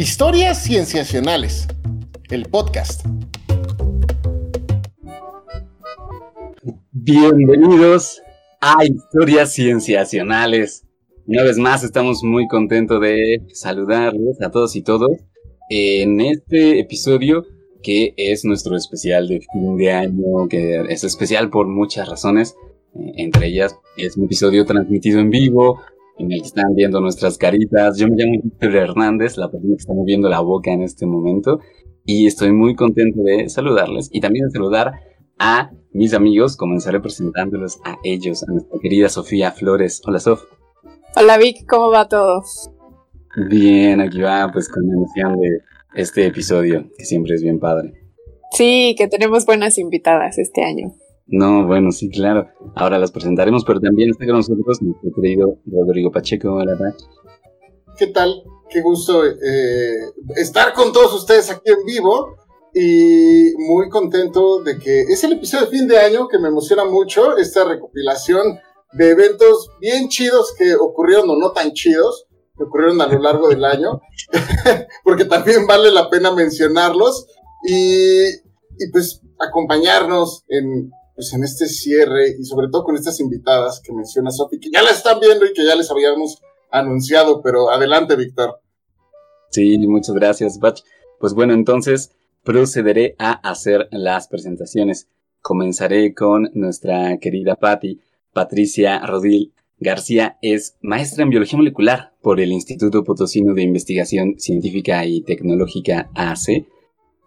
Historias 0.00 0.62
Cienciacionales, 0.62 1.66
el 2.30 2.44
podcast. 2.44 3.04
Bienvenidos 6.92 8.22
a 8.60 8.84
Historias 8.84 9.52
Cienciacionales. 9.52 10.86
Una 11.26 11.42
vez 11.42 11.58
más 11.58 11.82
estamos 11.82 12.22
muy 12.22 12.46
contentos 12.46 13.00
de 13.00 13.44
saludarles 13.52 14.40
a 14.40 14.52
todos 14.52 14.76
y 14.76 14.82
todos 14.82 15.10
en 15.68 16.20
este 16.20 16.78
episodio 16.78 17.44
que 17.82 18.14
es 18.16 18.44
nuestro 18.44 18.76
especial 18.76 19.26
de 19.26 19.40
fin 19.52 19.76
de 19.78 19.90
año, 19.90 20.46
que 20.48 20.80
es 20.90 21.02
especial 21.02 21.50
por 21.50 21.66
muchas 21.66 22.08
razones. 22.08 22.54
Eh, 22.94 23.14
entre 23.16 23.48
ellas 23.48 23.76
es 23.96 24.16
un 24.16 24.26
episodio 24.26 24.64
transmitido 24.64 25.18
en 25.18 25.30
vivo, 25.30 25.80
en 26.18 26.32
el 26.32 26.40
que 26.40 26.46
están 26.46 26.74
viendo 26.74 27.00
nuestras 27.00 27.38
caritas. 27.38 27.98
Yo 27.98 28.08
me 28.08 28.16
llamo 28.16 28.40
Víctor 28.42 28.76
Hernández, 28.76 29.36
la 29.36 29.50
persona 29.50 29.74
que 29.74 29.80
está 29.80 29.94
moviendo 29.94 30.28
la 30.28 30.40
boca 30.40 30.72
en 30.72 30.82
este 30.82 31.06
momento, 31.06 31.60
y 32.04 32.26
estoy 32.26 32.52
muy 32.52 32.74
contento 32.74 33.22
de 33.22 33.48
saludarles 33.48 34.08
y 34.12 34.20
también 34.20 34.46
de 34.46 34.50
saludar 34.50 34.92
a 35.38 35.70
mis 35.92 36.14
amigos. 36.14 36.56
Comenzaré 36.56 37.00
presentándolos 37.00 37.80
a 37.84 37.98
ellos, 38.02 38.42
a 38.42 38.52
nuestra 38.52 38.78
querida 38.80 39.08
Sofía 39.08 39.52
Flores. 39.52 40.02
Hola, 40.06 40.18
Sof. 40.18 40.42
Hola, 41.16 41.38
Vic, 41.38 41.66
¿cómo 41.68 41.90
va 41.90 42.08
todo? 42.08 42.42
Bien, 43.48 44.00
aquí 44.00 44.20
va, 44.20 44.50
pues 44.52 44.68
con 44.68 44.86
la 44.86 44.94
emoción 44.94 45.40
de 45.40 45.60
este 45.94 46.26
episodio, 46.26 46.88
que 46.96 47.04
siempre 47.04 47.34
es 47.34 47.42
bien 47.42 47.58
padre. 47.60 47.92
Sí, 48.52 48.94
que 48.96 49.08
tenemos 49.08 49.46
buenas 49.46 49.78
invitadas 49.78 50.38
este 50.38 50.64
año. 50.64 50.94
No, 51.28 51.66
bueno, 51.66 51.92
sí, 51.92 52.08
claro. 52.10 52.48
Ahora 52.74 52.98
las 52.98 53.12
presentaremos, 53.12 53.62
pero 53.64 53.80
también 53.80 54.10
está 54.10 54.24
con 54.24 54.36
nosotros 54.36 54.80
nuestro 54.80 55.10
querido 55.14 55.58
Rodrigo 55.66 56.10
Pacheco. 56.10 56.54
Hola, 56.54 56.74
¿Qué 57.98 58.06
tal? 58.06 58.42
Qué 58.70 58.80
gusto 58.80 59.26
eh, 59.26 60.10
estar 60.36 60.72
con 60.72 60.92
todos 60.92 61.12
ustedes 61.14 61.50
aquí 61.50 61.70
en 61.70 61.84
vivo 61.84 62.36
y 62.74 63.52
muy 63.58 63.90
contento 63.90 64.62
de 64.62 64.78
que 64.78 65.02
es 65.02 65.22
el 65.24 65.32
episodio 65.32 65.66
de 65.66 65.70
fin 65.70 65.86
de 65.86 65.98
año 65.98 66.28
que 66.28 66.38
me 66.38 66.48
emociona 66.48 66.86
mucho, 66.86 67.36
esta 67.36 67.64
recopilación 67.64 68.58
de 68.92 69.10
eventos 69.10 69.70
bien 69.80 70.08
chidos 70.08 70.54
que 70.56 70.76
ocurrieron 70.76 71.28
o 71.28 71.36
no 71.36 71.52
tan 71.52 71.72
chidos, 71.72 72.26
que 72.56 72.64
ocurrieron 72.64 73.00
a 73.02 73.06
lo 73.06 73.18
largo 73.20 73.48
del 73.48 73.64
año, 73.66 74.00
porque 75.04 75.26
también 75.26 75.66
vale 75.66 75.90
la 75.90 76.08
pena 76.08 76.30
mencionarlos 76.32 77.26
y, 77.66 78.28
y 78.28 78.90
pues 78.92 79.20
acompañarnos 79.38 80.44
en 80.48 80.90
pues 81.18 81.34
en 81.34 81.42
este 81.42 81.66
cierre 81.66 82.36
y 82.38 82.44
sobre 82.44 82.68
todo 82.68 82.84
con 82.84 82.94
estas 82.94 83.18
invitadas 83.18 83.80
que 83.84 83.92
menciona 83.92 84.30
Sofi, 84.30 84.60
que 84.60 84.70
ya 84.72 84.84
la 84.84 84.90
están 84.90 85.18
viendo 85.18 85.44
y 85.44 85.52
que 85.52 85.66
ya 85.66 85.74
les 85.74 85.90
habíamos 85.90 86.40
anunciado, 86.70 87.42
pero 87.42 87.72
adelante, 87.72 88.14
Víctor. 88.14 88.60
Sí, 89.50 89.76
muchas 89.78 90.14
gracias, 90.14 90.60
Bach. 90.60 90.78
Pues 91.18 91.34
bueno, 91.34 91.54
entonces 91.54 92.12
procederé 92.44 93.16
a 93.18 93.32
hacer 93.32 93.88
las 93.90 94.28
presentaciones. 94.28 95.08
Comenzaré 95.42 96.14
con 96.14 96.52
nuestra 96.54 97.18
querida 97.18 97.56
Patti. 97.56 98.00
Patricia 98.32 99.04
Rodil 99.04 99.52
García 99.80 100.38
es 100.40 100.76
maestra 100.82 101.24
en 101.24 101.30
biología 101.30 101.56
molecular 101.56 102.12
por 102.22 102.38
el 102.38 102.52
Instituto 102.52 103.02
Potosino 103.02 103.54
de 103.54 103.62
Investigación 103.62 104.38
Científica 104.38 105.04
y 105.04 105.22
Tecnológica 105.22 106.12
AC 106.14 106.48
eh, 106.48 106.64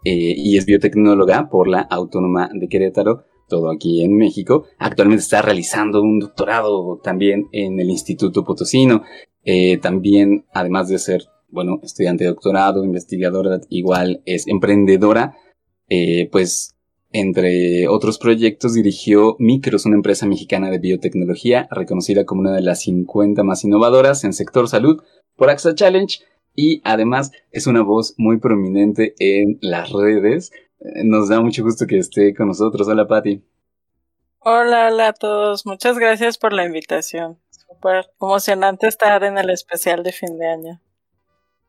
y 0.06 0.56
es 0.56 0.66
biotecnóloga 0.66 1.50
por 1.50 1.68
la 1.68 1.82
Autónoma 1.82 2.50
de 2.54 2.70
Querétaro 2.70 3.26
todo 3.52 3.70
aquí 3.70 4.02
en 4.02 4.16
México. 4.16 4.66
Actualmente 4.80 5.22
está 5.22 5.42
realizando 5.42 6.02
un 6.02 6.20
doctorado 6.20 7.00
también 7.04 7.50
en 7.52 7.80
el 7.80 7.90
Instituto 7.90 8.46
Potosino. 8.46 9.04
Eh, 9.44 9.78
también, 9.78 10.46
además 10.54 10.88
de 10.88 10.98
ser, 10.98 11.26
bueno, 11.50 11.80
estudiante 11.84 12.24
de 12.24 12.30
doctorado, 12.30 12.86
investigadora, 12.86 13.60
igual 13.70 14.22
es 14.26 14.48
emprendedora. 14.48 15.36
Eh, 15.90 16.30
pues, 16.32 16.76
entre 17.12 17.90
otros 17.90 18.18
proyectos, 18.18 18.74
dirigió 18.74 19.36
Micros, 19.38 19.86
una 19.86 19.98
empresa 19.98 20.26
mexicana 20.26 20.72
de 20.72 20.80
biotecnología, 20.80 21.68
reconocida 21.70 22.24
como 22.24 22.40
una 22.40 22.56
de 22.56 22.62
las 22.62 22.82
50 22.84 23.44
más 23.44 23.66
innovadoras 23.66 24.24
en 24.24 24.32
sector 24.32 24.70
salud 24.70 25.04
por 25.36 25.50
AXA 25.50 25.76
Challenge. 25.76 26.20
Y 26.56 26.82
además 26.86 27.32
es 27.52 27.68
una 27.68 27.82
voz 27.82 28.14
muy 28.18 28.40
prominente 28.40 29.14
en 29.20 29.58
las 29.62 29.92
redes 29.92 30.52
nos 31.04 31.30
da 31.30 31.42
mucho 31.42 31.64
gusto 31.64 31.86
que 31.86 31.98
esté 31.98 32.34
con 32.34 32.48
nosotros. 32.48 32.88
Hola, 32.88 33.08
Patti. 33.08 33.44
Hola, 34.40 34.88
hola 34.88 35.10
a 35.10 35.14
todos. 35.14 35.66
Muchas 35.66 36.00
gracias 36.00 36.38
por 36.38 36.54
la 36.54 36.66
invitación. 36.66 37.38
Súper 37.52 38.08
emocionante 38.20 38.88
estar 38.88 39.24
en 39.24 39.38
el 39.38 39.50
especial 39.52 40.04
de 40.04 40.12
fin 40.12 40.38
de 40.40 40.48
año. 40.48 40.82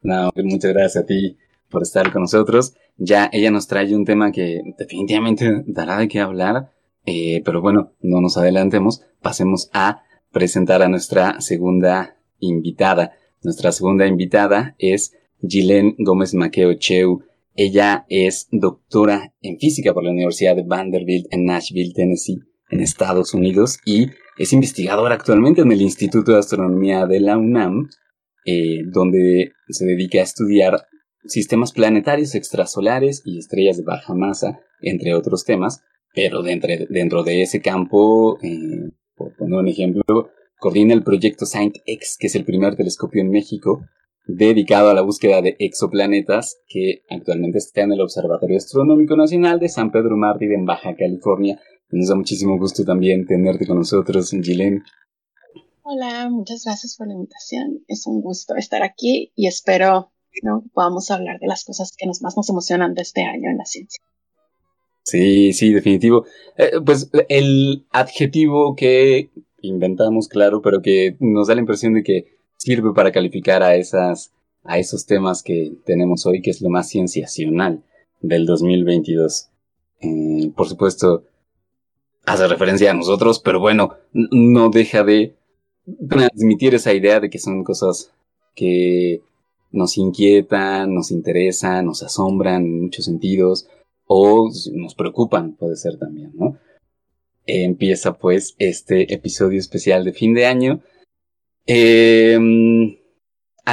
No, 0.00 0.30
pues 0.32 0.46
muchas 0.46 0.72
gracias 0.72 1.04
a 1.04 1.06
ti 1.06 1.36
por 1.68 1.82
estar 1.82 2.10
con 2.12 2.22
nosotros. 2.22 2.74
Ya 2.96 3.28
ella 3.32 3.50
nos 3.50 3.66
trae 3.66 3.94
un 3.94 4.04
tema 4.04 4.32
que 4.32 4.62
definitivamente 4.78 5.62
dará 5.66 5.98
de 5.98 6.08
qué 6.08 6.20
hablar, 6.20 6.70
eh, 7.06 7.42
pero 7.44 7.60
bueno, 7.60 7.92
no 8.00 8.20
nos 8.20 8.36
adelantemos. 8.36 9.02
Pasemos 9.20 9.70
a 9.72 10.02
presentar 10.30 10.82
a 10.82 10.88
nuestra 10.88 11.40
segunda 11.40 12.16
invitada. 12.40 13.12
Nuestra 13.42 13.72
segunda 13.72 14.06
invitada 14.06 14.74
es 14.78 15.14
Gilén 15.46 15.94
Gómez 15.98 16.34
Maqueo 16.34 16.74
Cheu. 16.74 17.22
Ella 17.54 18.06
es 18.08 18.48
doctora 18.50 19.34
en 19.42 19.58
física 19.58 19.92
por 19.92 20.04
la 20.04 20.10
Universidad 20.10 20.56
de 20.56 20.62
Vanderbilt 20.62 21.26
en 21.30 21.44
Nashville, 21.44 21.92
Tennessee, 21.94 22.40
en 22.70 22.80
Estados 22.80 23.34
Unidos, 23.34 23.78
y 23.84 24.06
es 24.38 24.52
investigadora 24.52 25.14
actualmente 25.14 25.60
en 25.60 25.70
el 25.70 25.82
Instituto 25.82 26.32
de 26.32 26.38
Astronomía 26.38 27.06
de 27.06 27.20
la 27.20 27.36
UNAM, 27.36 27.90
eh, 28.46 28.80
donde 28.86 29.52
se 29.68 29.84
dedica 29.84 30.20
a 30.20 30.22
estudiar 30.22 30.86
sistemas 31.26 31.72
planetarios 31.72 32.34
extrasolares 32.34 33.22
y 33.24 33.38
estrellas 33.38 33.76
de 33.76 33.84
baja 33.84 34.14
masa, 34.14 34.60
entre 34.80 35.14
otros 35.14 35.44
temas, 35.44 35.82
pero 36.14 36.42
dentro, 36.42 37.22
de 37.22 37.42
ese 37.42 37.60
campo, 37.60 38.38
eh, 38.42 38.90
por 39.14 39.36
poner 39.36 39.58
un 39.58 39.68
ejemplo, 39.68 40.02
coordina 40.58 40.94
el 40.94 41.02
proyecto 41.02 41.44
SAINT-X, 41.44 42.16
que 42.18 42.26
es 42.26 42.34
el 42.34 42.44
primer 42.44 42.76
telescopio 42.76 43.20
en 43.20 43.30
México 43.30 43.84
dedicado 44.24 44.90
a 44.90 44.94
la 44.94 45.02
búsqueda 45.02 45.42
de 45.42 45.56
exoplanetas 45.58 46.58
que 46.68 47.02
actualmente 47.10 47.58
está 47.58 47.82
en 47.82 47.92
el 47.92 48.00
Observatorio 48.00 48.56
Astronómico 48.56 49.16
Nacional 49.16 49.58
de 49.58 49.68
San 49.68 49.90
Pedro 49.90 50.16
Mártir 50.16 50.52
en 50.52 50.64
Baja 50.64 50.94
California. 50.96 51.60
Nos 51.90 52.08
da 52.08 52.14
muchísimo 52.14 52.58
gusto 52.58 52.84
también 52.84 53.26
tenerte 53.26 53.66
con 53.66 53.78
nosotros, 53.78 54.30
Gilén. 54.30 54.82
Hola, 55.82 56.30
muchas 56.30 56.64
gracias 56.64 56.96
por 56.96 57.08
la 57.08 57.14
invitación. 57.14 57.84
Es 57.88 58.06
un 58.06 58.20
gusto 58.20 58.54
estar 58.56 58.82
aquí 58.82 59.32
y 59.34 59.46
espero 59.46 60.12
¿no? 60.42 60.64
podamos 60.72 61.10
hablar 61.10 61.38
de 61.40 61.46
las 61.46 61.64
cosas 61.64 61.94
que 61.96 62.06
nos 62.06 62.22
más 62.22 62.36
nos 62.36 62.48
emocionan 62.48 62.94
de 62.94 63.02
este 63.02 63.22
año 63.22 63.50
en 63.50 63.58
la 63.58 63.64
ciencia. 63.64 64.02
Sí, 65.02 65.52
sí, 65.52 65.72
definitivo. 65.72 66.24
Eh, 66.56 66.80
pues 66.84 67.10
el 67.28 67.86
adjetivo 67.90 68.76
que 68.76 69.30
inventamos, 69.60 70.28
claro, 70.28 70.62
pero 70.62 70.80
que 70.80 71.16
nos 71.18 71.48
da 71.48 71.54
la 71.54 71.60
impresión 71.60 71.94
de 71.94 72.02
que 72.02 72.38
sirve 72.62 72.92
para 72.94 73.10
calificar 73.10 73.62
a 73.62 73.74
esas 73.74 74.32
a 74.64 74.78
esos 74.78 75.06
temas 75.06 75.42
que 75.42 75.72
tenemos 75.84 76.24
hoy, 76.26 76.40
que 76.40 76.50
es 76.50 76.60
lo 76.60 76.70
más 76.70 76.88
cienciacional 76.88 77.82
del 78.20 78.46
2022. 78.46 79.48
Eh, 80.00 80.52
por 80.54 80.68
supuesto, 80.68 81.24
hace 82.24 82.46
referencia 82.46 82.92
a 82.92 82.94
nosotros, 82.94 83.40
pero 83.40 83.58
bueno, 83.58 83.96
no 84.12 84.70
deja 84.70 85.02
de 85.02 85.34
transmitir 86.08 86.76
esa 86.76 86.94
idea 86.94 87.18
de 87.18 87.28
que 87.28 87.40
son 87.40 87.64
cosas 87.64 88.12
que 88.54 89.20
nos 89.72 89.98
inquietan, 89.98 90.94
nos 90.94 91.10
interesan, 91.10 91.86
nos 91.86 92.04
asombran 92.04 92.64
en 92.64 92.82
muchos 92.82 93.06
sentidos, 93.06 93.66
o 94.06 94.48
nos 94.72 94.94
preocupan, 94.94 95.54
puede 95.54 95.74
ser 95.74 95.98
también, 95.98 96.30
¿no? 96.34 96.56
empieza 97.46 98.18
pues 98.18 98.54
este 98.58 99.12
episodio 99.12 99.58
especial 99.58 100.04
de 100.04 100.12
fin 100.12 100.34
de 100.34 100.46
año 100.46 100.80
eh, 101.66 102.38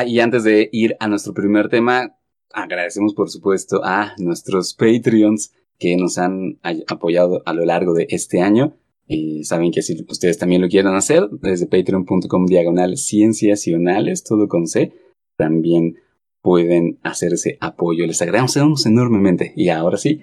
y 0.06 0.20
antes 0.20 0.44
de 0.44 0.70
ir 0.72 0.96
a 1.00 1.08
nuestro 1.08 1.34
primer 1.34 1.70
tema, 1.70 2.16
agradecemos 2.54 3.14
por 3.14 3.30
supuesto 3.30 3.82
a 3.84 4.14
nuestros 4.18 4.74
Patreons 4.74 5.54
que 5.78 5.96
nos 5.98 6.18
han 6.18 6.60
apoyado 6.88 7.42
a 7.46 7.54
lo 7.54 7.66
largo 7.66 7.94
de 7.94 8.08
este 8.10 8.42
año. 8.42 8.76
Y 9.08 9.44
saben 9.44 9.72
que 9.72 9.82
si 9.82 10.06
ustedes 10.08 10.38
también 10.38 10.62
lo 10.62 10.68
quieren 10.68 10.94
hacer, 10.94 11.28
desde 11.42 11.66
patreon.com 11.66 12.46
diagonal 12.46 12.96
cienciacionales, 12.98 14.24
todo 14.24 14.48
con 14.48 14.68
C, 14.68 14.94
también 15.36 15.96
pueden 16.42 17.00
hacer 17.02 17.34
ese 17.34 17.58
apoyo. 17.60 18.06
Les 18.06 18.22
agradecemos 18.22 18.86
enormemente. 18.86 19.54
Y 19.56 19.70
ahora 19.70 19.98
sí, 19.98 20.22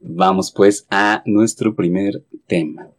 vamos 0.00 0.52
pues 0.54 0.86
a 0.90 1.22
nuestro 1.26 1.76
primer 1.76 2.24
tema. 2.46 2.90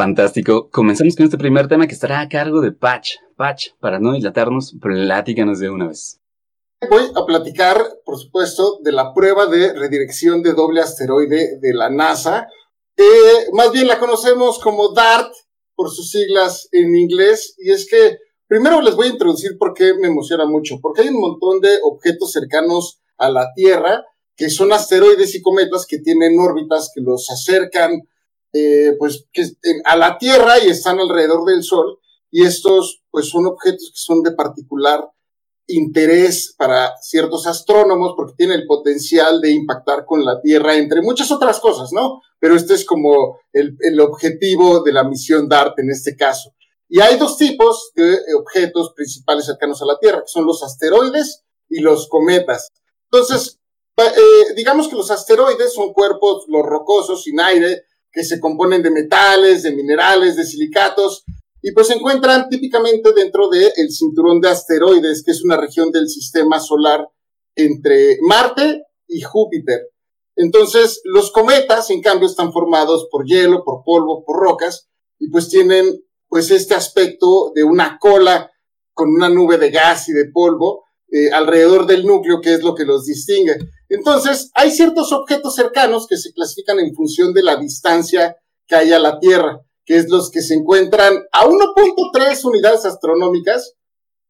Fantástico. 0.00 0.70
Comenzamos 0.70 1.14
con 1.14 1.26
este 1.26 1.36
primer 1.36 1.68
tema 1.68 1.86
que 1.86 1.92
estará 1.92 2.22
a 2.22 2.28
cargo 2.30 2.62
de 2.62 2.72
Patch. 2.72 3.16
Patch, 3.36 3.72
para 3.80 3.98
no 3.98 4.14
dilatarnos, 4.14 4.74
platícanos 4.80 5.58
de 5.58 5.68
una 5.68 5.88
vez. 5.88 6.18
Voy 6.88 7.02
a 7.14 7.26
platicar, 7.26 7.76
por 8.06 8.18
supuesto, 8.18 8.78
de 8.82 8.92
la 8.92 9.12
prueba 9.12 9.44
de 9.44 9.74
redirección 9.74 10.42
de 10.42 10.54
doble 10.54 10.80
asteroide 10.80 11.58
de 11.60 11.74
la 11.74 11.90
NASA. 11.90 12.48
más 13.52 13.72
bien 13.72 13.88
la 13.88 13.98
conocemos 13.98 14.58
como 14.58 14.94
DART, 14.94 15.34
por 15.74 15.90
sus 15.90 16.10
siglas 16.10 16.70
en 16.72 16.96
inglés, 16.96 17.54
y 17.58 17.70
es 17.70 17.86
que 17.86 18.16
primero 18.46 18.80
les 18.80 18.96
voy 18.96 19.08
a 19.08 19.10
introducir 19.10 19.58
por 19.58 19.74
qué 19.74 19.92
me 19.92 20.08
emociona 20.08 20.46
mucho, 20.46 20.76
porque 20.80 21.02
hay 21.02 21.08
un 21.08 21.20
montón 21.20 21.60
de 21.60 21.76
objetos 21.82 22.32
cercanos 22.32 23.02
a 23.18 23.28
la 23.28 23.52
Tierra 23.54 24.02
que 24.34 24.48
son 24.48 24.72
asteroides 24.72 25.34
y 25.34 25.42
cometas 25.42 25.84
que 25.86 25.98
tienen 25.98 26.40
órbitas 26.40 26.90
que 26.94 27.02
los 27.02 27.28
acercan 27.28 28.00
eh, 28.52 28.94
pues 28.98 29.26
que, 29.32 29.44
a 29.84 29.96
la 29.96 30.18
Tierra 30.18 30.58
y 30.58 30.68
están 30.68 30.98
alrededor 30.98 31.44
del 31.44 31.62
Sol 31.62 31.98
y 32.30 32.44
estos 32.44 33.02
pues 33.10 33.28
son 33.28 33.46
objetos 33.46 33.90
que 33.92 34.00
son 34.00 34.22
de 34.22 34.32
particular 34.32 35.08
interés 35.66 36.54
para 36.58 36.96
ciertos 37.00 37.46
astrónomos 37.46 38.14
porque 38.16 38.34
tienen 38.36 38.60
el 38.60 38.66
potencial 38.66 39.40
de 39.40 39.52
impactar 39.52 40.04
con 40.04 40.24
la 40.24 40.40
Tierra, 40.40 40.76
entre 40.76 41.00
muchas 41.00 41.30
otras 41.30 41.60
cosas, 41.60 41.92
¿no? 41.92 42.20
Pero 42.40 42.56
este 42.56 42.74
es 42.74 42.84
como 42.84 43.38
el, 43.52 43.76
el 43.80 44.00
objetivo 44.00 44.82
de 44.82 44.92
la 44.92 45.04
misión 45.04 45.48
DART 45.48 45.78
en 45.78 45.90
este 45.90 46.16
caso. 46.16 46.52
Y 46.88 47.00
hay 47.00 47.16
dos 47.18 47.36
tipos 47.36 47.92
de 47.94 48.18
objetos 48.36 48.92
principales 48.96 49.46
cercanos 49.46 49.80
a 49.80 49.86
la 49.86 49.98
Tierra, 49.98 50.22
que 50.22 50.28
son 50.28 50.44
los 50.44 50.62
asteroides 50.64 51.44
y 51.68 51.80
los 51.80 52.08
cometas. 52.08 52.68
Entonces, 53.12 53.60
eh, 53.96 54.54
digamos 54.56 54.88
que 54.88 54.96
los 54.96 55.10
asteroides 55.10 55.72
son 55.72 55.92
cuerpos, 55.92 56.44
los 56.48 56.64
rocosos, 56.64 57.22
sin 57.22 57.40
aire, 57.40 57.84
que 58.12 58.24
se 58.24 58.40
componen 58.40 58.82
de 58.82 58.90
metales, 58.90 59.62
de 59.62 59.74
minerales, 59.74 60.36
de 60.36 60.44
silicatos, 60.44 61.24
y 61.62 61.72
pues 61.72 61.88
se 61.88 61.94
encuentran 61.94 62.48
típicamente 62.48 63.12
dentro 63.12 63.48
del 63.48 63.90
cinturón 63.90 64.40
de 64.40 64.48
asteroides, 64.48 65.22
que 65.24 65.32
es 65.32 65.44
una 65.44 65.56
región 65.56 65.90
del 65.90 66.08
sistema 66.08 66.58
solar 66.58 67.06
entre 67.54 68.18
Marte 68.22 68.82
y 69.06 69.20
Júpiter. 69.20 69.90
Entonces, 70.36 71.02
los 71.04 71.30
cometas, 71.32 71.90
en 71.90 72.00
cambio, 72.00 72.26
están 72.26 72.52
formados 72.52 73.08
por 73.10 73.26
hielo, 73.26 73.62
por 73.64 73.82
polvo, 73.84 74.24
por 74.24 74.40
rocas, 74.40 74.88
y 75.18 75.28
pues 75.28 75.48
tienen 75.48 76.02
pues 76.28 76.50
este 76.50 76.74
aspecto 76.74 77.52
de 77.54 77.64
una 77.64 77.98
cola 78.00 78.50
con 78.94 79.10
una 79.10 79.28
nube 79.28 79.58
de 79.58 79.70
gas 79.70 80.08
y 80.08 80.12
de 80.12 80.30
polvo 80.32 80.84
eh, 81.10 81.30
alrededor 81.32 81.86
del 81.86 82.06
núcleo, 82.06 82.40
que 82.40 82.54
es 82.54 82.62
lo 82.62 82.74
que 82.74 82.84
los 82.84 83.04
distingue. 83.04 83.56
Entonces, 83.90 84.50
hay 84.54 84.70
ciertos 84.70 85.12
objetos 85.12 85.54
cercanos 85.54 86.06
que 86.08 86.16
se 86.16 86.32
clasifican 86.32 86.78
en 86.78 86.94
función 86.94 87.34
de 87.34 87.42
la 87.42 87.56
distancia 87.56 88.36
que 88.66 88.76
hay 88.76 88.92
a 88.92 88.98
la 88.98 89.18
Tierra 89.18 89.60
que 89.90 89.96
es 89.96 90.08
los 90.08 90.30
que 90.30 90.40
se 90.40 90.54
encuentran 90.54 91.24
a 91.32 91.46
1.3 91.46 92.44
unidades 92.44 92.84
astronómicas, 92.84 93.74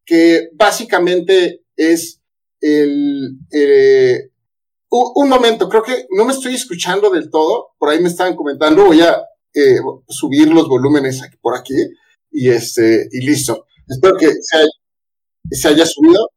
que 0.03 0.49
básicamente 0.53 1.63
es 1.75 2.19
el... 2.59 3.37
Eh, 3.51 4.31
un, 4.89 5.29
momento, 5.29 5.69
creo 5.69 5.83
que 5.83 6.07
no 6.09 6.25
me 6.25 6.33
estoy 6.33 6.55
escuchando 6.55 7.11
del 7.11 7.29
todo, 7.29 7.75
por 7.77 7.89
ahí 7.89 8.01
me 8.01 8.09
estaban 8.09 8.35
comentando, 8.35 8.85
voy 8.85 9.01
a 9.01 9.21
eh, 9.53 9.77
subir 10.09 10.47
los 10.47 10.67
volúmenes 10.67 11.21
por 11.41 11.55
aquí 11.55 11.75
y, 12.31 12.49
este, 12.49 13.07
y 13.11 13.23
listo. 13.23 13.67
Espero 13.87 14.17
que 14.17 14.33
se 15.51 15.67
haya 15.67 15.85
subido. 15.85 16.27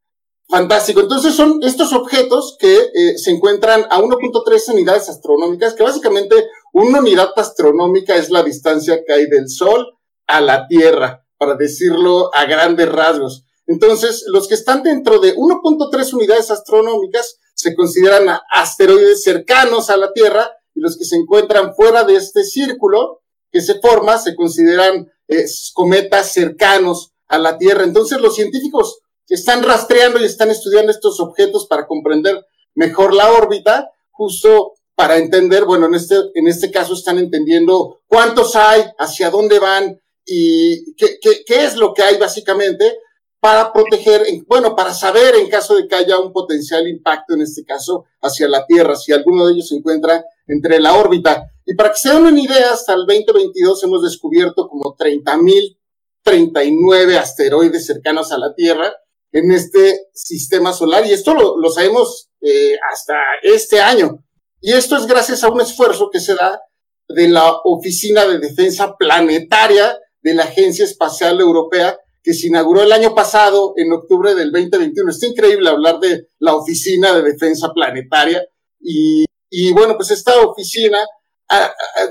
Fantástico. 0.55 1.01
Entonces 1.01 1.35
son 1.35 1.59
estos 1.63 1.91
objetos 1.91 2.55
que 2.57 2.73
eh, 2.77 3.17
se 3.17 3.29
encuentran 3.29 3.87
a 3.89 3.99
1.3 3.99 4.71
unidades 4.71 5.09
astronómicas, 5.09 5.73
que 5.73 5.83
básicamente 5.83 6.47
una 6.71 6.99
unidad 6.99 7.33
astronómica 7.35 8.15
es 8.15 8.29
la 8.29 8.41
distancia 8.41 9.03
que 9.05 9.11
hay 9.11 9.27
del 9.27 9.49
Sol 9.49 9.85
a 10.27 10.39
la 10.39 10.65
Tierra, 10.67 11.25
para 11.37 11.55
decirlo 11.55 12.33
a 12.33 12.45
grandes 12.45 12.89
rasgos. 12.89 13.43
Entonces, 13.67 14.23
los 14.27 14.47
que 14.47 14.53
están 14.53 14.81
dentro 14.81 15.19
de 15.19 15.35
1.3 15.35 16.13
unidades 16.13 16.49
astronómicas 16.49 17.37
se 17.53 17.75
consideran 17.75 18.39
asteroides 18.49 19.23
cercanos 19.23 19.89
a 19.89 19.97
la 19.97 20.13
Tierra 20.13 20.49
y 20.73 20.79
los 20.79 20.97
que 20.97 21.03
se 21.03 21.17
encuentran 21.17 21.75
fuera 21.75 22.05
de 22.05 22.15
este 22.15 22.45
círculo 22.45 23.23
que 23.51 23.59
se 23.59 23.81
forma 23.81 24.17
se 24.19 24.37
consideran 24.37 25.11
eh, 25.27 25.43
cometas 25.73 26.31
cercanos 26.31 27.11
a 27.27 27.39
la 27.39 27.57
Tierra. 27.57 27.83
Entonces, 27.83 28.21
los 28.21 28.35
científicos 28.35 28.99
están 29.27 29.63
rastreando 29.63 30.19
y 30.19 30.25
están 30.25 30.51
estudiando 30.51 30.91
estos 30.91 31.19
objetos 31.19 31.67
para 31.67 31.87
comprender 31.87 32.45
mejor 32.75 33.13
la 33.13 33.31
órbita, 33.31 33.89
justo 34.11 34.73
para 34.95 35.17
entender, 35.17 35.65
bueno, 35.65 35.87
en 35.87 35.95
este, 35.95 36.15
en 36.35 36.47
este 36.47 36.71
caso 36.71 36.93
están 36.93 37.17
entendiendo 37.17 38.01
cuántos 38.07 38.55
hay, 38.55 38.83
hacia 38.97 39.29
dónde 39.29 39.59
van 39.59 39.99
y 40.25 40.95
qué, 40.95 41.17
qué, 41.21 41.43
qué 41.45 41.65
es 41.65 41.75
lo 41.75 41.93
que 41.93 42.03
hay 42.03 42.17
básicamente 42.17 42.99
para 43.45 43.71
proteger, 43.71 44.25
bueno, 44.47 44.75
para 44.75 44.91
saber 44.93 45.35
en 45.35 45.47
caso 45.49 45.75
de 45.75 45.87
que 45.87 45.93
haya 45.93 46.17
un 46.17 46.33
potencial 46.33 46.87
impacto, 46.87 47.35
en 47.35 47.41
este 47.41 47.63
caso, 47.63 48.05
hacia 48.19 48.47
la 48.47 48.65
Tierra, 48.65 48.95
si 48.95 49.11
alguno 49.11 49.45
de 49.45 49.53
ellos 49.53 49.67
se 49.67 49.75
encuentra 49.75 50.25
entre 50.47 50.79
la 50.79 50.95
órbita. 50.95 51.51
Y 51.63 51.75
para 51.75 51.91
que 51.91 51.97
se 51.97 52.09
den 52.09 52.23
una 52.23 52.41
idea, 52.41 52.71
hasta 52.71 52.95
el 52.95 53.05
2022 53.05 53.83
hemos 53.83 54.01
descubierto 54.01 54.67
como 54.67 54.97
30.039 54.97 57.17
asteroides 57.17 57.85
cercanos 57.85 58.31
a 58.31 58.39
la 58.39 58.55
Tierra, 58.55 58.91
en 59.35 59.51
este 59.51 60.07
sistema 60.13 60.71
solar 60.71 61.05
y 61.05 61.11
esto 61.11 61.33
lo, 61.33 61.69
sabemos 61.69 62.29
eh, 62.39 62.77
hasta 62.89 63.15
este 63.43 63.81
año. 63.81 64.23
Y 64.61 64.71
esto 64.71 64.95
es 64.95 65.05
gracias 65.05 65.43
a 65.43 65.49
un 65.49 65.59
esfuerzo 65.59 66.09
que 66.09 66.21
se 66.21 66.35
da 66.35 66.61
de 67.09 67.27
la 67.27 67.51
Oficina 67.65 68.25
de 68.25 68.39
Defensa 68.39 68.95
Planetaria 68.97 69.99
de 70.21 70.33
la 70.35 70.43
Agencia 70.43 70.85
Espacial 70.85 71.41
Europea, 71.41 71.99
que 72.23 72.33
se 72.33 72.47
inauguró 72.47 72.81
el 72.81 72.93
año 72.93 73.13
pasado, 73.13 73.73
en 73.75 73.91
octubre 73.91 74.33
del 74.35 74.53
2021. 74.53 75.11
Está 75.11 75.27
increíble 75.27 75.69
hablar 75.69 75.99
de 75.99 76.29
la 76.39 76.55
Oficina 76.55 77.13
de 77.13 77.21
Defensa 77.21 77.73
Planetaria. 77.73 78.41
Y, 78.79 79.25
y 79.49 79.73
bueno, 79.73 79.97
pues 79.97 80.11
esta 80.11 80.39
oficina 80.39 80.99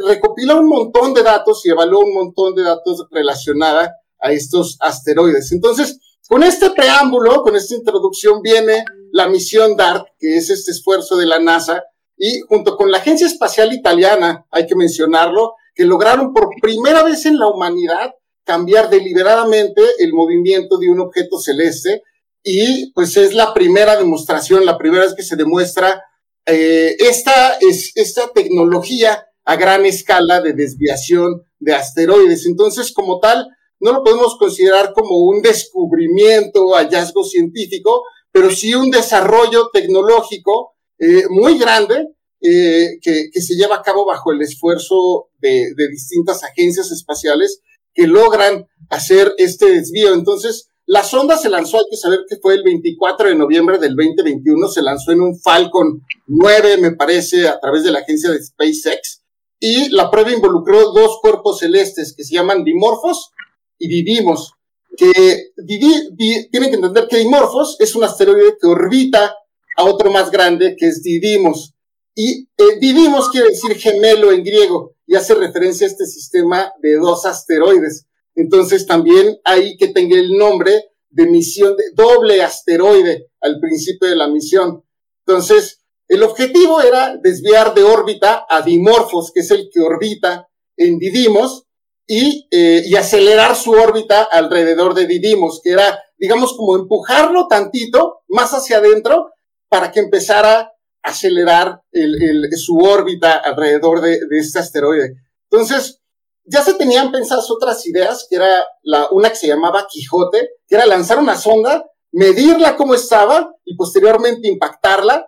recopila 0.07 0.57
un 0.57 0.69
montón 0.69 1.15
de 1.15 1.23
datos 1.23 1.65
y 1.65 1.71
evalúa 1.71 2.05
un 2.05 2.15
montón 2.15 2.55
de 2.55 2.65
datos 2.65 3.07
relacionados 3.11 3.89
a 4.21 4.31
estos 4.31 4.77
asteroides. 4.81 5.51
Entonces, 5.53 5.99
con 6.29 6.43
este 6.43 6.71
preámbulo, 6.71 7.43
con 7.43 7.57
esta 7.57 7.75
introducción, 7.75 8.41
viene 8.43 8.85
la 9.13 9.29
misión 9.29 9.77
DART, 9.77 10.07
que 10.19 10.37
es 10.37 10.51
este 10.51 10.71
esfuerzo 10.71 11.17
de 11.17 11.27
la 11.27 11.39
NASA, 11.39 11.83
y 12.17 12.41
junto 12.49 12.77
con 12.77 12.91
la 12.91 12.99
Agencia 12.99 13.27
Espacial 13.27 13.73
Italiana, 13.73 14.47
hay 14.51 14.67
que 14.67 14.77
mencionarlo, 14.77 15.55
que 15.75 15.85
lograron 15.85 16.33
por 16.33 16.49
primera 16.61 17.03
vez 17.03 17.27
en 17.27 17.39
la 17.39 17.49
humanidad 17.49 18.15
cambiar 18.45 18.91
deliberadamente 18.91 19.83
el 19.99 20.13
movimiento 20.13 20.79
de 20.79 20.91
un 20.91 21.01
objeto 21.01 21.39
celeste 21.39 22.03
y 22.43 22.93
pues 22.93 23.17
es 23.17 23.35
la 23.35 23.55
primera 23.55 23.97
demostración, 23.97 24.67
la 24.67 24.79
primera 24.79 25.05
vez 25.05 25.15
que 25.15 25.23
se 25.23 25.35
demuestra 25.35 26.05
eh, 26.47 26.95
esta, 27.01 27.55
es, 27.61 27.93
esta 27.95 28.29
tecnología 28.33 29.27
a 29.45 29.57
gran 29.57 29.87
escala 29.87 30.41
de 30.41 30.53
desviación 30.53 31.43
de 31.59 31.75
asteroides. 31.75 32.47
Entonces, 32.47 32.93
como 32.93 33.19
tal, 33.19 33.49
no 33.85 33.93
lo 33.93 34.03
podemos 34.03 34.39
considerar 34.39 34.95
como 34.95 35.19
un 35.19 35.43
descubrimiento, 35.43 36.71
hallazgo 36.71 37.23
científico, 37.23 38.03
pero 38.33 38.51
sí 38.51 38.75
un 38.75 38.91
desarrollo 38.91 39.69
tecnológico 39.71 40.73
eh, 40.99 41.25
muy 41.29 41.59
grande 41.59 42.09
eh, 42.41 42.99
que, 43.03 43.29
se 43.43 43.57
lleva 43.57 43.77
a 43.77 43.83
cabo 43.83 44.07
bajo 44.07 44.33
el 44.33 44.41
esfuerzo 44.41 45.29
de, 45.39 45.75
de, 45.77 45.89
distintas 45.91 46.43
agencias 46.45 46.91
espaciales 46.93 47.61
que 47.93 48.07
logran 48.07 48.67
hacer 48.89 49.35
este 49.37 49.67
desvío. 49.67 50.15
Entonces, 50.15 50.71
la 50.87 51.05
sonda 51.05 51.37
se 51.37 51.51
lanzó, 51.51 51.77
hay 51.77 51.85
que 51.91 51.99
saber 51.99 52.21
que 52.27 52.39
fue 52.41 52.55
el 52.55 52.63
24 52.63 53.29
de 53.29 53.35
noviembre 53.35 53.77
del 53.77 53.95
2021, 53.97 54.67
se 54.69 54.81
lanzó 54.81 55.13
en 55.13 55.21
un 55.21 55.39
Falcon 55.39 56.01
9, 56.27 56.79
me 56.79 56.93
parece, 56.93 57.49
a 57.49 57.61
través 57.61 57.85
de 57.85 57.93
la 57.93 57.99
agencia 57.99 58.31
de 58.31 58.43
SpaceX, 58.43 59.23
y 59.61 59.91
la 59.91 60.11
prueba 60.11 60.33
involucró 60.33 60.91
dos 60.93 61.19
cuerpos 61.21 61.59
celestes 61.59 62.15
que 62.17 62.25
se 62.25 62.35
llaman 62.35 62.65
dimorfos 62.65 63.31
y 63.79 63.89
Didimos, 63.89 64.53
que 64.97 65.51
tienen 65.67 66.71
que 66.71 66.77
entender 66.77 67.09
que 67.09 67.19
Dimorphos 67.19 67.77
es 67.81 67.95
un 67.95 68.05
asteroide 68.05 68.57
que 68.61 68.67
orbita 68.67 69.35
a 69.77 69.85
otro 69.85 70.11
más 70.11 70.31
grande 70.31 70.77
que 70.79 70.87
es 70.89 71.03
Didimos. 71.03 71.75
Y 72.15 72.49
eh, 72.57 72.79
Didimos 72.81 73.29
quiere 73.31 73.49
decir 73.49 73.77
gemelo 73.77 74.31
en 74.31 74.45
griego 74.45 74.95
y 75.07 75.17
hace 75.17 75.35
referencia 75.35 75.87
a 75.87 75.91
este 75.91 76.07
sistema 76.07 76.73
de 76.81 76.97
dos 76.97 77.27
asteroides. 77.27 78.07
Entonces 78.37 78.87
también 78.87 79.39
hay 79.45 79.77
que 79.77 79.89
tener 79.89 80.19
el 80.19 80.37
nombre 80.37 80.85
de 81.11 81.27
misión 81.27 81.77
de 81.77 81.85
doble 81.95 82.43
asteroide 82.43 83.29
al 83.41 83.61
principio 83.61 84.09
de 84.09 84.17
la 84.17 84.29
misión. 84.29 84.85
Entonces, 85.27 85.81
el 86.09 86.23
objetivo 86.23 86.83
era 86.83 87.17
desviar 87.17 87.75
de 87.75 87.83
órbita 87.83 88.45
a 88.49 88.63
Dimorphos, 88.63 89.33
que 89.33 89.41
es 89.41 89.51
el 89.51 89.71
que 89.73 89.81
orbita 89.81 90.49
en 90.77 90.99
Didimos, 90.99 91.64
y, 92.07 92.47
eh, 92.51 92.83
y 92.85 92.97
acelerar 92.97 93.57
su 93.57 93.73
órbita 93.73 94.23
alrededor 94.23 94.95
de 94.95 95.07
Didimos, 95.07 95.61
que 95.63 95.71
era, 95.71 95.99
digamos, 96.19 96.57
como 96.57 96.77
empujarlo 96.77 97.47
tantito 97.49 98.23
más 98.29 98.53
hacia 98.53 98.79
adentro 98.79 99.31
para 99.69 99.91
que 99.91 100.01
empezara 100.01 100.61
a 100.61 100.73
acelerar 101.03 101.81
el, 101.93 102.23
el, 102.23 102.51
su 102.57 102.77
órbita 102.77 103.33
alrededor 103.33 104.01
de, 104.01 104.21
de, 104.29 104.39
este 104.39 104.59
asteroide. 104.59 105.15
Entonces, 105.51 106.01
ya 106.45 106.63
se 106.63 106.75
tenían 106.75 107.11
pensadas 107.11 107.51
otras 107.51 107.87
ideas, 107.87 108.27
que 108.29 108.37
era 108.37 108.65
la, 108.83 109.09
una 109.11 109.31
que 109.31 109.37
se 109.37 109.47
llamaba 109.47 109.87
Quijote, 109.89 110.51
que 110.67 110.75
era 110.75 110.87
lanzar 110.87 111.19
una 111.19 111.37
sonda, 111.37 111.85
medirla 112.13 112.77
como 112.77 112.95
estaba 112.95 113.51
y 113.65 113.77
posteriormente 113.77 114.49
impactarla. 114.49 115.27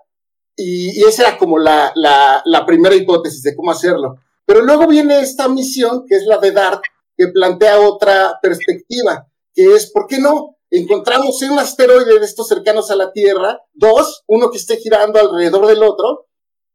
Y, 0.59 1.01
y 1.01 1.05
esa 1.05 1.29
era 1.29 1.39
como 1.39 1.59
la, 1.59 1.93
la, 1.95 2.43
la 2.45 2.65
primera 2.65 2.95
hipótesis 2.95 3.43
de 3.43 3.55
cómo 3.55 3.71
hacerlo. 3.71 4.17
Pero 4.47 4.63
luego 4.63 4.87
viene 4.87 5.21
esta 5.21 5.49
misión, 5.49 6.05
que 6.09 6.17
es 6.17 6.25
la 6.25 6.39
de 6.39 6.53
DART, 6.53 6.83
que 7.17 7.29
plantea 7.29 7.81
otra 7.81 8.39
perspectiva, 8.41 9.27
que 9.53 9.75
es, 9.75 9.91
¿por 9.91 10.07
qué 10.07 10.19
no? 10.19 10.57
Encontramos 10.71 11.41
un 11.43 11.59
asteroide 11.59 12.19
de 12.19 12.25
estos 12.25 12.49
cercanos 12.49 12.91
a 12.91 12.97
la 12.97 13.13
Tierra, 13.13 13.61
dos, 13.73 14.23
uno 14.27 14.51
que 14.51 14.59
esté 14.59 14.77
girando 14.77 15.19
alrededor 15.19 15.67
del 15.67 15.83
otro, 15.83 16.27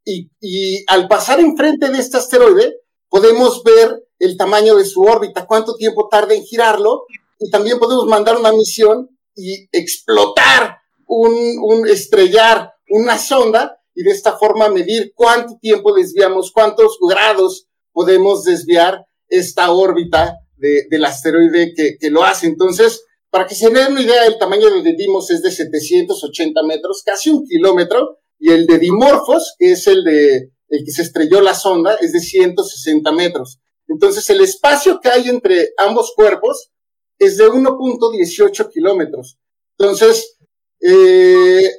y, 0.04 0.32
y 0.40 0.84
al 0.88 1.08
pasar 1.08 1.40
enfrente 1.40 1.90
de 1.90 2.00
este 2.00 2.18
asteroide, 2.18 2.82
podemos 3.10 3.63
ver 3.63 4.04
el 4.20 4.38
tamaño 4.38 4.75
de 4.75 4.86
su 4.86 5.01
órbita, 5.01 5.46
cuánto 5.46 5.75
tiempo 5.75 6.08
tarda 6.10 6.34
en 6.34 6.44
girarlo, 6.44 7.06
y 7.40 7.50
también 7.50 7.80
podemos 7.80 8.06
mandar 8.06 8.38
una 8.38 8.51
misión 8.51 9.10
y 9.36 9.68
explotar 9.72 10.78
un, 11.08 11.58
un 11.62 11.88
estrellar 11.88 12.74
una 12.92 13.18
sonda 13.18 13.81
y 13.94 14.04
de 14.04 14.12
esta 14.12 14.38
forma 14.38 14.70
medir 14.70 15.14
cuánto 15.16 15.58
tiempo 15.60 15.94
desviamos, 15.94 16.52
cuántos 16.52 16.98
grados 17.08 17.68
podemos 17.92 18.44
desviar 18.44 19.06
esta 19.28 19.72
órbita 19.72 20.38
de, 20.58 20.88
del 20.90 21.06
asteroide 21.06 21.74
que, 21.76 22.10
lo 22.10 22.24
hace. 22.24 22.48
Entonces, 22.48 23.04
para 23.30 23.48
que 23.48 23.56
se 23.56 23.70
den 23.70 23.94
una 23.94 24.02
idea, 24.02 24.26
el 24.26 24.38
tamaño 24.38 24.70
de 24.82 24.94
Dimos 24.94 25.30
es 25.32 25.42
de 25.42 25.52
780 25.52 26.64
metros, 26.64 27.02
casi 27.06 27.30
un 27.30 27.46
kilómetro, 27.46 28.20
y 28.40 28.52
el 28.52 28.66
de 28.66 28.80
Dimorphos, 28.80 29.56
que 29.58 29.74
es 29.74 29.88
el 29.88 30.04
de 30.04 30.52
el 30.72 30.86
que 30.86 30.92
se 30.92 31.02
estrelló 31.02 31.42
la 31.42 31.54
sonda, 31.54 31.96
es 31.96 32.14
de 32.14 32.22
160 32.22 33.12
metros. 33.12 33.60
Entonces, 33.88 34.30
el 34.30 34.40
espacio 34.40 35.00
que 35.02 35.10
hay 35.10 35.28
entre 35.28 35.74
ambos 35.78 36.14
cuerpos 36.16 36.72
es 37.20 37.38
de 37.38 37.50
1.18 37.50 38.72
kilómetros. 38.72 39.38
Entonces, 39.78 40.38
eh, 40.80 41.70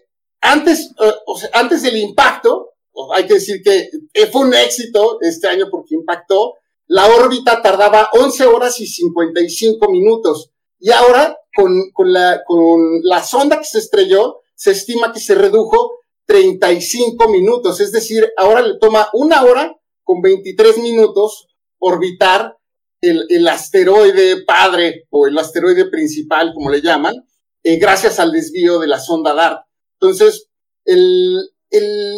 antes, 0.43 0.91
eh, 1.01 1.49
antes 1.55 1.83
del 1.83 1.97
impacto, 1.97 2.73
hay 3.15 3.27
que 3.27 3.35
decir 3.35 3.63
que 3.63 3.89
fue 4.31 4.43
un 4.43 4.55
éxito 4.55 5.19
este 5.23 5.49
año 5.49 5.69
porque 5.71 5.95
impactó, 5.95 6.55
la 6.87 7.07
órbita 7.07 7.63
tardaba 7.63 8.11
11 8.13 8.45
horas 8.47 8.79
y 8.81 8.87
55 8.87 9.91
minutos. 9.91 10.51
Y 10.79 10.91
ahora, 10.91 11.39
con, 11.55 11.91
con, 11.93 12.13
la, 12.13 12.43
con 12.45 13.01
la 13.03 13.23
sonda 13.23 13.59
que 13.59 13.65
se 13.65 13.79
estrelló, 13.79 14.41
se 14.55 14.73
estima 14.73 15.13
que 15.13 15.21
se 15.21 15.35
redujo 15.35 16.01
35 16.27 17.29
minutos. 17.31 17.81
Es 17.81 17.93
decir, 17.93 18.31
ahora 18.37 18.63
le 18.63 18.79
toma 18.79 19.09
una 19.15 19.43
hora 19.45 19.75
con 20.03 20.21
23 20.21 20.79
minutos 20.79 21.49
orbitar 21.79 22.59
el, 23.01 23.27
el 23.31 23.49
asteroide 23.49 24.45
padre 24.45 25.07
o 25.11 25.27
el 25.27 25.39
asteroide 25.39 25.87
principal, 25.87 26.53
como 26.55 26.71
le 26.71 26.83
llaman, 26.83 27.15
eh, 27.63 27.77
gracias 27.77 28.19
al 28.19 28.33
desvío 28.33 28.79
de 28.79 28.89
la 28.89 29.01
sonda 29.01 29.35
DART. 29.35 29.65
Entonces, 30.03 30.49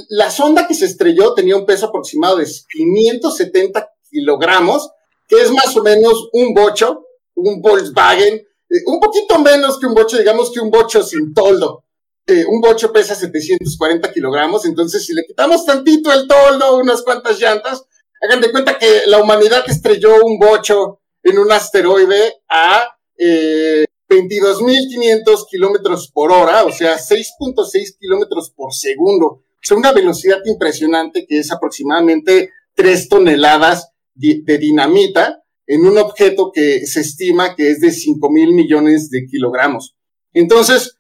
la 0.09 0.31
sonda 0.31 0.67
que 0.67 0.75
se 0.75 0.87
estrelló 0.87 1.35
tenía 1.35 1.57
un 1.57 1.67
peso 1.67 1.87
aproximado 1.87 2.39
de 2.39 2.47
570 2.47 3.93
kilogramos, 4.11 4.91
que 5.29 5.43
es 5.43 5.51
más 5.51 5.77
o 5.77 5.83
menos 5.83 6.31
un 6.33 6.55
bocho, 6.55 7.05
un 7.35 7.61
Volkswagen, 7.61 8.35
eh, 8.35 8.83
un 8.87 9.01
poquito 9.01 9.39
menos 9.39 9.79
que 9.79 9.87
un 9.87 9.95
bocho, 9.95 10.17
digamos 10.17 10.51
que 10.51 10.61
un 10.61 10.71
bocho 10.71 11.03
sin 11.03 11.35
toldo. 11.35 11.85
Eh, 12.27 12.45
un 12.47 12.61
bocho 12.61 12.91
pesa 12.91 13.15
740 13.15 14.11
kilogramos, 14.13 14.65
entonces 14.65 15.05
si 15.05 15.13
le 15.13 15.25
quitamos 15.27 15.67
tantito 15.67 16.11
el 16.11 16.27
toldo, 16.27 16.79
unas 16.79 17.03
cuantas 17.03 17.39
llantas, 17.39 17.85
hagan 18.23 18.41
de 18.41 18.51
cuenta 18.51 18.79
que 18.79 19.03
la 19.07 19.19
humanidad 19.19 19.63
estrelló 19.67 20.25
un 20.25 20.39
bocho 20.39 21.01
en 21.23 21.39
un 21.39 21.53
asteroide 21.53 22.41
a 22.49 22.97
eh, 23.19 23.84
22.500 24.15 25.47
kilómetros 25.51 26.11
por 26.13 26.33
hora, 26.33 26.65
o 26.65 26.73
sea, 26.73 26.97
6.6 26.97 27.99
kilómetros 27.99 28.51
por 28.51 28.73
segundo. 28.73 29.43
Es 29.63 29.71
una 29.71 29.93
velocidad 29.93 30.39
impresionante 30.45 31.27
que 31.27 31.39
es 31.39 31.51
aproximadamente 31.51 32.51
3 32.75 33.09
toneladas 33.09 33.89
de 34.15 34.59
dinamita 34.59 35.43
en 35.67 35.87
un 35.87 35.99
objeto 35.99 36.53
que 36.53 36.87
se 36.87 37.01
estima 37.01 37.55
que 37.57 37.71
es 37.71 37.81
de 37.81 37.91
5 37.91 38.31
mil 38.31 38.53
millones 38.53 39.11
de 39.11 39.27
kilogramos. 39.27 39.97
Entonces, 40.33 40.97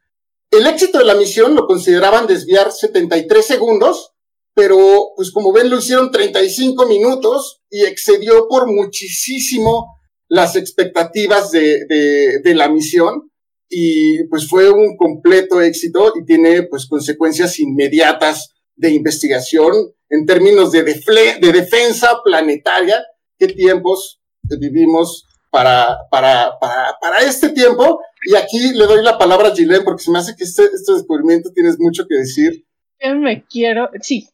el 0.50 0.66
éxito 0.66 0.98
de 0.98 1.04
la 1.04 1.14
misión 1.14 1.54
lo 1.54 1.66
consideraban 1.66 2.26
desviar 2.26 2.72
73 2.72 3.44
segundos, 3.44 4.12
pero 4.54 5.10
pues 5.16 5.32
como 5.32 5.52
ven 5.52 5.68
lo 5.68 5.78
hicieron 5.78 6.10
35 6.10 6.86
minutos 6.86 7.62
y 7.70 7.84
excedió 7.84 8.46
por 8.48 8.66
muchísimo 8.72 9.93
las 10.28 10.56
expectativas 10.56 11.50
de, 11.50 11.84
de, 11.86 12.40
de, 12.42 12.54
la 12.54 12.68
misión 12.68 13.30
y 13.68 14.24
pues 14.28 14.48
fue 14.48 14.70
un 14.70 14.96
completo 14.96 15.60
éxito 15.60 16.12
y 16.16 16.24
tiene 16.24 16.62
pues 16.64 16.86
consecuencias 16.86 17.58
inmediatas 17.58 18.54
de 18.76 18.90
investigación 18.90 19.72
en 20.08 20.26
términos 20.26 20.72
de, 20.72 20.82
de 20.82 21.52
defensa 21.52 22.20
planetaria. 22.24 23.04
¿Qué 23.38 23.48
tiempos 23.48 24.20
vivimos 24.42 25.26
para, 25.50 25.98
para, 26.10 26.58
para, 26.60 26.96
para 27.00 27.18
este 27.20 27.50
tiempo? 27.50 28.00
Y 28.26 28.36
aquí 28.36 28.72
le 28.74 28.86
doy 28.86 29.02
la 29.02 29.18
palabra 29.18 29.48
a 29.48 29.54
Gilén 29.54 29.84
porque 29.84 30.04
se 30.04 30.10
me 30.10 30.18
hace 30.18 30.34
que 30.36 30.44
este, 30.44 30.62
este 30.64 30.92
descubrimiento 30.92 31.50
tienes 31.52 31.76
mucho 31.78 32.06
que 32.08 32.16
decir. 32.16 32.64
Me 33.00 33.44
quiero, 33.44 33.90
sí, 34.00 34.28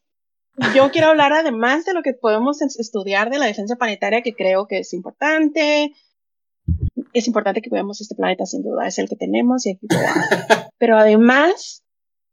yo 0.75 0.91
quiero 0.91 1.09
hablar 1.09 1.33
además 1.33 1.85
de 1.85 1.95
lo 1.95 2.03
que 2.03 2.15
podemos 2.15 2.61
estudiar 2.61 3.31
de 3.31 3.39
la 3.39 3.47
defensa 3.47 3.77
planetaria, 3.77 4.23
que 4.23 4.35
creo 4.35 4.67
que 4.67 4.79
es 4.79 4.93
importante. 4.93 5.95
Es 7.13 7.27
importante 7.27 7.63
que 7.63 7.71
veamos 7.71 8.01
este 8.01 8.15
planeta, 8.15 8.47
sin 8.47 8.63
duda, 8.63 8.87
es 8.87 8.99
el 8.99 9.09
que 9.09 9.17
tenemos 9.17 9.67
y 9.67 9.73
aquí 9.73 9.87
Pero 10.79 10.97
además, 10.99 11.85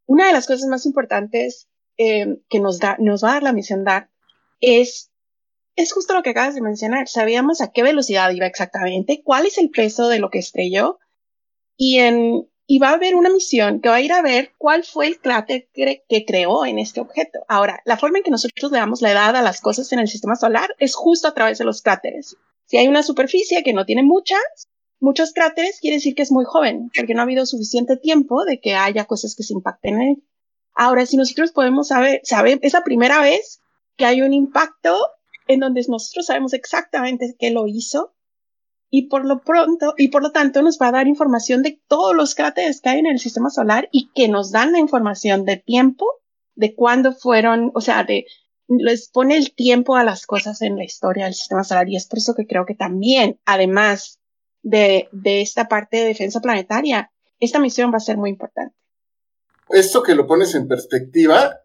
una 0.05 0.27
de 0.27 0.33
las 0.33 0.47
cosas 0.47 0.67
más 0.69 0.85
importantes 0.85 1.67
eh, 1.97 2.37
que 2.49 2.59
nos, 2.59 2.79
da, 2.79 2.97
nos 2.99 3.23
va 3.23 3.29
a 3.29 3.33
dar 3.33 3.43
la 3.43 3.53
misión 3.53 3.83
DART 3.83 4.09
es, 4.61 5.11
es 5.75 5.91
justo 5.93 6.13
lo 6.13 6.23
que 6.23 6.31
acabas 6.31 6.55
de 6.55 6.61
mencionar. 6.61 7.07
Sabíamos 7.07 7.61
a 7.61 7.71
qué 7.71 7.83
velocidad 7.83 8.31
iba 8.31 8.45
exactamente, 8.45 9.21
cuál 9.23 9.45
es 9.45 9.57
el 9.57 9.69
peso 9.69 10.09
de 10.09 10.19
lo 10.19 10.29
que 10.29 10.39
estrelló 10.39 10.99
y 11.75 11.99
en, 11.99 12.47
y 12.69 12.79
va 12.79 12.89
a 12.89 12.95
haber 12.95 13.15
una 13.15 13.29
misión 13.29 13.79
que 13.79 13.87
va 13.87 13.95
a 13.95 14.01
ir 14.01 14.11
a 14.11 14.21
ver 14.21 14.51
cuál 14.57 14.83
fue 14.83 15.07
el 15.07 15.19
cráter 15.19 15.69
que 15.73 16.25
creó 16.25 16.65
en 16.65 16.79
este 16.79 16.99
objeto. 16.99 17.39
Ahora, 17.47 17.81
la 17.85 17.97
forma 17.97 18.17
en 18.17 18.25
que 18.25 18.31
nosotros 18.31 18.71
le 18.71 18.77
damos 18.77 19.01
la 19.01 19.13
edad 19.13 19.35
a 19.37 19.41
las 19.41 19.61
cosas 19.61 19.91
en 19.93 19.99
el 19.99 20.09
sistema 20.09 20.35
solar 20.35 20.75
es 20.77 20.93
justo 20.93 21.29
a 21.29 21.33
través 21.33 21.57
de 21.57 21.65
los 21.65 21.81
cráteres. 21.81 22.35
Si 22.65 22.75
hay 22.75 22.89
una 22.89 23.03
superficie 23.03 23.63
que 23.63 23.71
no 23.71 23.85
tiene 23.85 24.03
muchas, 24.03 24.41
muchos 24.99 25.31
cráteres, 25.31 25.79
quiere 25.79 25.95
decir 25.95 26.13
que 26.13 26.23
es 26.23 26.31
muy 26.31 26.43
joven, 26.43 26.91
porque 26.93 27.13
no 27.13 27.21
ha 27.21 27.23
habido 27.23 27.45
suficiente 27.45 27.95
tiempo 27.95 28.43
de 28.43 28.59
que 28.59 28.75
haya 28.75 29.05
cosas 29.05 29.33
que 29.33 29.43
se 29.43 29.53
impacten 29.53 29.95
en 29.95 30.01
él. 30.01 30.23
Ahora, 30.75 31.05
si 31.05 31.15
nosotros 31.15 31.53
podemos 31.53 31.87
saber, 31.87 32.19
saber, 32.23 32.59
es 32.61 32.73
la 32.73 32.83
primera 32.83 33.21
vez 33.21 33.61
que 33.95 34.05
hay 34.05 34.21
un 34.21 34.33
impacto 34.33 34.99
en 35.47 35.61
donde 35.61 35.85
nosotros 35.87 36.25
sabemos 36.25 36.53
exactamente 36.53 37.35
qué 37.39 37.49
lo 37.49 37.65
hizo, 37.65 38.13
y 38.89 39.09
por 39.09 39.25
lo 39.25 39.41
pronto, 39.41 39.93
y 39.97 40.09
por 40.09 40.23
lo 40.23 40.31
tanto 40.31 40.61
nos 40.61 40.79
va 40.81 40.87
a 40.87 40.93
dar 40.93 41.07
información 41.07 41.61
de 41.61 41.81
todos 41.87 42.15
los 42.15 42.35
cráteres 42.35 42.81
que 42.81 42.89
hay 42.89 42.99
en 42.99 43.07
el 43.07 43.19
sistema 43.19 43.49
solar 43.49 43.89
y 43.91 44.11
que 44.13 44.27
nos 44.27 44.51
dan 44.51 44.71
la 44.71 44.79
información 44.79 45.45
de 45.45 45.57
tiempo, 45.57 46.05
de 46.55 46.73
cuándo 46.73 47.13
fueron, 47.13 47.71
o 47.75 47.81
sea, 47.81 48.03
de, 48.03 48.25
les 48.67 49.09
pone 49.09 49.37
el 49.37 49.53
tiempo 49.53 49.95
a 49.95 50.03
las 50.03 50.25
cosas 50.25 50.61
en 50.61 50.77
la 50.77 50.85
historia 50.85 51.25
del 51.25 51.33
sistema 51.33 51.63
solar 51.63 51.89
y 51.89 51.95
es 51.95 52.07
por 52.07 52.19
eso 52.19 52.33
que 52.33 52.47
creo 52.47 52.65
que 52.65 52.75
también, 52.75 53.39
además 53.45 54.19
de, 54.63 55.09
de 55.11 55.41
esta 55.41 55.67
parte 55.67 55.97
de 55.97 56.05
defensa 56.05 56.39
planetaria, 56.39 57.11
esta 57.39 57.59
misión 57.59 57.91
va 57.91 57.97
a 57.97 58.01
ser 58.01 58.17
muy 58.17 58.29
importante. 58.29 58.75
Esto 59.69 60.01
que 60.01 60.15
lo 60.15 60.27
pones 60.27 60.55
en 60.55 60.67
perspectiva, 60.67 61.61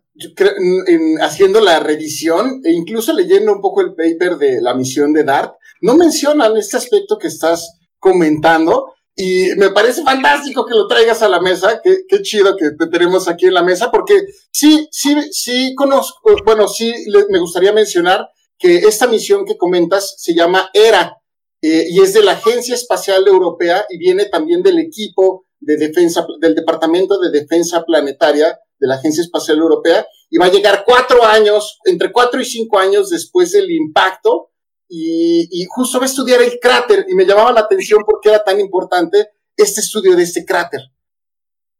haciendo 1.20 1.60
la 1.60 1.80
revisión 1.80 2.60
e 2.64 2.72
incluso 2.72 3.12
leyendo 3.12 3.52
un 3.52 3.60
poco 3.60 3.80
el 3.80 3.94
paper 3.94 4.36
de 4.36 4.60
la 4.60 4.74
misión 4.74 5.12
de 5.12 5.24
DART, 5.24 5.54
no 5.82 5.96
mencionan 5.96 6.56
este 6.56 6.76
aspecto 6.76 7.18
que 7.18 7.28
estás 7.28 7.78
comentando 7.98 8.94
y 9.14 9.48
me 9.56 9.70
parece 9.70 10.02
fantástico 10.02 10.64
que 10.64 10.74
lo 10.74 10.86
traigas 10.86 11.22
a 11.22 11.28
la 11.28 11.40
mesa, 11.40 11.82
qué, 11.82 12.22
chido 12.22 12.56
que 12.56 12.70
te 12.78 12.86
tenemos 12.86 13.28
aquí 13.28 13.46
en 13.46 13.54
la 13.54 13.62
mesa, 13.62 13.90
porque 13.90 14.24
sí, 14.50 14.88
sí, 14.90 15.14
sí 15.32 15.74
conozco, 15.74 16.34
bueno, 16.46 16.66
sí 16.66 16.92
me 17.28 17.38
gustaría 17.38 17.72
mencionar 17.72 18.26
que 18.58 18.76
esta 18.76 19.06
misión 19.06 19.44
que 19.44 19.58
comentas 19.58 20.14
se 20.16 20.34
llama 20.34 20.70
ERA 20.72 21.18
eh, 21.60 21.86
y 21.90 22.00
es 22.00 22.14
de 22.14 22.22
la 22.22 22.32
Agencia 22.32 22.74
Espacial 22.74 23.26
Europea 23.26 23.84
y 23.90 23.98
viene 23.98 24.26
también 24.26 24.62
del 24.62 24.78
equipo 24.78 25.46
de 25.60 25.76
defensa, 25.76 26.24
del 26.40 26.54
Departamento 26.54 27.18
de 27.18 27.30
Defensa 27.30 27.84
Planetaria 27.84 28.58
de 28.78 28.86
la 28.86 28.94
Agencia 28.94 29.22
Espacial 29.22 29.58
Europea 29.58 30.06
y 30.30 30.38
va 30.38 30.46
a 30.46 30.50
llegar 30.50 30.84
cuatro 30.86 31.24
años, 31.24 31.78
entre 31.84 32.10
cuatro 32.10 32.40
y 32.40 32.44
cinco 32.44 32.78
años 32.78 33.10
después 33.10 33.52
del 33.52 33.70
impacto 33.70 34.51
y, 34.94 35.48
y 35.50 35.64
justo 35.70 35.98
va 35.98 36.04
a 36.04 36.06
estudiar 36.06 36.42
el 36.42 36.58
cráter 36.60 37.06
y 37.08 37.14
me 37.14 37.24
llamaba 37.24 37.50
la 37.52 37.60
atención 37.60 38.02
porque 38.04 38.28
era 38.28 38.44
tan 38.44 38.60
importante 38.60 39.28
este 39.56 39.80
estudio 39.80 40.14
de 40.14 40.22
este 40.24 40.44
cráter. 40.44 40.82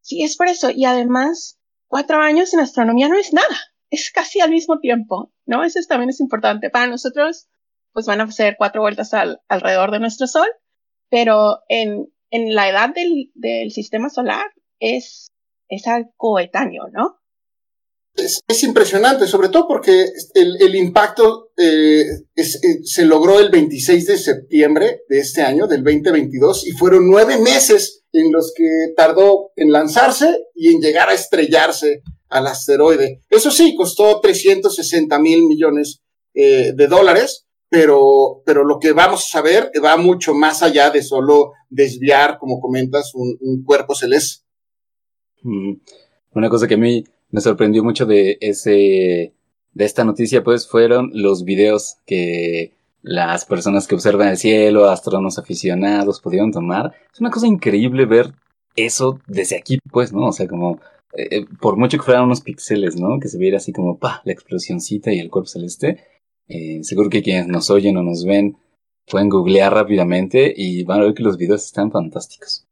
Sí, 0.00 0.23
es 0.23 0.38
por 0.38 0.49
eso. 0.49 0.71
Y 0.71 0.87
además, 0.87 1.59
cuatro 1.88 2.23
años 2.23 2.54
en 2.54 2.61
astronomía 2.61 3.09
no 3.09 3.19
es 3.19 3.35
nada, 3.35 3.61
es 3.90 4.11
casi 4.11 4.40
al 4.40 4.49
mismo 4.49 4.81
tiempo, 4.81 5.31
¿no? 5.45 5.62
Eso 5.62 5.78
también 5.87 6.09
es 6.09 6.21
importante. 6.21 6.71
Para 6.71 6.87
nosotros, 6.87 7.49
pues 7.92 8.07
van 8.07 8.23
a 8.23 8.25
hacer 8.25 8.57
cuatro 8.57 8.81
vueltas 8.81 9.12
al, 9.12 9.42
alrededor 9.47 9.90
de 9.90 10.00
nuestro 10.00 10.26
Sol, 10.26 10.49
pero 11.11 11.59
en, 11.69 12.11
en 12.31 12.54
la 12.54 12.71
edad 12.71 12.95
del, 12.95 13.31
del 13.35 13.73
sistema 13.73 14.09
solar 14.09 14.47
es 14.81 15.28
es 15.69 15.85
coetáneo, 16.16 16.88
¿no? 16.92 17.19
Es, 18.14 18.40
es, 18.47 18.62
impresionante, 18.62 19.26
sobre 19.26 19.49
todo 19.49 19.66
porque 19.66 20.07
el, 20.35 20.61
el, 20.61 20.75
impacto 20.75 21.41
eh, 21.56 22.04
eh, 22.35 22.44
se 22.85 23.04
logró 23.04 23.38
el 23.38 23.50
26 23.50 24.06
de 24.06 24.16
septiembre 24.16 25.02
de 25.09 25.18
este 25.18 25.42
año, 25.42 25.66
del 25.66 25.85
2022, 25.85 26.66
y 26.66 26.73
fueron 26.73 27.09
nueve 27.09 27.38
meses 27.38 28.04
en 28.12 28.32
los 28.32 28.52
que 28.56 28.92
tardó 28.97 29.50
en 29.56 29.71
lanzarse 29.71 30.38
y 30.54 30.68
en 30.75 30.80
llegar 30.80 31.09
a 31.09 31.14
estrellarse 31.14 32.02
al 32.28 32.47
asteroide. 32.47 33.21
Eso 33.28 33.50
sí, 33.50 33.75
costó 33.75 34.21
360 34.21 35.18
mil 35.18 35.47
millones 35.47 36.00
eh, 36.35 36.73
de 36.75 36.87
dólares, 36.87 37.47
pero, 37.68 38.42
pero 38.44 38.64
lo 38.64 38.78
que 38.78 38.92
vamos 38.92 39.26
a 39.26 39.30
saber 39.30 39.71
va 39.85 39.97
mucho 39.97 40.35
más 40.35 40.62
allá 40.62 40.90
de 40.90 41.02
solo 41.02 41.52
desviar, 41.68 42.38
como 42.38 42.61
comentas, 42.61 43.12
un, 43.14 43.62
cuerpo 43.64 43.94
celeste. 43.94 44.44
Mm. 45.42 45.75
Una 46.35 46.49
cosa 46.49 46.66
que 46.66 46.75
a 46.75 46.78
mí 46.78 47.04
me 47.30 47.40
sorprendió 47.40 47.85
mucho 47.85 48.06
de 48.06 48.38
ese 48.40 49.35
de 49.75 49.85
esta 49.85 50.05
noticia 50.05 50.43
pues 50.43 50.69
fueron 50.69 51.11
los 51.14 51.45
videos 51.45 51.97
que 52.07 52.73
las 53.02 53.45
personas 53.45 53.88
que 53.88 53.95
observan 53.95 54.29
el 54.29 54.37
cielo, 54.37 54.88
astrónomos 54.88 55.38
aficionados 55.38 56.21
pudieron 56.21 56.52
tomar. 56.52 56.93
Es 57.12 57.21
una 57.21 57.31
cosa 57.31 57.47
increíble 57.47 58.07
ver 58.07 58.33
eso 58.76 59.21
desde 59.26 59.57
aquí 59.57 59.79
pues, 59.91 60.12
¿no? 60.12 60.26
O 60.26 60.33
sea, 60.33 60.47
como 60.47 60.81
eh, 61.14 61.29
eh, 61.31 61.47
por 61.61 61.76
mucho 61.76 61.99
que 61.99 62.05
fueran 62.05 62.25
unos 62.25 62.41
píxeles, 62.41 62.97
¿no? 62.97 63.19
Que 63.21 63.29
se 63.29 63.38
viera 63.38 63.59
así 63.59 63.73
como, 63.73 63.99
pa, 63.99 64.23
la 64.25 64.33
explosioncita 64.33 65.12
y 65.12 65.19
el 65.19 65.31
cuerpo 65.31 65.49
celeste. 65.49 66.05
Eh, 66.49 66.81
seguro 66.83 67.11
que 67.11 67.23
quienes 67.23 67.49
nos 67.49 67.71
oyen 67.71 67.97
o 67.97 68.02
nos 68.02 68.25
ven 68.25 68.57
pueden 69.07 69.29
googlear 69.29 69.75
rápidamente 69.75 70.52
y 70.57 70.85
van 70.85 71.00
a 71.00 71.05
ver 71.05 71.14
que 71.14 71.23
los 71.23 71.37
videos 71.37 71.64
están 71.64 71.91
fantásticos. 71.91 72.67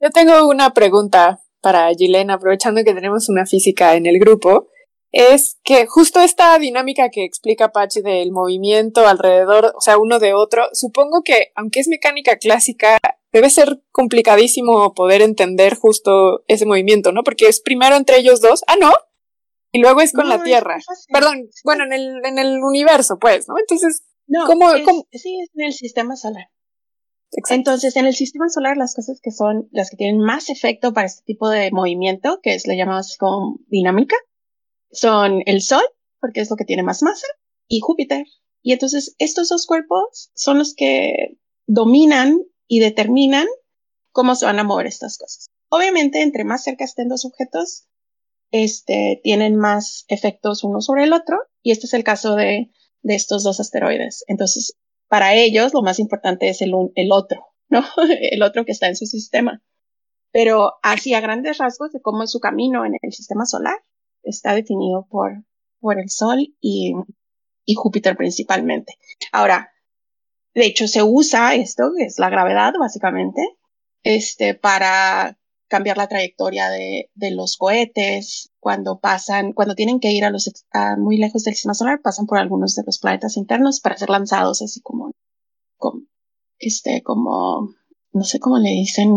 Yo 0.00 0.10
tengo 0.10 0.48
una 0.48 0.74
pregunta 0.74 1.40
para 1.60 1.92
Gilena, 1.94 2.34
aprovechando 2.34 2.82
que 2.84 2.94
tenemos 2.94 3.28
una 3.28 3.46
física 3.46 3.96
en 3.96 4.06
el 4.06 4.18
grupo 4.18 4.68
es 5.12 5.58
que 5.64 5.86
justo 5.86 6.20
esta 6.20 6.58
dinámica 6.58 7.08
que 7.08 7.24
explica 7.24 7.72
Pachi 7.72 8.02
del 8.02 8.30
movimiento 8.30 9.06
alrededor, 9.06 9.72
o 9.76 9.80
sea, 9.80 9.98
uno 9.98 10.18
de 10.18 10.34
otro, 10.34 10.68
supongo 10.72 11.22
que, 11.22 11.52
aunque 11.54 11.80
es 11.80 11.88
mecánica 11.88 12.36
clásica, 12.36 12.98
debe 13.32 13.50
ser 13.50 13.82
complicadísimo 13.90 14.92
poder 14.94 15.22
entender 15.22 15.76
justo 15.76 16.44
ese 16.46 16.66
movimiento, 16.66 17.12
¿no? 17.12 17.22
Porque 17.22 17.46
es 17.46 17.60
primero 17.60 17.96
entre 17.96 18.18
ellos 18.18 18.40
dos, 18.40 18.62
ah, 18.66 18.76
no, 18.78 18.92
y 19.72 19.80
luego 19.80 20.00
es 20.00 20.12
con 20.12 20.28
la 20.28 20.42
Tierra. 20.42 20.78
Perdón, 21.12 21.48
bueno, 21.64 21.84
en 21.84 21.92
el, 21.92 22.24
en 22.24 22.38
el 22.38 22.62
universo, 22.62 23.18
pues, 23.18 23.48
¿no? 23.48 23.58
Entonces, 23.58 24.02
¿cómo, 24.46 24.70
Sí, 25.12 25.40
es 25.42 25.50
en 25.54 25.66
el 25.66 25.72
sistema 25.72 26.16
solar. 26.16 26.46
Entonces, 27.50 27.96
en 27.96 28.06
el 28.06 28.14
sistema 28.14 28.48
solar, 28.48 28.78
las 28.78 28.94
cosas 28.94 29.20
que 29.22 29.30
son 29.30 29.68
las 29.70 29.90
que 29.90 29.98
tienen 29.98 30.20
más 30.20 30.48
efecto 30.48 30.94
para 30.94 31.06
este 31.06 31.22
tipo 31.24 31.50
de 31.50 31.70
movimiento, 31.70 32.40
que 32.42 32.54
es 32.54 32.66
le 32.66 32.76
llamamos 32.76 33.16
como 33.18 33.58
dinámica, 33.68 34.16
son 34.90 35.42
el 35.46 35.62
Sol, 35.62 35.82
porque 36.20 36.40
es 36.40 36.50
lo 36.50 36.56
que 36.56 36.64
tiene 36.64 36.82
más 36.82 37.02
masa, 37.02 37.26
y 37.68 37.80
Júpiter. 37.80 38.26
Y 38.62 38.72
entonces 38.72 39.14
estos 39.18 39.48
dos 39.48 39.66
cuerpos 39.66 40.30
son 40.34 40.58
los 40.58 40.74
que 40.74 41.38
dominan 41.66 42.42
y 42.66 42.80
determinan 42.80 43.46
cómo 44.12 44.34
se 44.34 44.46
van 44.46 44.58
a 44.58 44.64
mover 44.64 44.86
estas 44.86 45.18
cosas. 45.18 45.48
Obviamente, 45.68 46.22
entre 46.22 46.44
más 46.44 46.64
cerca 46.64 46.84
estén 46.84 47.08
dos 47.08 47.24
objetos, 47.24 47.86
este, 48.50 49.20
tienen 49.22 49.56
más 49.56 50.04
efectos 50.08 50.64
uno 50.64 50.80
sobre 50.80 51.04
el 51.04 51.12
otro, 51.12 51.38
y 51.62 51.72
este 51.72 51.86
es 51.86 51.94
el 51.94 52.04
caso 52.04 52.34
de, 52.34 52.70
de 53.02 53.14
estos 53.14 53.44
dos 53.44 53.60
asteroides. 53.60 54.24
Entonces, 54.26 54.76
para 55.08 55.34
ellos, 55.34 55.74
lo 55.74 55.82
más 55.82 55.98
importante 55.98 56.48
es 56.48 56.62
el, 56.62 56.72
el 56.94 57.12
otro, 57.12 57.46
¿no? 57.68 57.84
el 58.32 58.42
otro 58.42 58.64
que 58.64 58.72
está 58.72 58.88
en 58.88 58.96
su 58.96 59.06
sistema. 59.06 59.62
Pero 60.30 60.74
así 60.82 61.14
a 61.14 61.20
grandes 61.20 61.58
rasgos 61.58 61.92
de 61.92 62.00
cómo 62.00 62.22
es 62.22 62.30
su 62.30 62.40
camino 62.40 62.84
en 62.84 62.94
el 63.00 63.12
sistema 63.12 63.46
solar, 63.46 63.78
está 64.30 64.54
definido 64.54 65.06
por, 65.08 65.44
por 65.80 65.98
el 65.98 66.10
Sol 66.10 66.54
y, 66.60 66.94
y 67.64 67.74
Júpiter 67.74 68.16
principalmente. 68.16 68.94
Ahora, 69.32 69.70
de 70.54 70.66
hecho, 70.66 70.88
se 70.88 71.02
usa 71.02 71.54
esto, 71.54 71.92
que 71.96 72.04
es 72.04 72.18
la 72.18 72.30
gravedad, 72.30 72.72
básicamente, 72.78 73.40
este, 74.02 74.54
para 74.54 75.38
cambiar 75.68 75.98
la 75.98 76.08
trayectoria 76.08 76.70
de, 76.70 77.10
de 77.14 77.30
los 77.30 77.56
cohetes. 77.56 78.50
Cuando 78.58 78.98
pasan, 78.98 79.52
cuando 79.52 79.74
tienen 79.74 80.00
que 80.00 80.10
ir 80.10 80.24
a 80.24 80.30
los 80.30 80.50
muy 80.98 81.16
lejos 81.16 81.44
del 81.44 81.54
sistema 81.54 81.74
solar, 81.74 82.00
pasan 82.02 82.26
por 82.26 82.38
algunos 82.38 82.74
de 82.74 82.82
los 82.84 82.98
planetas 82.98 83.36
internos 83.36 83.80
para 83.80 83.96
ser 83.96 84.10
lanzados 84.10 84.62
así 84.62 84.80
como, 84.80 85.12
como 85.76 86.02
este, 86.58 87.02
como, 87.02 87.74
no 88.12 88.24
sé 88.24 88.40
cómo 88.40 88.58
le 88.58 88.70
dicen, 88.70 89.10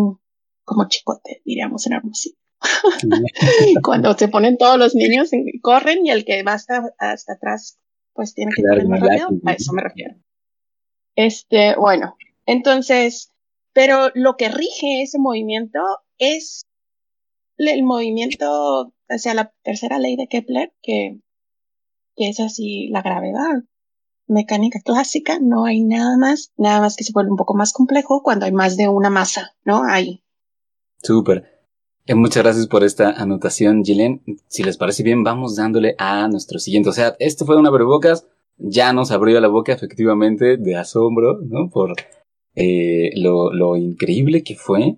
como 0.64 0.88
chicote, 0.88 1.42
diríamos 1.44 1.88
en 1.88 1.94
Hermosillo. 1.94 2.41
Cuando 3.84 4.14
se 4.18 4.28
ponen 4.28 4.58
todos 4.58 4.78
los 4.78 4.96
niños, 4.96 5.32
corren 5.62 6.06
y 6.06 6.12
el 6.12 6.26
que 6.26 6.44
va 6.44 6.54
hasta, 6.54 6.94
hasta 6.98 7.34
atrás, 7.34 7.80
pues 8.14 8.34
tiene 8.34 8.52
que 8.56 8.64
correr 8.64 8.88
más 8.88 9.00
rápido. 9.00 9.30
A 9.46 9.54
eso 9.54 9.74
me 9.74 9.82
refiero. 9.82 10.16
Este, 11.16 11.76
bueno, 11.76 12.18
entonces, 12.46 13.32
pero 13.74 14.10
lo 14.14 14.38
que 14.38 14.50
rige 14.50 15.02
ese 15.02 15.20
movimiento 15.20 15.80
es 16.18 16.66
el 17.58 17.84
movimiento 17.84 18.94
hacia 19.10 19.34
la 19.34 19.54
tercera 19.64 20.00
ley 20.00 20.16
de 20.16 20.28
Kepler, 20.28 20.74
que, 20.82 21.20
que 22.16 22.30
es 22.30 22.40
así 22.40 22.88
la 22.90 23.02
gravedad. 23.02 23.64
Mecánica 24.28 24.80
clásica, 24.80 25.40
no 25.42 25.66
hay 25.66 25.82
nada 25.82 26.18
más, 26.18 26.54
nada 26.56 26.80
más 26.80 26.96
que 26.96 27.04
se 27.04 27.12
vuelve 27.12 27.32
un 27.32 27.38
poco 27.38 27.54
más 27.54 27.74
complejo 27.74 28.24
cuando 28.24 28.46
hay 28.46 28.54
más 28.54 28.78
de 28.78 28.88
una 28.88 29.10
masa, 29.10 29.56
¿no? 29.66 29.84
Hay. 29.84 30.24
Súper. 31.04 31.51
Eh, 32.12 32.16
muchas 32.16 32.44
gracias 32.44 32.68
por 32.68 32.84
esta 32.84 33.12
anotación, 33.12 33.86
Gillian. 33.86 34.22
Si 34.50 34.64
les 34.64 34.76
parece 34.76 35.02
bien, 35.02 35.24
vamos 35.24 35.56
dándole 35.56 35.96
a 35.98 36.28
nuestro 36.28 36.60
siguiente. 36.60 36.90
O 36.90 36.92
sea, 36.92 37.16
este 37.20 37.46
fue 37.46 37.56
una 37.56 37.70
abrebocas. 37.70 38.28
Ya 38.58 38.92
nos 38.92 39.12
abrió 39.12 39.40
la 39.40 39.48
boca, 39.48 39.72
efectivamente, 39.72 40.58
de 40.58 40.76
asombro, 40.76 41.40
¿no? 41.42 41.70
Por 41.70 41.94
eh, 42.56 43.12
lo, 43.16 43.54
lo 43.54 43.78
increíble 43.78 44.44
que 44.44 44.56
fue. 44.56 44.98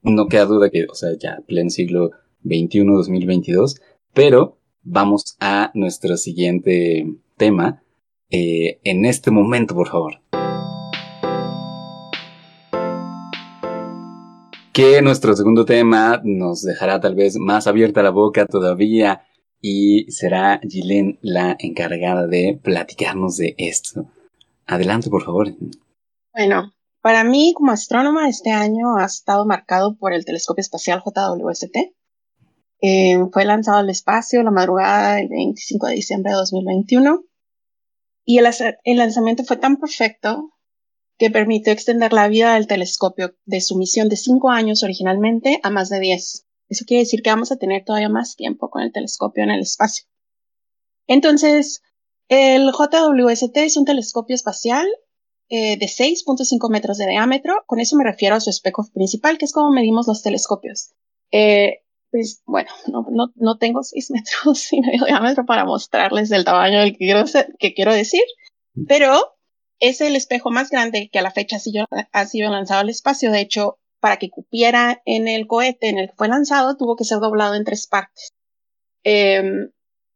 No 0.00 0.26
queda 0.26 0.46
duda 0.46 0.70
que, 0.70 0.86
o 0.90 0.94
sea, 0.94 1.10
ya 1.20 1.42
pleno 1.46 1.68
siglo 1.68 2.12
XXI, 2.44 2.86
2022. 2.86 3.82
Pero 4.14 4.56
vamos 4.82 5.36
a 5.40 5.70
nuestro 5.74 6.16
siguiente 6.16 7.06
tema. 7.36 7.82
Eh, 8.30 8.80
en 8.84 9.04
este 9.04 9.30
momento, 9.30 9.74
por 9.74 9.88
favor. 9.88 10.22
Que 14.74 15.00
nuestro 15.02 15.36
segundo 15.36 15.64
tema 15.64 16.20
nos 16.24 16.62
dejará 16.62 17.00
tal 17.00 17.14
vez 17.14 17.36
más 17.36 17.68
abierta 17.68 18.02
la 18.02 18.10
boca 18.10 18.44
todavía 18.44 19.24
y 19.60 20.10
será 20.10 20.60
Gilén 20.68 21.16
la 21.22 21.56
encargada 21.60 22.26
de 22.26 22.58
platicarnos 22.60 23.36
de 23.36 23.54
esto. 23.56 24.10
Adelante, 24.66 25.10
por 25.10 25.22
favor. 25.22 25.54
Bueno, 26.32 26.72
para 27.00 27.22
mí 27.22 27.54
como 27.54 27.70
astrónoma 27.70 28.28
este 28.28 28.50
año 28.50 28.96
ha 28.96 29.04
estado 29.04 29.46
marcado 29.46 29.96
por 29.96 30.12
el 30.12 30.24
telescopio 30.24 30.62
espacial 30.62 31.04
JWST. 31.06 31.76
Eh, 32.80 33.18
fue 33.32 33.44
lanzado 33.44 33.78
al 33.78 33.90
espacio 33.90 34.42
la 34.42 34.50
madrugada 34.50 35.14
del 35.14 35.28
25 35.28 35.86
de 35.86 35.94
diciembre 35.94 36.32
de 36.32 36.38
2021 36.38 37.22
y 38.24 38.38
el, 38.38 38.48
el 38.82 38.96
lanzamiento 38.96 39.44
fue 39.44 39.56
tan 39.56 39.76
perfecto 39.76 40.50
que 41.18 41.30
permitió 41.30 41.72
extender 41.72 42.12
la 42.12 42.28
vida 42.28 42.54
del 42.54 42.66
telescopio 42.66 43.34
de 43.44 43.60
su 43.60 43.76
misión 43.76 44.08
de 44.08 44.16
cinco 44.16 44.50
años 44.50 44.82
originalmente 44.82 45.60
a 45.62 45.70
más 45.70 45.88
de 45.88 46.00
diez. 46.00 46.46
Eso 46.68 46.84
quiere 46.86 47.02
decir 47.02 47.22
que 47.22 47.30
vamos 47.30 47.52
a 47.52 47.56
tener 47.56 47.84
todavía 47.84 48.08
más 48.08 48.36
tiempo 48.36 48.70
con 48.70 48.82
el 48.82 48.92
telescopio 48.92 49.44
en 49.44 49.50
el 49.50 49.60
espacio. 49.60 50.06
Entonces, 51.06 51.82
el 52.28 52.70
JWST 52.72 53.56
es 53.58 53.76
un 53.76 53.84
telescopio 53.84 54.34
espacial 54.34 54.86
eh, 55.50 55.76
de 55.76 55.86
6.5 55.86 56.70
metros 56.70 56.98
de 56.98 57.06
diámetro. 57.06 57.62
Con 57.66 57.80
eso 57.80 57.96
me 57.96 58.04
refiero 58.04 58.34
a 58.34 58.40
su 58.40 58.50
espejo 58.50 58.88
principal, 58.92 59.38
que 59.38 59.44
es 59.44 59.52
como 59.52 59.70
medimos 59.70 60.08
los 60.08 60.22
telescopios. 60.22 60.94
Eh, 61.30 61.82
pues 62.10 62.42
bueno, 62.46 62.70
no, 62.86 63.06
no, 63.10 63.32
no, 63.34 63.58
tengo 63.58 63.82
6 63.82 64.10
metros 64.12 64.72
y 64.72 64.80
medio 64.80 65.00
de 65.00 65.06
diámetro 65.10 65.44
para 65.44 65.64
mostrarles 65.64 66.30
el 66.30 66.44
tamaño 66.44 66.80
del 66.80 66.92
que 66.92 66.98
quiero, 66.98 67.24
que 67.58 67.74
quiero 67.74 67.92
decir, 67.92 68.22
pero 68.88 69.33
es 69.88 70.00
el 70.00 70.16
espejo 70.16 70.50
más 70.50 70.70
grande 70.70 71.10
que 71.12 71.18
a 71.18 71.22
la 71.22 71.30
fecha 71.30 71.56
ha 71.56 72.26
sido, 72.26 72.50
lanzado 72.50 72.80
al 72.80 72.88
espacio. 72.88 73.30
De 73.30 73.40
hecho, 73.40 73.78
para 74.00 74.16
que 74.16 74.30
cupiera 74.30 75.02
en 75.04 75.28
el 75.28 75.46
cohete 75.46 75.88
en 75.88 75.98
el 75.98 76.08
que 76.08 76.16
fue 76.16 76.28
lanzado, 76.28 76.76
tuvo 76.76 76.96
que 76.96 77.04
ser 77.04 77.18
doblado 77.18 77.54
en 77.54 77.64
tres 77.64 77.86
partes. 77.86 78.32
Em, 79.02 79.70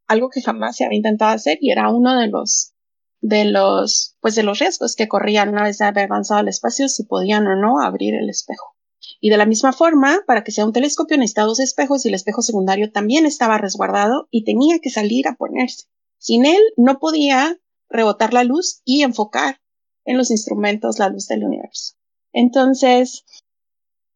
algo 0.07 0.29
que 0.29 0.41
jamás 0.41 0.77
se 0.77 0.85
había 0.85 0.97
intentado 0.97 1.31
hacer 1.31 1.59
y 1.61 1.71
era 1.71 1.89
uno 1.89 2.19
de 2.19 2.27
los 2.27 2.73
de 3.21 3.45
los 3.45 4.15
pues 4.21 4.33
de 4.35 4.43
los 4.43 4.59
riesgos 4.59 4.95
que 4.95 5.07
corrían 5.07 5.49
una 5.49 5.63
vez 5.63 5.77
de 5.77 5.85
haber 5.85 6.09
lanzado 6.09 6.39
al 6.39 6.47
espacio 6.47 6.87
si 6.87 7.03
podían 7.03 7.45
o 7.45 7.55
no 7.55 7.81
abrir 7.81 8.15
el 8.15 8.29
espejo. 8.29 8.75
Y 9.21 9.29
de 9.29 9.37
la 9.37 9.45
misma 9.45 9.73
forma, 9.73 10.21
para 10.25 10.43
que 10.43 10.51
sea 10.51 10.65
un 10.65 10.73
telescopio 10.73 11.17
necesitaba 11.17 11.47
dos 11.47 11.59
espejos 11.59 12.05
y 12.05 12.07
el 12.07 12.15
espejo 12.15 12.41
secundario 12.41 12.91
también 12.91 13.25
estaba 13.25 13.57
resguardado 13.57 14.27
y 14.31 14.45
tenía 14.45 14.79
que 14.79 14.89
salir 14.89 15.27
a 15.27 15.35
ponerse. 15.35 15.85
Sin 16.17 16.45
él 16.45 16.61
no 16.75 16.99
podía 16.99 17.59
rebotar 17.89 18.33
la 18.33 18.43
luz 18.43 18.81
y 18.85 19.03
enfocar 19.03 19.61
en 20.05 20.17
los 20.17 20.31
instrumentos 20.31 20.99
la 20.99 21.09
luz 21.09 21.27
del 21.27 21.43
universo. 21.43 21.95
Entonces, 22.33 23.25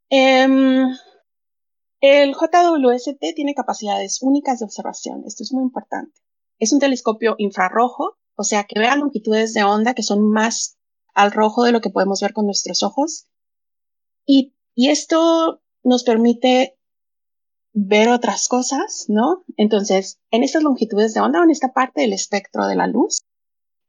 em, 0.10 0.88
el 2.02 2.34
JWST 2.34 3.34
tiene 3.36 3.54
capacidades 3.56 4.22
únicas 4.22 4.60
de 4.60 4.66
observación. 4.66 5.24
Esto 5.26 5.44
es 5.44 5.54
muy 5.54 5.64
importante. 5.64 6.20
Es 6.60 6.74
un 6.74 6.80
telescopio 6.80 7.36
infrarrojo 7.38 8.18
o 8.36 8.44
sea, 8.44 8.64
que 8.64 8.80
vea 8.80 8.96
longitudes 8.96 9.54
de 9.54 9.64
onda 9.64 9.94
que 9.94 10.04
son 10.04 10.30
más 10.32 10.78
al 11.14 11.32
rojo 11.32 11.64
de 11.64 11.72
lo 11.72 11.82
que 11.82 11.90
podemos 11.90 12.22
ver 12.22 12.34
con 12.34 12.46
nuestros 12.46 12.84
ojos. 12.84 13.28
Y, 14.26 14.56
y 14.74 14.90
esto 14.90 15.62
nos 15.84 16.04
permite 16.04 16.78
ver 17.74 18.10
otras 18.10 18.48
cosas, 18.48 19.06
¿no? 19.08 19.44
Entonces, 19.58 20.20
en 20.32 20.44
estas 20.44 20.64
longitudes 20.64 21.14
de 21.14 21.22
onda 21.22 21.44
en 21.44 21.52
esta 21.52 21.74
parte 21.74 22.02
del 22.02 22.14
espectro 22.14 22.66
de 22.68 22.76
la 22.76 22.88
luz, 22.88 23.23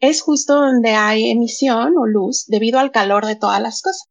es 0.04 0.22
justo 0.22 0.54
donde 0.54 0.90
hay 0.90 1.30
emisión 1.30 1.96
o 1.98 2.06
luz 2.06 2.46
debido 2.46 2.78
al 2.78 2.90
calor 2.92 3.26
de 3.26 3.36
todas 3.36 3.60
las 3.60 3.82
cosas. 3.82 4.08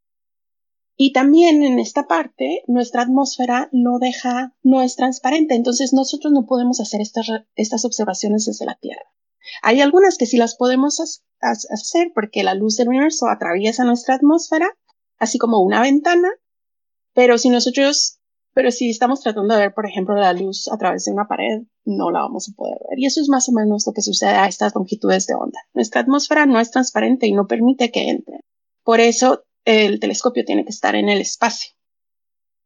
Y 0.95 1.11
también 1.11 1.63
en 1.63 1.79
esta 1.79 2.07
parte, 2.07 2.63
nuestra 2.67 3.01
atmósfera 3.01 3.69
no 3.71 3.97
deja, 3.99 4.53
no 4.61 4.81
es 4.81 4.95
transparente, 4.95 5.55
entonces 5.55 5.91
nosotros 5.93 6.31
no 6.31 6.45
podemos 6.45 6.79
hacer 6.79 7.01
estas, 7.01 7.27
estas 7.55 7.83
observaciones 7.85 8.45
desde 8.45 8.65
la 8.65 8.75
Tierra. 8.75 9.01
Hay 9.61 9.81
algunas 9.81 10.17
que 10.17 10.25
sí 10.25 10.37
las 10.37 10.55
podemos 10.55 11.23
hacer 11.41 12.11
porque 12.13 12.43
la 12.43 12.53
luz 12.53 12.77
del 12.77 12.89
universo 12.89 13.27
atraviesa 13.27 13.83
nuestra 13.83 14.15
atmósfera, 14.15 14.69
así 15.17 15.37
como 15.37 15.61
una 15.61 15.81
ventana, 15.81 16.29
pero 17.13 17.37
si 17.37 17.49
nosotros, 17.49 18.19
pero 18.53 18.71
si 18.71 18.89
estamos 18.89 19.21
tratando 19.21 19.55
de 19.55 19.61
ver, 19.61 19.73
por 19.73 19.87
ejemplo, 19.87 20.15
la 20.15 20.33
luz 20.33 20.67
a 20.71 20.77
través 20.77 21.05
de 21.05 21.11
una 21.11 21.27
pared, 21.27 21.63
no 21.85 22.11
la 22.11 22.21
vamos 22.21 22.49
a 22.49 22.55
poder 22.55 22.77
ver. 22.89 22.99
Y 22.99 23.05
eso 23.07 23.19
es 23.19 23.29
más 23.29 23.49
o 23.49 23.51
menos 23.51 23.85
lo 23.87 23.93
que 23.93 24.01
sucede 24.01 24.35
a 24.35 24.47
estas 24.47 24.75
longitudes 24.75 25.25
de 25.25 25.33
onda. 25.33 25.59
Nuestra 25.73 26.01
atmósfera 26.01 26.45
no 26.45 26.59
es 26.59 26.69
transparente 26.69 27.25
y 27.27 27.33
no 27.33 27.47
permite 27.47 27.91
que 27.91 28.09
entre. 28.09 28.41
Por 28.83 28.99
eso 28.99 29.43
el 29.65 29.99
telescopio 29.99 30.45
tiene 30.45 30.63
que 30.63 30.69
estar 30.69 30.95
en 30.95 31.09
el 31.09 31.19
espacio. 31.19 31.71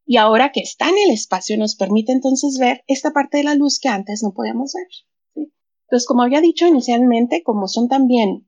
Y 0.04 0.16
ahora 0.16 0.52
que 0.52 0.60
está 0.60 0.88
en 0.88 0.98
el 1.06 1.10
espacio 1.12 1.56
nos 1.58 1.74
permite 1.74 2.12
entonces 2.12 2.58
ver 2.58 2.82
esta 2.86 3.12
parte 3.12 3.38
de 3.38 3.44
la 3.44 3.54
luz 3.54 3.78
que 3.78 3.88
antes 3.88 4.22
no 4.22 4.32
podíamos 4.32 4.72
ver. 4.74 5.48
Entonces, 5.86 6.06
como 6.06 6.22
había 6.22 6.42
dicho 6.42 6.66
inicialmente, 6.66 7.42
como 7.42 7.66
son 7.66 7.88
también 7.88 8.46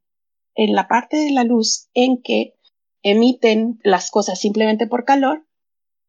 en 0.55 0.75
la 0.75 0.89
parte 0.89 1.17
de 1.17 1.31
la 1.31 1.45
luz 1.45 1.89
en 1.95 2.21
que 2.23 2.55
emiten 3.03 3.79
las 3.83 4.11
cosas 4.11 4.39
simplemente 4.39 4.87
por 4.87 5.05
calor, 5.05 5.47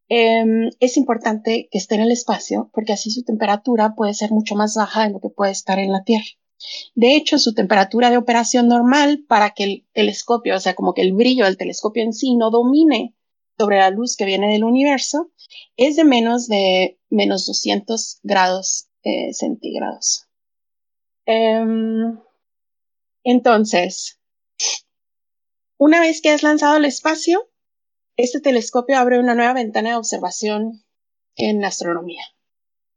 em, 0.08 0.70
es 0.80 0.96
importante 0.96 1.68
que 1.70 1.78
esté 1.78 1.94
en 1.96 2.02
el 2.02 2.12
espacio 2.12 2.70
porque 2.72 2.92
así 2.92 3.10
su 3.10 3.22
temperatura 3.24 3.94
puede 3.94 4.14
ser 4.14 4.30
mucho 4.30 4.54
más 4.54 4.74
baja 4.76 5.06
de 5.06 5.12
lo 5.12 5.20
que 5.20 5.30
puede 5.30 5.52
estar 5.52 5.78
en 5.78 5.92
la 5.92 6.04
Tierra. 6.04 6.26
De 6.94 7.16
hecho, 7.16 7.38
su 7.38 7.54
temperatura 7.54 8.10
de 8.10 8.16
operación 8.16 8.68
normal 8.68 9.24
para 9.26 9.50
que 9.50 9.64
el 9.64 9.86
telescopio, 9.92 10.56
o 10.56 10.60
sea, 10.60 10.74
como 10.74 10.94
que 10.94 11.02
el 11.02 11.12
brillo 11.12 11.44
del 11.44 11.56
telescopio 11.56 12.02
en 12.02 12.12
sí 12.12 12.36
no 12.36 12.50
domine 12.50 13.14
sobre 13.58 13.78
la 13.78 13.90
luz 13.90 14.16
que 14.16 14.24
viene 14.24 14.52
del 14.52 14.64
universo, 14.64 15.30
es 15.76 15.96
de 15.96 16.04
menos 16.04 16.48
de 16.48 16.98
menos 17.10 17.46
200 17.46 18.20
grados 18.22 18.88
eh, 19.02 19.32
centígrados. 19.32 20.28
Em, 21.26 22.18
entonces, 23.24 24.20
una 25.78 26.00
vez 26.00 26.20
que 26.20 26.30
has 26.30 26.42
lanzado 26.42 26.76
al 26.76 26.84
espacio, 26.84 27.51
este 28.16 28.40
telescopio 28.40 28.98
abre 28.98 29.18
una 29.18 29.34
nueva 29.34 29.54
ventana 29.54 29.90
de 29.90 29.96
observación 29.96 30.84
en 31.36 31.64
astronomía. 31.64 32.22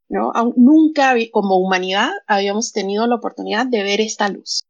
¿no? 0.07 0.31
nunca 0.55 1.15
como 1.31 1.57
humanidad 1.57 2.11
habíamos 2.27 2.71
tenido 2.71 3.07
la 3.07 3.15
oportunidad 3.15 3.65
de 3.65 3.83
ver 3.83 4.01
esta 4.01 4.29
luz. 4.29 4.67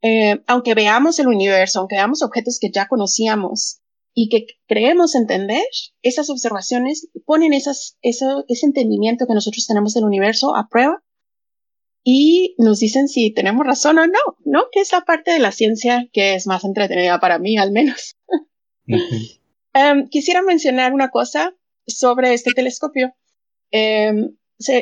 Eh, 0.00 0.42
aunque 0.46 0.74
veamos 0.74 1.18
el 1.18 1.26
universo, 1.26 1.80
aunque 1.80 1.96
veamos 1.96 2.22
objetos 2.22 2.58
que 2.60 2.70
ya 2.70 2.86
conocíamos 2.86 3.80
y 4.14 4.28
que 4.28 4.46
creemos 4.66 5.14
entender, 5.14 5.64
esas 6.02 6.30
observaciones 6.30 7.08
ponen 7.24 7.52
eso, 7.52 7.72
ese 8.02 8.66
entendimiento 8.66 9.26
que 9.26 9.34
nosotros 9.34 9.66
tenemos 9.66 9.94
del 9.94 10.04
universo 10.04 10.54
a 10.54 10.68
prueba 10.68 11.02
y 12.04 12.54
nos 12.58 12.78
dicen 12.78 13.08
si 13.08 13.32
tenemos 13.32 13.66
razón 13.66 13.98
o 13.98 14.06
no, 14.06 14.18
¿no? 14.44 14.64
Que 14.72 14.80
es 14.80 14.92
la 14.92 15.02
parte 15.02 15.32
de 15.32 15.40
la 15.40 15.52
ciencia 15.52 16.08
que 16.12 16.34
es 16.34 16.46
más 16.46 16.64
entretenida 16.64 17.18
para 17.18 17.38
mí, 17.38 17.58
al 17.58 17.72
menos. 17.72 18.16
Em, 19.74 20.08
quisiera 20.08 20.42
mencionar 20.42 20.92
una 20.92 21.10
cosa 21.10 21.54
sobre 21.86 22.34
este 22.34 22.52
telescopio. 22.52 23.14
Em, 23.70 24.36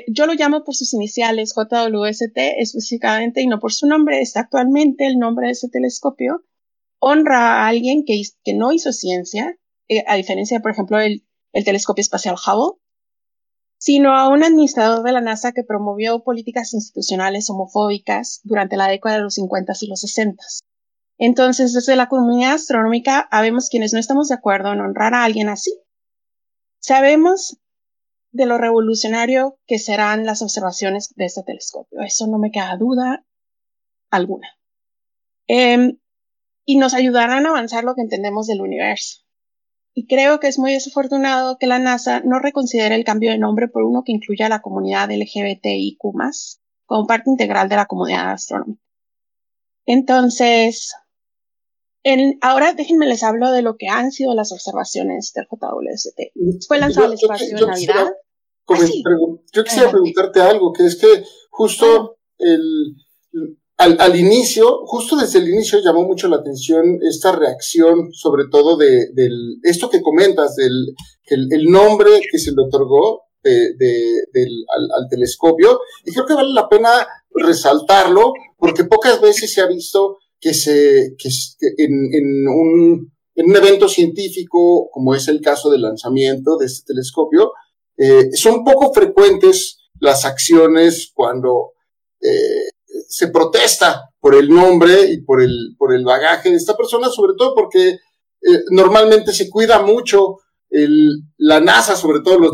yo 0.09 0.27
lo 0.27 0.35
llamo 0.35 0.65
por 0.65 0.75
sus 0.75 0.95
iniciales, 0.95 1.55
JWST 1.55 2.39
específicamente, 2.59 3.43
y 3.43 3.47
no 3.47 3.59
por 3.59 3.73
su 3.73 3.87
nombre. 3.87 4.21
Es 4.21 4.37
actualmente 4.37 5.07
el 5.07 5.19
nombre 5.19 5.47
de 5.47 5.53
ese 5.53 5.69
telescopio. 5.69 6.45
Honra 6.99 7.65
a 7.65 7.69
alguien 7.69 8.05
que, 8.05 8.21
que 8.43 8.55
no 8.55 8.73
hizo 8.73 8.93
ciencia, 8.93 9.59
eh, 9.89 10.03
a 10.07 10.17
diferencia, 10.17 10.61
por 10.61 10.71
ejemplo, 10.71 10.99
el, 10.99 11.27
el 11.53 11.65
telescopio 11.65 12.01
espacial 12.01 12.37
Hubble, 12.37 12.81
sino 13.79 14.17
a 14.17 14.29
un 14.29 14.43
administrador 14.43 15.05
de 15.05 15.13
la 15.13 15.21
NASA 15.21 15.53
que 15.53 15.63
promovió 15.63 16.25
políticas 16.25 16.73
institucionales 16.73 17.51
homofóbicas 17.51 18.41
durante 18.45 18.77
la 18.77 18.89
década 18.89 19.17
de 19.17 19.23
los 19.23 19.35
50 19.35 19.75
y 19.81 19.87
los 19.89 20.01
60. 20.01 20.43
Entonces, 21.19 21.73
desde 21.73 21.97
la 21.97 22.09
comunidad 22.09 22.55
astronómica, 22.55 23.27
habemos 23.31 23.69
quienes 23.69 23.93
no 23.93 23.99
estamos 23.99 24.29
de 24.29 24.35
acuerdo 24.35 24.73
en 24.73 24.81
honrar 24.81 25.15
a 25.15 25.25
alguien 25.25 25.49
así. 25.49 25.73
Sabemos 26.79 27.59
de 28.33 28.47
lo 28.47 28.59
revolucionario 28.59 29.59
que 29.67 29.79
serán 29.79 30.27
las 30.27 30.43
observaciones 30.43 31.15
de 31.17 31.25
este 31.25 31.43
telescopio. 31.43 32.01
Eso 32.03 32.27
no 32.27 32.39
me 32.39 32.51
queda 32.51 32.77
duda 32.77 33.25
alguna. 34.11 34.49
Em, 35.47 35.99
y 36.67 36.77
nos 36.77 36.93
ayudarán 36.95 37.47
a 37.47 37.51
avanzar 37.51 37.85
lo 37.85 37.95
que 37.95 38.03
entendemos 38.03 38.47
del 38.47 38.61
universo. 38.61 39.23
Y 39.95 40.07
creo 40.07 40.41
que 40.41 40.49
es 40.49 40.59
muy 40.59 40.73
desafortunado 40.73 41.57
que 41.57 41.67
la 41.67 41.79
NASA 41.79 42.21
no 42.21 42.39
reconsidere 42.39 42.95
el 42.95 43.05
cambio 43.05 43.31
de 43.31 43.39
nombre 43.39 43.69
por 43.69 43.83
uno 43.85 44.03
que 44.05 44.13
incluya 44.13 44.47
a 44.47 44.51
la 44.51 44.61
comunidad 44.61 45.11
LGBTIQ 45.11 45.99
como 46.85 47.07
parte 47.07 47.31
integral 47.31 47.71
de 47.71 47.77
la 47.77 47.87
comunidad 47.87 48.33
astronómica. 48.33 48.83
Entonces, 49.87 50.95
ahora 52.41 52.73
déjenme 52.75 53.07
les 53.07 53.23
hablo 53.23 53.51
de 53.53 53.63
lo 53.63 53.77
que 53.77 53.89
han 53.89 54.13
sido 54.13 54.35
las 54.35 54.53
observaciones 54.53 55.33
del 55.35 55.47
JWST. 55.51 56.67
Fue 56.67 56.79
lanzado 56.79 57.07
al 57.07 57.15
espacio 57.15 57.57
en 57.57 57.67
Navidad. 57.67 58.07
Ah, 58.69 58.79
yo 59.53 59.65
quisiera 59.65 59.91
preguntarte 59.91 60.41
algo, 60.41 60.73
que 60.73 60.87
es 60.87 60.97
que 60.97 61.25
justo 61.51 62.19
el, 62.39 62.95
al, 63.79 64.19
inicio, 64.19 64.85
justo 64.87 65.17
desde 65.17 65.39
el 65.39 65.49
inicio 65.49 65.81
llamó 65.81 66.05
mucho 66.05 66.29
la 66.29 66.37
atención 66.37 66.99
esta 67.03 67.33
reacción, 67.33 68.13
sobre 68.13 68.45
todo 68.51 68.77
de, 68.77 69.13
del, 69.13 69.59
esto 69.63 69.91
que 69.91 70.03
comentas, 70.03 70.57
del 70.57 70.95
el, 71.27 71.49
el 71.51 71.65
nombre 71.67 72.21
que 72.31 72.39
se 72.39 72.51
le 72.53 72.63
otorgó 72.67 73.23
de, 73.43 73.75
del, 74.33 74.65
al, 74.75 75.09
telescopio, 75.09 75.81
y 76.05 76.13
creo 76.13 76.27
que 76.27 76.35
vale 76.35 76.53
la 76.53 76.69
pena 76.69 77.07
resaltarlo, 77.31 78.33
porque 78.59 78.85
pocas 78.85 79.21
veces 79.21 79.53
se 79.53 79.61
ha 79.61 79.67
visto 79.67 80.19
que 80.47 80.55
se, 80.55 81.17
que, 81.19 81.29
en, 81.79 82.47
un, 82.47 83.13
en 83.35 83.51
un 83.51 83.57
evento 83.57 83.89
científico, 83.89 84.89
como 84.93 85.13
es 85.13 85.27
el 85.27 85.41
caso 85.41 85.71
del 85.71 85.83
lanzamiento 85.83 86.57
de 86.57 86.67
este 86.67 86.93
telescopio, 86.93 87.51
eh, 87.97 88.31
son 88.33 88.63
poco 88.63 88.93
frecuentes 88.95 89.79
las 89.99 90.25
acciones 90.25 91.11
cuando 91.13 91.73
eh, 92.21 92.69
se 93.09 93.27
protesta 93.27 94.11
por 94.21 94.37
el 94.37 94.49
nombre 94.49 95.11
y 95.11 95.23
por 95.23 95.43
el, 95.43 95.75
por 95.77 95.93
el 95.93 96.05
bagaje 96.05 96.51
de 96.51 96.57
esta 96.57 96.77
persona, 96.77 97.09
sobre 97.09 97.33
todo 97.37 97.53
porque 97.53 97.89
eh, 97.89 98.61
normalmente 98.71 99.33
se 99.33 99.51
cuida 99.51 99.83
mucho 99.83 100.37
la 101.39 101.59
NASA, 101.61 101.97
sobre 101.97 102.21
todo 102.21 102.39
los 102.39 102.53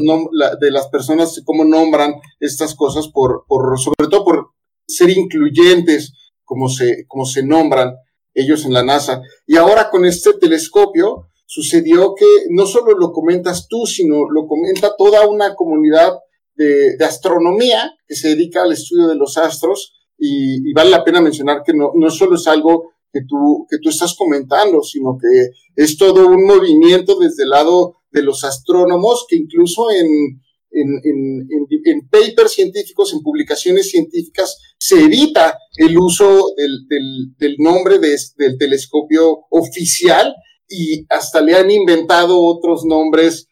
de 0.60 0.70
las 0.70 0.86
personas, 0.88 1.42
cómo 1.44 1.64
nombran 1.64 2.14
estas 2.40 2.74
cosas, 2.74 3.08
por, 3.08 3.44
por, 3.48 3.78
sobre 3.78 4.08
todo 4.08 4.24
por 4.24 4.50
ser 4.86 5.10
incluyentes, 5.10 6.12
como 6.52 6.68
se, 6.68 7.06
como 7.08 7.24
se 7.24 7.42
nombran 7.42 7.94
ellos 8.34 8.66
en 8.66 8.74
la 8.74 8.84
NASA. 8.84 9.22
Y 9.46 9.56
ahora 9.56 9.88
con 9.88 10.04
este 10.04 10.34
telescopio, 10.34 11.30
sucedió 11.46 12.14
que 12.14 12.26
no 12.50 12.66
solo 12.66 12.92
lo 12.98 13.10
comentas 13.10 13.66
tú, 13.68 13.86
sino 13.86 14.28
lo 14.30 14.46
comenta 14.46 14.94
toda 14.98 15.26
una 15.26 15.54
comunidad 15.54 16.12
de, 16.54 16.94
astronomía 17.02 17.94
que 18.06 18.14
se 18.14 18.28
dedica 18.28 18.62
al 18.62 18.72
estudio 18.72 19.08
de 19.08 19.16
los 19.16 19.38
astros 19.38 19.94
y, 20.18 20.72
vale 20.74 20.90
la 20.90 21.04
pena 21.04 21.22
mencionar 21.22 21.62
que 21.64 21.72
no, 21.72 21.92
no 21.94 22.10
solo 22.10 22.36
es 22.36 22.46
algo 22.46 22.90
que 23.10 23.20
tú, 23.26 23.66
que 23.70 23.78
tú 23.82 23.88
estás 23.88 24.14
comentando, 24.14 24.82
sino 24.82 25.16
que 25.18 25.50
es 25.82 25.96
todo 25.96 26.26
un 26.26 26.44
movimiento 26.44 27.18
desde 27.18 27.44
el 27.44 27.50
lado 27.50 27.96
de 28.10 28.22
los 28.22 28.44
astrónomos 28.44 29.24
que 29.26 29.36
incluso 29.36 29.90
en, 29.90 30.42
en, 30.72 32.08
papers 32.10 32.52
científicos, 32.52 33.12
en 33.12 33.20
publicaciones 33.20 33.90
científicas, 33.90 34.58
se 34.78 35.04
evita 35.04 35.58
el 35.76 35.98
uso 35.98 36.54
del, 36.56 37.56
nombre 37.58 37.98
del 37.98 38.58
telescopio 38.58 39.46
oficial 39.50 40.34
y 40.68 41.04
hasta 41.10 41.40
le 41.40 41.54
han 41.54 41.70
inventado 41.70 42.40
otros 42.40 42.84
nombres, 42.84 43.48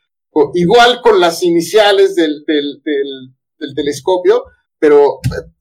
igual 0.55 1.01
con 1.03 1.21
las 1.21 1.43
iniciales 1.43 2.15
del, 2.15 2.45
del, 2.47 2.81
del, 3.59 3.75
telescopio, 3.75 4.45
pero 4.79 5.19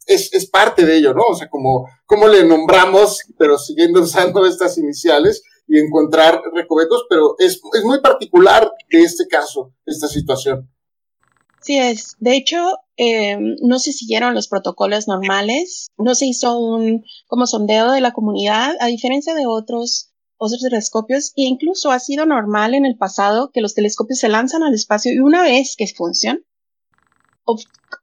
es, 0.07 0.33
es, 0.33 0.49
parte 0.49 0.85
de 0.85 0.97
ello, 0.97 1.13
¿no? 1.13 1.23
O 1.29 1.35
sea, 1.35 1.49
como, 1.49 1.85
como 2.05 2.27
le 2.27 2.45
nombramos, 2.45 3.19
pero 3.37 3.57
siguiendo 3.57 4.01
usando 4.01 4.45
estas 4.45 4.77
iniciales 4.77 5.43
y 5.67 5.77
encontrar 5.77 6.41
recovecos, 6.53 7.05
pero 7.09 7.35
es, 7.37 7.61
es 7.73 7.83
muy 7.83 7.99
particular 7.99 8.71
de 8.89 9.01
este 9.01 9.27
caso, 9.27 9.73
esta 9.85 10.07
situación. 10.07 10.69
Sí 11.61 11.77
es. 11.77 12.15
De 12.19 12.35
hecho, 12.35 12.77
eh, 12.97 13.37
no 13.61 13.79
se 13.79 13.93
siguieron 13.93 14.33
los 14.33 14.47
protocolos 14.47 15.07
normales, 15.07 15.87
no 15.97 16.15
se 16.15 16.25
hizo 16.25 16.57
un 16.59 17.03
como 17.27 17.47
sondeo 17.47 17.91
de 17.91 18.01
la 18.01 18.11
comunidad, 18.11 18.75
a 18.79 18.87
diferencia 18.87 19.33
de 19.33 19.45
otros 19.45 20.09
otros 20.41 20.61
telescopios, 20.61 21.33
e 21.35 21.43
incluso 21.43 21.91
ha 21.91 21.99
sido 21.99 22.25
normal 22.25 22.73
en 22.73 22.85
el 22.85 22.97
pasado 22.97 23.51
que 23.51 23.59
los 23.59 23.75
telescopios 23.75 24.19
se 24.19 24.29
lanzan 24.29 24.63
al 24.63 24.73
espacio 24.73 25.11
y 25.11 25.19
una 25.19 25.43
vez 25.43 25.75
que 25.77 25.85
funcionan, 25.87 26.43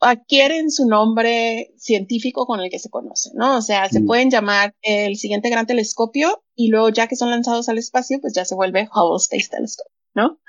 adquieren 0.01 0.71
su 0.71 0.87
nombre 0.87 1.73
científico 1.79 2.47
con 2.47 2.61
el 2.61 2.71
que 2.71 2.79
se 2.79 2.91
conoce, 2.91 3.31
¿no? 3.35 3.57
O 3.57 3.63
sea, 3.63 3.89
se 3.89 4.01
mm. 4.01 4.07
pueden 4.07 4.31
llamar 4.31 4.75
el 4.83 5.17
siguiente 5.17 5.51
gran 5.51 5.67
telescopio 5.67 6.43
y 6.55 6.69
luego 6.69 6.91
ya 6.91 7.07
que 7.07 7.17
son 7.17 7.31
lanzados 7.31 7.69
al 7.69 7.79
espacio, 7.79 8.21
pues 8.21 8.35
ya 8.35 8.45
se 8.45 8.55
vuelve 8.55 8.89
Hubble 8.95 9.17
Space 9.19 9.49
Telescope, 9.51 9.91
¿no? 10.17 10.41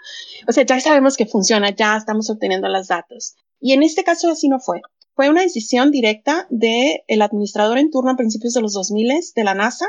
O 0.47 0.51
sea, 0.51 0.65
ya 0.65 0.79
sabemos 0.79 1.17
que 1.17 1.27
funciona, 1.27 1.75
ya 1.75 1.97
estamos 1.97 2.29
obteniendo 2.29 2.69
los 2.69 2.87
datos. 2.87 3.35
Y 3.59 3.73
en 3.73 3.83
este 3.83 4.03
caso 4.03 4.31
así 4.31 4.47
no 4.47 4.59
fue. 4.59 4.81
Fue 5.13 5.29
una 5.29 5.41
decisión 5.41 5.91
directa 5.91 6.47
del 6.49 7.01
el 7.07 7.21
administrador 7.21 7.77
en 7.77 7.91
turno 7.91 8.11
a 8.11 8.15
principios 8.15 8.53
de 8.53 8.61
los 8.61 8.73
2000 8.73 9.13
de 9.35 9.43
la 9.43 9.53
NASA 9.53 9.85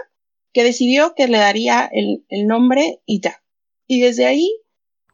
que 0.53 0.65
decidió 0.65 1.15
que 1.15 1.29
le 1.29 1.39
daría 1.39 1.89
el, 1.93 2.25
el 2.29 2.47
nombre 2.47 3.01
y 3.07 3.21
ya. 3.21 3.41
Y 3.87 4.01
desde 4.01 4.27
ahí 4.27 4.53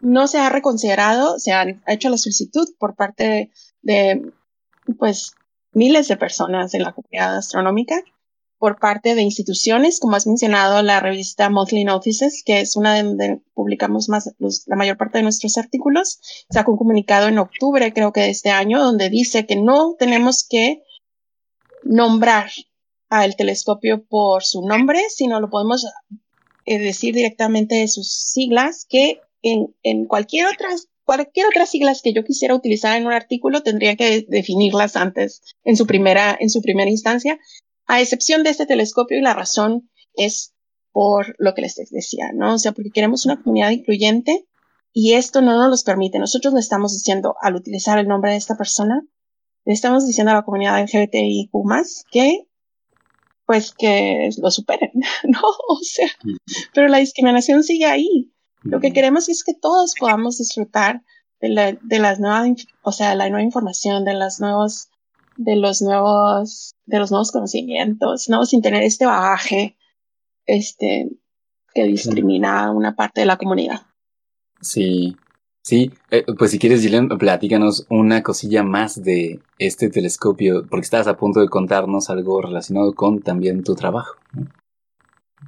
no 0.00 0.26
se 0.28 0.38
ha 0.38 0.48
reconsiderado, 0.48 1.38
se 1.38 1.52
han 1.52 1.82
hecho 1.86 2.08
la 2.08 2.16
solicitud 2.16 2.68
por 2.78 2.94
parte 2.94 3.50
de, 3.82 4.32
pues, 4.98 5.34
miles 5.72 6.08
de 6.08 6.16
personas 6.16 6.72
en 6.74 6.84
la 6.84 6.92
comunidad 6.92 7.36
astronómica 7.36 8.02
por 8.64 8.78
parte 8.78 9.14
de 9.14 9.20
instituciones, 9.20 10.00
como 10.00 10.16
has 10.16 10.26
mencionado, 10.26 10.80
la 10.82 10.98
revista 10.98 11.50
Monthly 11.50 11.84
Notices, 11.84 12.42
que 12.42 12.60
es 12.60 12.76
una 12.76 12.94
de 12.94 13.02
donde 13.02 13.40
publicamos 13.52 14.08
más, 14.08 14.34
la 14.38 14.76
mayor 14.76 14.96
parte 14.96 15.18
de 15.18 15.22
nuestros 15.22 15.58
artículos, 15.58 16.18
sacó 16.48 16.72
un 16.72 16.78
comunicado 16.78 17.28
en 17.28 17.36
octubre, 17.36 17.92
creo 17.92 18.14
que 18.14 18.22
de 18.22 18.30
este 18.30 18.48
año, 18.48 18.82
donde 18.82 19.10
dice 19.10 19.44
que 19.44 19.56
no 19.56 19.96
tenemos 19.98 20.46
que 20.48 20.82
nombrar 21.82 22.48
al 23.10 23.36
telescopio 23.36 24.02
por 24.02 24.42
su 24.44 24.66
nombre, 24.66 25.02
sino 25.10 25.40
lo 25.40 25.50
podemos 25.50 25.84
eh, 26.64 26.78
decir 26.78 27.14
directamente 27.14 27.74
de 27.74 27.88
sus 27.88 28.10
siglas, 28.10 28.86
que 28.88 29.20
en, 29.42 29.74
en 29.82 30.06
cualquier 30.06 30.46
otra 30.46 30.70
cualquier 31.04 31.48
otras 31.48 31.68
siglas 31.68 32.00
que 32.00 32.14
yo 32.14 32.24
quisiera 32.24 32.54
utilizar 32.54 32.96
en 32.96 33.04
un 33.04 33.12
artículo 33.12 33.62
tendría 33.62 33.94
que 33.94 34.24
definirlas 34.26 34.96
antes 34.96 35.42
en 35.62 35.76
su 35.76 35.86
primera 35.86 36.34
en 36.40 36.48
su 36.48 36.62
primera 36.62 36.88
instancia 36.88 37.38
a 37.86 38.00
excepción 38.00 38.42
de 38.42 38.50
este 38.50 38.66
telescopio 38.66 39.18
y 39.18 39.22
la 39.22 39.34
razón 39.34 39.90
es 40.14 40.54
por 40.92 41.34
lo 41.38 41.54
que 41.54 41.62
les 41.62 41.74
decía 41.90 42.30
no 42.32 42.54
o 42.54 42.58
sea 42.58 42.72
porque 42.72 42.90
queremos 42.90 43.26
una 43.26 43.42
comunidad 43.42 43.70
incluyente 43.70 44.46
y 44.96 45.14
esto 45.14 45.42
no 45.42 45.58
nos 45.58 45.80
lo 45.80 45.84
permite. 45.84 46.20
Nosotros 46.20 46.54
le 46.54 46.60
estamos 46.60 46.92
diciendo 46.92 47.34
al 47.40 47.56
utilizar 47.56 47.98
el 47.98 48.06
nombre 48.06 48.30
de 48.30 48.36
esta 48.36 48.56
persona 48.56 49.02
le 49.64 49.72
estamos 49.72 50.06
diciendo 50.06 50.30
a 50.30 50.36
la 50.36 50.44
comunidad 50.44 50.80
LGBTIQ 50.82 51.50
más 51.64 52.04
que 52.10 52.46
pues 53.46 53.72
que 53.72 54.30
lo 54.38 54.50
superen 54.50 54.92
no 55.24 55.40
o 55.68 55.78
sea 55.82 56.10
pero 56.72 56.88
la 56.88 56.98
discriminación 56.98 57.62
sigue 57.62 57.86
ahí. 57.86 58.30
Lo 58.62 58.80
que 58.80 58.94
queremos 58.94 59.28
es 59.28 59.44
que 59.44 59.52
todos 59.52 59.94
podamos 59.98 60.38
disfrutar 60.38 61.02
de, 61.40 61.48
la, 61.50 61.72
de 61.72 61.98
las 61.98 62.18
nuevas, 62.18 62.48
o 62.82 62.92
sea, 62.92 63.14
la 63.14 63.28
nueva 63.28 63.44
información, 63.44 64.04
de 64.04 64.14
las 64.14 64.40
nuevos, 64.40 64.88
de 65.36 65.56
los 65.56 65.82
nuevos, 65.82 66.73
de 66.86 66.98
los 66.98 67.10
nuevos 67.10 67.32
conocimientos, 67.32 68.28
¿no? 68.28 68.44
Sin 68.46 68.62
tener 68.62 68.82
este 68.82 69.06
bagaje, 69.06 69.76
este, 70.46 71.10
que 71.74 71.84
discrimina 71.84 72.64
a 72.64 72.70
una 72.70 72.94
parte 72.94 73.20
de 73.20 73.26
la 73.26 73.36
comunidad. 73.36 73.82
Sí, 74.60 75.16
sí, 75.62 75.90
eh, 76.10 76.24
pues 76.38 76.50
si 76.50 76.58
quieres, 76.58 76.80
Gillian, 76.80 77.08
platícanos 77.08 77.86
una 77.90 78.22
cosilla 78.22 78.62
más 78.62 79.02
de 79.02 79.40
este 79.58 79.90
telescopio, 79.90 80.66
porque 80.68 80.84
estabas 80.84 81.08
a 81.08 81.16
punto 81.16 81.40
de 81.40 81.48
contarnos 81.48 82.10
algo 82.10 82.40
relacionado 82.40 82.94
con 82.94 83.20
también 83.20 83.62
tu 83.64 83.74
trabajo. 83.74 84.16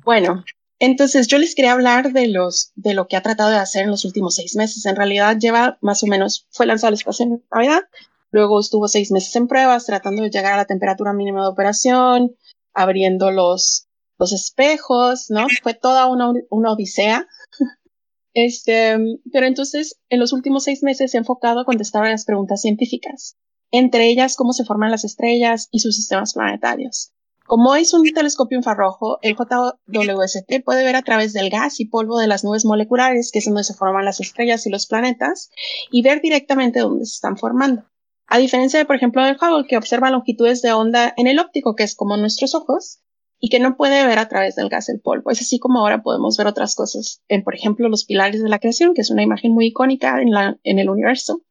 Bueno, 0.05 0.45
entonces, 0.79 1.27
yo 1.27 1.39
les 1.39 1.55
quería 1.55 1.73
hablar 1.73 2.13
de 2.13 2.29
los, 2.29 2.73
de 2.75 2.93
lo 2.93 3.09
que 3.09 3.17
ha 3.17 3.23
tratado 3.23 3.51
de 3.51 3.57
hacer 3.57 3.85
en 3.85 3.91
los 3.91 4.05
últimos 4.05 4.35
seis 4.35 4.57
meses. 4.57 4.85
En 4.85 4.97
realidad, 4.97 5.39
lleva 5.39 5.79
más 5.81 6.03
o 6.03 6.07
menos, 6.07 6.47
fue 6.51 6.67
lanzado 6.67 6.89
al 6.89 6.95
espacio 6.95 7.25
en 7.25 7.43
Navidad, 7.51 7.83
luego 8.31 8.61
estuvo 8.61 8.89
seis 8.89 9.11
meses 9.13 9.35
en 9.37 9.49
pruebas, 9.49 9.87
tratando 9.87 10.23
de 10.23 10.31
llegar 10.31 10.55
a 10.55 10.59
la 10.59 10.65
temperatura 10.65 11.13
mínima 11.13 11.43
de 11.43 11.49
operación, 11.49 12.37
abriendo 12.75 13.31
los, 13.31 13.89
los 14.19 14.33
espejos, 14.33 15.31
¿no? 15.31 15.47
Fue 15.63 15.75
toda 15.75 16.07
una, 16.07 16.33
una 16.51 16.73
odisea. 16.73 17.27
Este, 18.39 18.99
pero 19.33 19.47
entonces, 19.47 19.99
en 20.11 20.21
los 20.21 20.35
últimos 20.35 20.65
seis 20.65 20.83
meses 20.83 21.11
se 21.11 21.17
ha 21.17 21.21
enfocado 21.21 21.61
a 21.61 21.65
contestar 21.65 22.05
a 22.05 22.11
las 22.11 22.27
preguntas 22.27 22.61
científicas, 22.61 23.39
entre 23.71 24.11
ellas 24.11 24.37
cómo 24.37 24.53
se 24.53 24.67
forman 24.67 24.91
las 24.91 25.05
estrellas 25.05 25.69
y 25.71 25.79
sus 25.79 25.97
sistemas 25.97 26.35
planetarios. 26.35 27.15
Como 27.47 27.77
es 27.77 27.95
un 27.95 28.05
telescopio 28.13 28.59
infrarrojo, 28.59 29.21
el 29.23 29.37
JWST 29.37 30.65
puede 30.65 30.85
ver 30.85 30.97
a 30.97 31.03
través 31.03 31.33
del 31.33 31.49
gas 31.49 31.79
y 31.79 31.87
polvo 31.87 32.19
de 32.19 32.27
las 32.27 32.43
nubes 32.43 32.65
moleculares, 32.65 33.31
que 33.33 33.39
es 33.39 33.47
donde 33.47 33.65
se 33.65 33.73
forman 33.73 34.05
las 34.05 34.21
estrellas 34.21 34.67
y 34.67 34.71
los 34.71 34.87
planetas, 34.87 35.49
y 35.91 36.03
ver 36.03 36.21
directamente 36.21 36.81
dónde 36.81 37.07
se 37.07 37.15
están 37.15 37.37
formando. 37.37 37.85
A 38.27 38.39
diferencia 38.39 38.79
de, 38.79 38.85
por 38.85 38.97
ejemplo, 38.97 39.25
del 39.25 39.37
Hubble, 39.37 39.67
que 39.69 39.77
observa 39.77 40.11
longitudes 40.11 40.63
de 40.63 40.73
onda 40.73 41.15
en 41.17 41.27
el 41.27 41.39
óptico, 41.39 41.75
que 41.77 41.85
es 41.85 41.95
como 41.95 42.17
nuestros 42.17 42.55
ojos, 42.55 43.01
y 43.39 43.49
que 43.49 43.61
no 43.61 43.77
puede 43.77 44.07
ver 44.07 44.19
a 44.19 44.29
través 44.29 44.57
del 44.57 44.69
gas 44.69 44.89
el 44.89 45.01
polvo. 45.01 45.31
Es 45.31 45.41
así 45.41 45.59
como 45.59 45.81
ahora 45.81 46.03
podemos 46.03 46.37
ver 46.37 46.47
otras 46.47 46.75
cosas 46.75 47.23
en, 47.29 47.45
por 47.45 47.55
ejemplo, 47.55 47.89
los 47.89 48.05
pilares 48.05 48.43
de 48.43 48.49
la 48.49 48.59
creación, 48.59 48.95
que 48.95 49.03
es 49.03 49.11
una 49.11 49.23
imagen 49.23 49.53
muy 49.53 49.67
icónica 49.67 50.21
en, 50.21 50.31
la, 50.31 50.59
en 50.65 50.79
el 50.79 50.89
universo, 50.89 51.43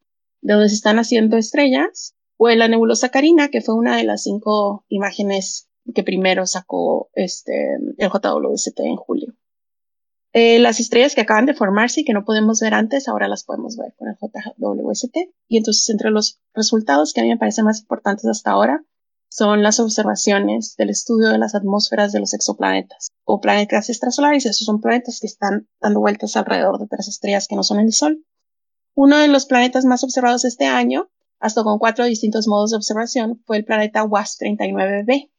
de 0.42 0.54
donde 0.54 0.70
se 0.70 0.76
están 0.76 1.00
haciendo 1.00 1.38
estrellas, 1.38 2.16
o 2.38 2.50
en 2.50 2.60
la 2.60 2.68
nebulosa 2.68 3.10
Carina, 3.10 3.50
que 3.50 3.62
fue 3.62 3.76
una 3.76 3.96
de 3.96 4.04
las 4.04 4.24
cinco 4.24 4.84
imágenes 4.90 5.70
que 5.94 6.04
primero 6.04 6.46
sacó 6.48 7.10
este, 7.14 7.76
el 7.98 8.10
JWST 8.10 8.80
en 8.80 8.96
julio. 8.96 9.34
Eh, 10.38 10.60
las 10.60 10.82
estrellas 10.82 11.16
que 11.16 11.22
acaban 11.22 11.46
de 11.46 11.54
formarse 11.54 12.02
y 12.02 12.04
que 12.04 12.12
no 12.12 12.26
podemos 12.26 12.60
ver 12.60 12.74
antes, 12.74 13.08
ahora 13.08 13.30
las 13.30 13.46
podemos 13.46 13.78
ver 13.78 13.94
con 13.96 14.10
el 14.10 14.18
JWST. 14.20 15.16
Y 15.48 15.56
entonces, 15.56 15.90
entre 15.90 16.12
los 16.12 16.42
resultados 16.54 17.14
que 17.14 17.22
a 17.22 17.24
mí 17.24 17.30
me 17.30 17.38
parecen 17.38 17.64
más 17.64 17.80
importantes 17.80 18.26
hasta 18.26 18.52
ahora, 18.52 18.84
son 19.30 19.64
las 19.64 19.80
observaciones 19.80 20.76
del 20.78 20.90
estudio 20.90 21.30
de 21.30 21.38
las 21.38 21.56
atmósferas 21.56 22.12
de 22.12 22.20
los 22.20 22.34
exoplanetas 22.34 23.12
o 23.24 23.40
planetas 23.40 23.90
extrasolares. 23.90 24.46
Esos 24.46 24.66
son 24.66 24.82
planetas 24.82 25.22
que 25.22 25.28
están 25.28 25.70
dando 25.80 26.02
vueltas 26.02 26.36
alrededor 26.36 26.80
de 26.80 26.84
otras 26.84 27.08
estrellas 27.08 27.48
que 27.48 27.56
no 27.56 27.64
son 27.64 27.80
el 27.80 27.94
Sol. 27.94 28.26
Uno 28.94 29.18
de 29.18 29.30
los 29.30 29.46
planetas 29.46 29.86
más 29.86 30.04
observados 30.04 30.44
este 30.44 30.66
año, 30.66 31.08
hasta 31.40 31.64
con 31.64 31.80
cuatro 31.80 32.04
distintos 32.04 32.50
modos 32.50 32.72
de 32.72 32.78
observación, 32.78 33.42
fue 33.46 33.56
el 33.56 33.64
planeta 33.64 34.04
WASP-39b. 34.04 35.32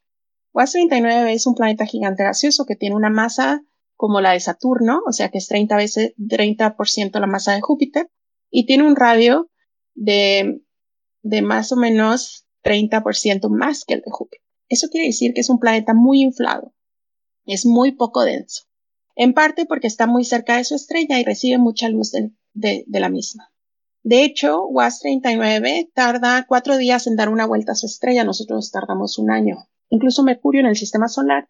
WASP-39 0.55 1.35
es 1.35 1.45
un 1.45 1.53
planeta 1.53 1.85
gigante 1.85 2.23
gaseoso 2.23 2.65
que 2.65 2.75
tiene 2.75 2.95
una 2.95 3.11
masa 3.11 3.61
como 3.97 4.21
la 4.21 4.31
de 4.31 4.39
Saturno, 4.39 5.01
o 5.05 5.11
sea 5.11 5.29
que 5.29 5.39
es 5.39 5.47
30 5.47 5.75
veces, 5.75 6.13
30% 6.17 7.19
la 7.19 7.27
masa 7.27 7.53
de 7.53 7.61
Júpiter, 7.61 8.09
y 8.49 8.65
tiene 8.65 8.87
un 8.87 8.95
radio 8.95 9.49
de, 9.95 10.61
de 11.23 11.41
más 11.41 11.71
o 11.71 11.75
menos 11.75 12.47
30% 12.63 13.49
más 13.49 13.83
que 13.83 13.95
el 13.95 14.01
de 14.01 14.11
Júpiter. 14.11 14.45
Eso 14.69 14.87
quiere 14.89 15.07
decir 15.07 15.33
que 15.33 15.41
es 15.41 15.49
un 15.49 15.59
planeta 15.59 15.93
muy 15.93 16.21
inflado, 16.21 16.73
es 17.45 17.65
muy 17.65 17.93
poco 17.93 18.23
denso, 18.23 18.63
en 19.15 19.33
parte 19.33 19.65
porque 19.65 19.87
está 19.87 20.05
muy 20.05 20.23
cerca 20.23 20.57
de 20.57 20.63
su 20.63 20.75
estrella 20.75 21.19
y 21.19 21.23
recibe 21.23 21.57
mucha 21.57 21.89
luz 21.89 22.11
de, 22.11 22.31
de, 22.53 22.83
de 22.87 22.99
la 22.99 23.09
misma. 23.09 23.51
De 24.03 24.23
hecho, 24.23 24.61
WASP-39 24.69 25.91
tarda 25.93 26.45
cuatro 26.47 26.77
días 26.77 27.07
en 27.07 27.15
dar 27.15 27.29
una 27.29 27.45
vuelta 27.45 27.73
a 27.73 27.75
su 27.75 27.87
estrella, 27.87 28.23
nosotros 28.23 28.71
tardamos 28.71 29.17
un 29.17 29.31
año. 29.31 29.67
Incluso 29.89 30.23
Mercurio 30.23 30.61
en 30.61 30.67
el 30.67 30.77
sistema 30.77 31.07
solar 31.07 31.49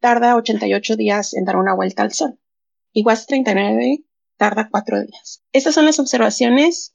tarda 0.00 0.36
88 0.36 0.96
días 0.96 1.34
en 1.34 1.44
dar 1.44 1.56
una 1.56 1.74
vuelta 1.74 2.02
al 2.02 2.12
Sol. 2.12 2.38
Y 2.92 3.04
WASP 3.04 3.28
39 3.28 4.04
tarda 4.36 4.68
4 4.70 5.02
días. 5.02 5.42
Estas 5.52 5.74
son 5.74 5.86
las 5.86 5.98
observaciones. 5.98 6.94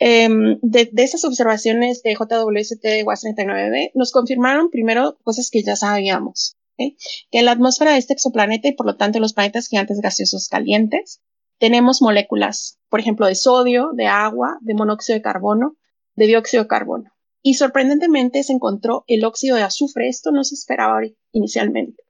Um, 0.00 0.58
de, 0.62 0.88
de, 0.90 1.10
observaciones 1.24 2.02
de 2.02 2.14
JWST 2.14 2.82
de 2.82 3.02
WASP 3.02 3.22
39 3.22 3.92
nos 3.94 4.12
confirmaron 4.12 4.70
primero 4.70 5.18
cosas 5.22 5.50
que 5.50 5.62
ya 5.62 5.76
sabíamos. 5.76 6.56
¿okay? 6.74 6.96
Que 7.30 7.40
en 7.40 7.44
la 7.44 7.52
atmósfera 7.52 7.92
de 7.92 7.98
este 7.98 8.14
exoplaneta 8.14 8.68
y 8.68 8.72
por 8.72 8.86
lo 8.86 8.96
tanto 8.96 9.20
los 9.20 9.34
planetas 9.34 9.68
gigantes 9.68 10.00
gaseosos 10.00 10.48
calientes 10.48 11.20
tenemos 11.58 12.00
moléculas, 12.00 12.78
por 12.88 13.00
ejemplo, 13.00 13.26
de 13.26 13.34
sodio, 13.34 13.90
de 13.92 14.06
agua, 14.06 14.56
de 14.62 14.72
monóxido 14.72 15.18
de 15.18 15.22
carbono, 15.22 15.76
de 16.16 16.26
dióxido 16.26 16.62
de 16.62 16.68
carbono 16.68 17.12
y 17.42 17.54
sorprendentemente 17.54 18.42
se 18.42 18.52
encontró 18.52 19.04
el 19.06 19.24
óxido 19.24 19.56
de 19.56 19.62
azufre. 19.62 20.08
Esto 20.08 20.30
no 20.30 20.44
se 20.44 20.54
esperaba 20.54 21.00
inicialmente. 21.32 22.02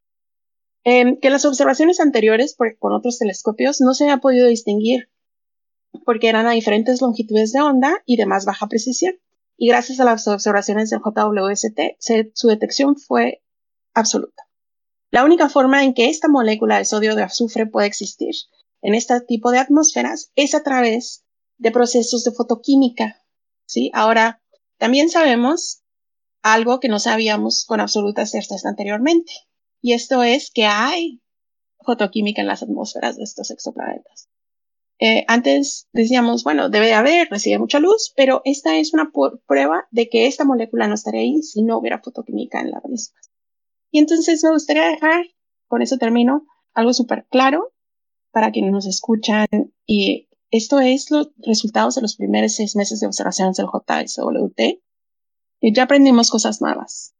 Eh, 0.84 1.18
que 1.20 1.30
las 1.30 1.44
observaciones 1.44 2.00
anteriores 2.00 2.56
con 2.78 2.92
otros 2.92 3.18
telescopios 3.18 3.80
no 3.80 3.94
se 3.94 4.04
había 4.04 4.18
podido 4.18 4.46
distinguir 4.46 5.10
porque 6.04 6.28
eran 6.28 6.46
a 6.46 6.52
diferentes 6.52 7.00
longitudes 7.02 7.52
de 7.52 7.60
onda 7.60 8.02
y 8.06 8.16
de 8.16 8.26
más 8.26 8.44
baja 8.44 8.68
precisión. 8.68 9.14
Y 9.56 9.68
gracias 9.68 10.00
a 10.00 10.04
las 10.04 10.26
observaciones 10.26 10.88
del 10.90 11.00
JWST, 11.00 11.98
su 12.32 12.48
detección 12.48 12.96
fue 12.96 13.42
absoluta. 13.92 14.48
La 15.10 15.24
única 15.24 15.48
forma 15.48 15.84
en 15.84 15.92
que 15.92 16.08
esta 16.08 16.28
molécula 16.28 16.78
de 16.78 16.84
sodio 16.84 17.14
de 17.14 17.24
azufre 17.24 17.66
puede 17.66 17.88
existir 17.88 18.34
en 18.80 18.94
este 18.94 19.20
tipo 19.20 19.50
de 19.50 19.58
atmósferas 19.58 20.30
es 20.34 20.54
a 20.54 20.62
través 20.62 21.24
de 21.58 21.72
procesos 21.72 22.24
de 22.24 22.32
fotoquímica 22.32 23.20
¿sí? 23.70 23.90
Ahora, 23.94 24.42
también 24.78 25.08
sabemos 25.10 25.82
algo 26.42 26.80
que 26.80 26.88
no 26.88 26.98
sabíamos 26.98 27.64
con 27.64 27.80
absoluta 27.80 28.26
certeza 28.26 28.68
anteriormente, 28.68 29.32
y 29.80 29.92
esto 29.92 30.22
es 30.22 30.50
que 30.50 30.66
hay 30.66 31.20
fotoquímica 31.84 32.42
en 32.42 32.48
las 32.48 32.62
atmósferas 32.62 33.16
de 33.16 33.24
estos 33.24 33.50
exoplanetas. 33.50 34.28
Eh, 34.98 35.24
antes 35.28 35.88
decíamos, 35.92 36.44
bueno, 36.44 36.68
debe 36.68 36.92
haber, 36.92 37.28
recibe 37.30 37.58
mucha 37.58 37.80
luz, 37.80 38.12
pero 38.16 38.42
esta 38.44 38.76
es 38.76 38.92
una 38.92 39.10
prueba 39.46 39.88
de 39.90 40.10
que 40.10 40.26
esta 40.26 40.44
molécula 40.44 40.88
no 40.88 40.94
estaría 40.94 41.22
ahí 41.22 41.42
si 41.42 41.62
no 41.62 41.78
hubiera 41.78 42.02
fotoquímica 42.02 42.60
en 42.60 42.70
la 42.70 42.82
misma. 42.86 43.18
Y 43.90 43.98
entonces 43.98 44.44
me 44.44 44.50
gustaría 44.50 44.84
dejar, 44.84 45.24
con 45.68 45.80
eso 45.80 45.96
termino, 45.96 46.46
algo 46.74 46.92
súper 46.92 47.26
claro 47.30 47.72
para 48.30 48.52
quienes 48.52 48.72
nos 48.72 48.86
escuchan 48.86 49.46
y 49.86 50.28
esto 50.50 50.80
es 50.80 51.10
los 51.10 51.30
resultados 51.38 51.94
de 51.94 52.02
los 52.02 52.16
primeros 52.16 52.54
seis 52.54 52.76
meses 52.76 53.00
de 53.00 53.06
observaciones 53.06 53.56
del 53.56 53.66
JSWT. 53.66 54.82
Y 55.60 55.74
ya 55.74 55.84
aprendimos 55.84 56.30
cosas 56.30 56.60
nuevas. 56.60 57.14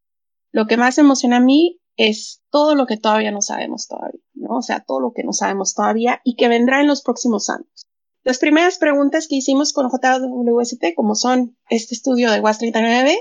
Lo 0.51 0.67
que 0.67 0.77
más 0.77 0.97
emociona 0.97 1.37
a 1.37 1.41
mí 1.41 1.80
es 1.97 2.41
todo 2.49 2.75
lo 2.75 2.85
que 2.85 2.97
todavía 2.97 3.31
no 3.31 3.41
sabemos 3.41 3.87
todavía, 3.87 4.21
¿no? 4.33 4.57
O 4.57 4.61
sea, 4.61 4.83
todo 4.85 4.99
lo 4.99 5.11
que 5.13 5.23
no 5.23 5.33
sabemos 5.33 5.73
todavía 5.73 6.21
y 6.23 6.35
que 6.35 6.47
vendrá 6.47 6.81
en 6.81 6.87
los 6.87 7.01
próximos 7.01 7.49
años. 7.49 7.87
Las 8.23 8.37
primeras 8.37 8.77
preguntas 8.77 9.27
que 9.27 9.35
hicimos 9.35 9.73
con 9.73 9.89
JWST, 9.89 10.93
como 10.95 11.15
son 11.15 11.57
este 11.69 11.95
estudio 11.95 12.31
de 12.31 12.39
WAS 12.39 12.59
39, 12.59 13.17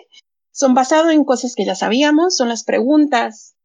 son 0.52 0.74
basados 0.74 1.12
en 1.12 1.24
cosas 1.24 1.54
que 1.54 1.64
ya 1.64 1.74
sabíamos, 1.74 2.36
son 2.36 2.48
las 2.48 2.64
preguntas 2.64 3.56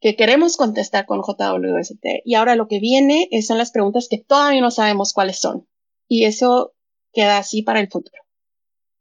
que 0.00 0.16
queremos 0.16 0.56
contestar 0.56 1.06
con 1.06 1.20
JWST. 1.20 2.04
Y 2.24 2.34
ahora 2.34 2.56
lo 2.56 2.68
que 2.68 2.80
viene 2.80 3.28
son 3.46 3.58
las 3.58 3.72
preguntas 3.72 4.08
que 4.10 4.18
todavía 4.18 4.60
no 4.60 4.70
sabemos 4.70 5.12
cuáles 5.12 5.38
son. 5.38 5.66
Y 6.08 6.24
eso 6.24 6.74
queda 7.12 7.38
así 7.38 7.62
para 7.62 7.80
el 7.80 7.88
futuro. 7.88 8.22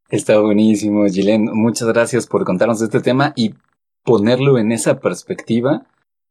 Está 0.10 0.40
buenísimo, 0.40 1.06
Gilen. 1.06 1.46
Muchas 1.54 1.88
gracias 1.88 2.28
por 2.28 2.46
contarnos 2.46 2.82
este 2.82 3.02
tema 3.02 3.34
y 3.36 3.54
ponerlo 4.04 4.58
en 4.58 4.72
esa 4.72 5.00
perspectiva 5.00 5.86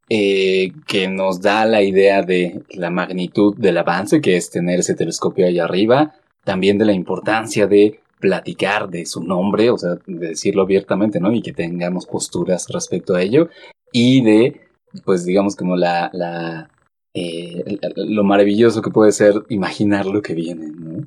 eh, 0.09 0.73
que 0.87 1.09
nos 1.09 1.41
da 1.41 1.65
la 1.65 1.83
idea 1.83 2.23
de 2.23 2.63
la 2.71 2.91
magnitud 2.91 3.57
del 3.57 3.79
avance 3.79 4.21
que 4.21 4.37
es 4.37 4.51
tener 4.51 4.81
ese 4.81 4.95
telescopio 4.95 5.47
ahí 5.47 5.59
arriba, 5.59 6.15
también 6.45 6.77
de 6.77 6.85
la 6.85 6.93
importancia 6.93 7.67
de 7.67 8.01
platicar 8.21 8.89
de 8.89 9.07
su 9.07 9.23
nombre, 9.23 9.71
o 9.71 9.79
sea, 9.79 9.97
de 10.07 10.29
decirlo 10.29 10.63
abiertamente, 10.63 11.19
¿no? 11.19 11.33
Y 11.33 11.43
que 11.43 11.53
tengamos 11.53 12.07
posturas 12.07 12.69
respecto 12.69 13.15
a 13.15 13.23
ello, 13.23 13.49
y 13.91 14.23
de, 14.23 14.61
pues 15.05 15.25
digamos, 15.25 15.57
como 15.57 15.77
la, 15.77 16.11
la 16.13 16.71
eh, 17.15 17.79
lo 17.97 18.25
maravilloso 18.25 18.81
que 18.83 18.91
puede 18.91 19.13
ser 19.13 19.35
imaginar 19.49 20.07
lo 20.07 20.23
que 20.23 20.35
viene, 20.35 20.69
¿no? 20.69 21.07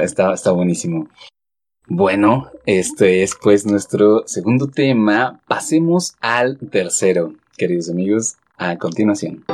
Está, 0.00 0.34
está 0.34 0.50
buenísimo. 0.50 1.08
Bueno, 1.86 2.50
este 2.64 3.22
es 3.22 3.36
pues 3.40 3.66
nuestro 3.66 4.22
segundo 4.26 4.68
tema. 4.68 5.42
Pasemos 5.46 6.14
al 6.18 6.58
tercero, 6.58 7.34
queridos 7.58 7.90
amigos, 7.90 8.36
a 8.56 8.78
continuación. 8.78 9.44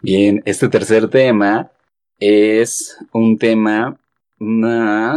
Bien, 0.00 0.42
este 0.46 0.70
tercer 0.70 1.10
tema 1.10 1.70
es 2.18 2.96
un 3.12 3.36
tema 3.36 3.98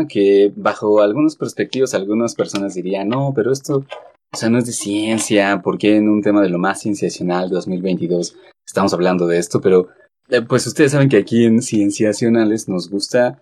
que 0.09 0.51
bajo 0.53 0.99
algunas 0.99 1.37
perspectivas 1.37 1.93
algunas 1.93 2.35
personas 2.35 2.73
dirían, 2.73 3.07
no, 3.07 3.31
pero 3.33 3.53
esto, 3.53 3.85
o 4.29 4.35
sea, 4.35 4.49
no 4.49 4.57
es 4.57 4.65
de 4.65 4.73
ciencia, 4.73 5.61
¿por 5.61 5.77
qué 5.77 5.95
en 5.95 6.09
un 6.09 6.21
tema 6.21 6.41
de 6.41 6.49
lo 6.49 6.57
más 6.57 6.81
cienciacional 6.81 7.49
2022 7.49 8.35
estamos 8.65 8.93
hablando 8.93 9.25
de 9.25 9.37
esto? 9.37 9.61
Pero 9.61 9.87
eh, 10.31 10.41
pues 10.41 10.65
ustedes 10.65 10.93
saben 10.93 11.09
que 11.09 11.17
aquí 11.17 11.45
en 11.45 11.61
Cienciacionales 11.61 12.69
nos 12.69 12.89
gusta 12.89 13.41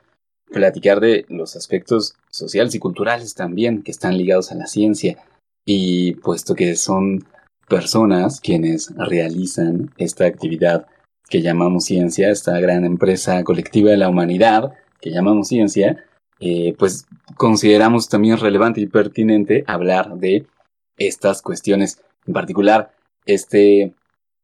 platicar 0.52 1.00
de 1.00 1.26
los 1.30 1.56
aspectos 1.56 2.16
sociales 2.32 2.74
y 2.74 2.80
culturales 2.80 3.36
también 3.36 3.84
que 3.84 3.92
están 3.92 4.18
ligados 4.18 4.52
a 4.52 4.56
la 4.56 4.66
ciencia. 4.66 5.24
Y 5.66 6.16
puesto 6.16 6.56
que 6.56 6.76
son 6.76 7.26
personas 7.68 8.42
quienes 8.42 8.92
realizan 8.98 9.92
esta 9.98 10.26
actividad 10.26 10.88
que 11.30 11.44
llamamos 11.44 11.86
ciencia, 11.86 12.32
esta 12.32 12.60
gran 12.60 12.84
empresa 12.86 13.44
colectiva 13.44 13.92
de 13.92 13.98
la 13.98 14.10
humanidad 14.10 14.74
que 15.00 15.12
llamamos 15.12 15.48
ciencia, 15.48 16.04
eh, 16.40 16.74
pues 16.80 17.06
consideramos 17.38 18.10
también 18.10 18.40
relevante 18.40 18.82
y 18.82 18.88
pertinente 18.88 19.64
hablar 19.68 20.18
de 20.18 20.48
estas 20.98 21.44
cuestiones. 21.44 22.02
En 22.26 22.34
particular, 22.34 22.96
este 23.28 23.94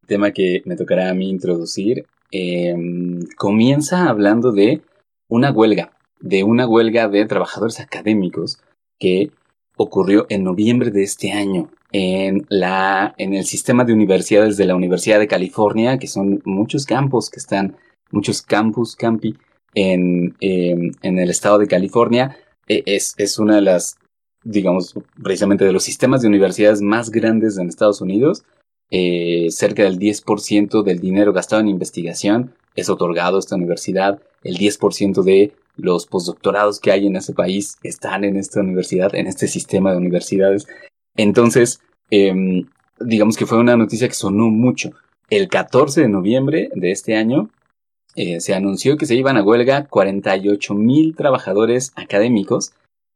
tema 0.05 0.31
que 0.31 0.61
me 0.65 0.75
tocará 0.75 1.09
a 1.09 1.15
mí 1.15 1.27
introducir 1.27 2.05
Em, 2.37 3.21
comienza 3.37 4.09
hablando 4.09 4.51
de 4.51 4.81
una 5.29 5.51
huelga, 5.51 5.93
de 6.19 6.43
una 6.43 6.67
huelga 6.67 7.07
de 7.07 7.25
trabajadores 7.25 7.79
académicos 7.79 8.59
que 8.99 9.31
ocurrió 9.77 10.25
en 10.27 10.43
noviembre 10.43 10.91
de 10.91 11.03
este 11.03 11.31
año 11.31 11.69
en, 11.93 12.45
la, 12.49 13.15
en 13.17 13.33
el 13.33 13.45
sistema 13.45 13.85
de 13.85 13.93
universidades 13.93 14.57
de 14.57 14.65
la 14.65 14.75
Universidad 14.75 15.19
de 15.19 15.29
California, 15.29 15.97
que 15.97 16.07
son 16.07 16.41
muchos 16.43 16.85
campos 16.85 17.29
que 17.29 17.39
están, 17.39 17.77
muchos 18.11 18.41
campus, 18.41 18.97
campi, 18.97 19.37
en, 19.73 20.35
em, 20.41 20.91
en 21.03 21.19
el 21.19 21.29
estado 21.29 21.57
de 21.57 21.67
California. 21.67 22.35
E, 22.67 22.83
es, 22.85 23.13
es 23.17 23.39
una 23.39 23.55
de 23.55 23.61
las, 23.61 23.95
digamos, 24.43 24.93
precisamente 25.23 25.63
de 25.63 25.71
los 25.71 25.83
sistemas 25.85 26.21
de 26.21 26.27
universidades 26.27 26.81
más 26.81 27.11
grandes 27.11 27.57
en 27.57 27.69
Estados 27.69 28.01
Unidos 28.01 28.43
eh, 28.97 29.51
cerca 29.51 29.83
del 29.83 29.99
10% 29.99 30.81
del 30.81 31.01
dinero 31.01 31.33
gastado 31.33 31.61
en 31.61 31.67
investigación 31.67 32.53
es 32.75 32.89
otorgado 32.89 33.35
a 33.35 33.39
esta 33.39 33.57
universidad, 33.57 34.21
el 34.41 34.57
10% 34.57 35.21
de 35.21 35.51
los 35.75 36.05
postdoctorados 36.05 36.79
que 36.79 36.93
hay 36.93 37.05
en 37.05 37.17
ese 37.17 37.33
país 37.33 37.77
están 37.83 38.23
en 38.23 38.37
esta 38.37 38.61
universidad, 38.61 39.13
en 39.13 39.27
este 39.27 39.49
sistema 39.49 39.91
de 39.91 39.97
universidades. 39.97 40.65
Entonces, 41.17 41.81
em, 42.09 42.69
digamos 43.01 43.35
que 43.35 43.45
fue 43.45 43.57
una 43.57 43.75
noticia 43.75 44.07
que 44.07 44.13
sonó 44.13 44.49
mucho. 44.49 44.91
El 45.29 45.49
14 45.49 45.99
de 45.99 46.07
noviembre 46.07 46.69
de 46.73 46.91
este 46.91 47.17
año 47.17 47.49
eh, 48.15 48.39
se 48.39 48.53
anunció 48.53 48.95
que 48.95 49.07
se 49.07 49.15
iban 49.15 49.35
a 49.35 49.43
huelga 49.43 49.87
48 49.87 50.73
mil 50.73 51.17
trabajadores 51.17 51.91
académicos 51.97 52.71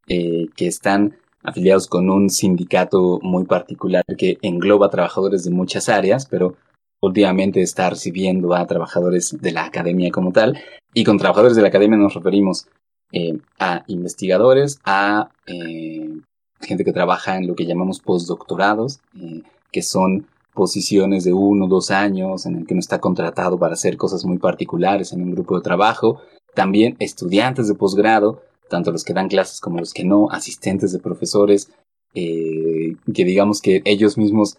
eh, 0.10 0.48
que 0.58 0.68
están 0.68 1.16
afiliados 1.44 1.88
con 1.88 2.10
un 2.10 2.30
sindicato 2.30 3.20
muy 3.22 3.46
particular 3.46 4.04
que 4.18 4.38
engloba 4.42 4.90
trabajadores 4.90 5.44
de 5.44 5.52
muchas 5.52 5.90
áreas, 5.90 6.26
pero 6.26 6.56
últimamente 7.02 7.62
está 7.62 7.90
recibiendo 7.90 8.54
a 8.54 8.66
trabajadores 8.68 9.38
de 9.40 9.52
la 9.52 9.66
academia 9.66 10.12
como 10.12 10.32
tal. 10.32 10.60
Y 10.94 11.04
con 11.04 11.18
trabajadores 11.18 11.56
de 11.56 11.62
la 11.62 11.70
academia 11.70 11.98
nos 11.98 12.14
referimos 12.14 12.68
eh, 13.12 13.40
a 13.60 13.84
investigadores, 13.88 14.80
a 14.84 15.30
eh, 15.48 16.10
gente 16.62 16.84
que 16.84 16.94
trabaja 16.94 17.38
en 17.38 17.48
lo 17.48 17.56
que 17.56 17.66
llamamos 17.66 18.00
postdoctorados, 18.00 19.00
eh, 19.20 19.44
que 19.72 19.82
son 19.82 20.28
posiciones 20.54 21.24
de 21.24 21.34
uno 21.34 21.66
o 21.66 21.68
dos 21.70 21.90
años 21.92 22.46
en 22.46 22.58
el 22.58 22.68
que 22.68 22.74
no 22.74 22.80
está 22.80 23.00
contratado 23.00 23.58
para 23.58 23.74
hacer 23.74 23.98
cosas 23.98 24.26
muy 24.26 24.40
particulares 24.40 25.14
en 25.14 25.24
un 25.24 25.32
grupo 25.32 25.56
de 25.56 25.62
trabajo. 25.62 26.22
También 26.54 26.98
estudiantes 27.00 27.68
de 27.68 27.76
posgrado 27.76 28.42
tanto 28.70 28.92
los 28.92 29.04
que 29.04 29.14
dan 29.14 29.28
clases 29.28 29.60
como 29.60 29.80
los 29.80 29.94
que 29.94 30.04
no, 30.04 30.30
asistentes 30.32 30.92
de 30.92 31.00
profesores, 31.00 31.72
eh, 32.14 32.96
que 33.14 33.26
digamos 33.26 33.62
que 33.62 33.82
ellos 33.86 34.18
mismos 34.18 34.58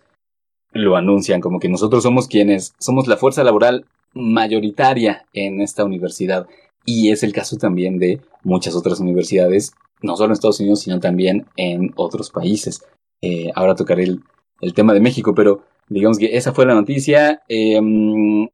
lo 0.72 0.96
anuncian, 0.96 1.40
como 1.40 1.58
que 1.58 1.68
nosotros 1.68 2.02
somos 2.02 2.28
quienes 2.28 2.74
somos 2.78 3.08
la 3.08 3.16
fuerza 3.16 3.42
laboral 3.42 3.86
mayoritaria 4.14 5.26
en 5.32 5.60
esta 5.60 5.84
universidad. 5.84 6.46
Y 6.84 7.10
es 7.10 7.22
el 7.22 7.32
caso 7.32 7.56
también 7.56 7.98
de 7.98 8.20
muchas 8.42 8.74
otras 8.74 9.00
universidades, 9.00 9.74
no 10.02 10.16
solo 10.16 10.28
en 10.28 10.32
Estados 10.32 10.60
Unidos, 10.60 10.80
sino 10.80 11.00
también 11.00 11.46
en 11.56 11.92
otros 11.96 12.30
países. 12.30 12.84
Eh, 13.20 13.50
ahora 13.54 13.74
tocaré 13.74 14.04
el, 14.04 14.20
el, 14.60 14.72
tema 14.72 14.94
de 14.94 15.00
México, 15.00 15.34
pero 15.34 15.62
digamos 15.88 16.18
que 16.18 16.36
esa 16.36 16.52
fue 16.52 16.66
la 16.66 16.74
noticia. 16.74 17.42
Em, 17.48 18.48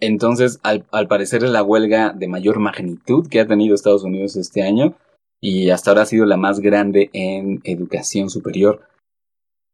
entonces, 0.00 0.60
al, 0.62 0.84
parecer 1.08 1.44
es 1.44 1.50
la 1.50 1.62
huelga 1.62 2.12
de 2.12 2.28
mayor 2.28 2.58
magnitud 2.58 3.28
que 3.28 3.40
ha 3.40 3.46
tenido 3.46 3.74
Estados 3.74 4.04
Unidos 4.04 4.36
este 4.36 4.62
año 4.62 4.94
y 5.40 5.70
hasta 5.70 5.90
ahora 5.90 6.02
ha 6.02 6.06
sido 6.06 6.26
la 6.26 6.36
más 6.36 6.60
grande 6.60 7.10
en 7.12 7.60
educación 7.64 8.30
superior. 8.30 8.82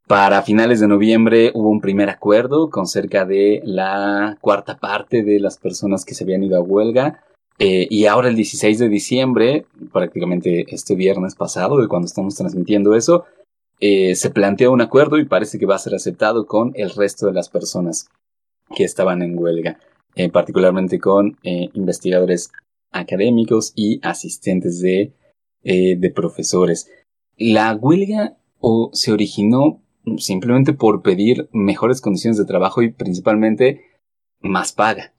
Para 0.07 0.43
finales 0.43 0.81
de 0.81 0.89
noviembre 0.89 1.51
hubo 1.55 1.69
un 1.69 1.81
primer 1.81 2.11
acuerdo 2.11 2.71
con 2.71 2.87
cerca 2.87 3.25
de 3.25 3.63
la 3.65 4.37
cuarta 4.41 4.77
parte 4.77 5.23
de 5.23 5.41
las 5.41 5.59
personas 5.59 6.05
que 6.05 6.15
se 6.15 6.25
habían 6.25 6.43
ido 6.43 6.57
a 6.57 6.63
huelga. 6.63 7.25
Eh, 7.59 7.87
y 7.91 8.07
ahora 8.07 8.29
el 8.29 8.37
16 8.37 8.79
de 8.79 8.89
diciembre, 8.89 9.67
prácticamente 9.93 10.67
este 10.69 10.95
viernes 10.97 11.35
pasado, 11.35 11.81
de 11.81 11.87
cuando 11.87 12.07
estamos 12.07 12.35
transmitiendo 12.35 12.95
eso, 12.95 13.25
eh, 13.81 14.15
se 14.15 14.31
planteó 14.31 14.73
un 14.73 14.81
acuerdo 14.81 15.19
y 15.19 15.25
parece 15.25 15.59
que 15.59 15.67
va 15.67 15.77
a 15.77 15.79
ser 15.79 15.95
aceptado 15.95 16.47
con 16.47 16.73
el 16.75 16.91
resto 16.91 17.27
de 17.27 17.33
las 17.33 17.49
personas 17.49 18.09
que 18.75 18.85
estaban 18.85 19.23
en 19.23 19.39
huelga. 19.39 19.79
Eh, 20.15 20.29
particularmente 20.29 20.99
con 20.99 21.39
eh, 21.43 21.71
investigadores 21.73 22.53
académicos 22.91 23.73
y 23.75 23.99
asistentes 24.03 24.79
de, 24.83 25.15
eh, 25.63 25.97
de 25.97 26.11
profesores. 26.11 26.91
La 27.39 27.75
huelga 27.75 28.37
o 28.61 28.91
se 28.93 29.11
originó 29.11 29.81
simplemente 30.19 30.75
por 30.75 31.01
pedir 31.01 31.49
mejores 31.53 32.03
condiciones 32.03 32.37
de 32.37 32.45
trabajo 32.45 32.83
y 32.83 32.93
principalmente 32.93 33.81
más 34.41 34.73
paga. 34.73 35.15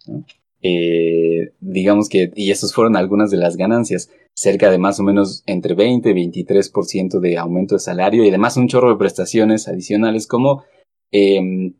digamos 1.59 2.07
que, 2.07 2.31
y 2.35 2.51
esas 2.51 2.73
fueron 2.73 2.95
algunas 2.95 3.31
de 3.31 3.37
las 3.37 3.57
ganancias, 3.57 4.11
cerca 4.35 4.69
de 4.69 4.77
más 4.77 4.99
o 4.99 5.03
menos 5.03 5.43
entre 5.47 5.73
20 5.73 6.11
y 6.11 6.13
23% 6.13 7.19
de 7.19 7.37
aumento 7.37 7.75
de 7.75 7.79
salario 7.79 8.23
y 8.23 8.29
además 8.29 8.57
un 8.57 8.67
chorro 8.67 8.91
de 8.91 8.97
prestaciones 8.97 9.67
adicionales 9.67 10.27
como 10.27 10.63
em, 11.11 11.73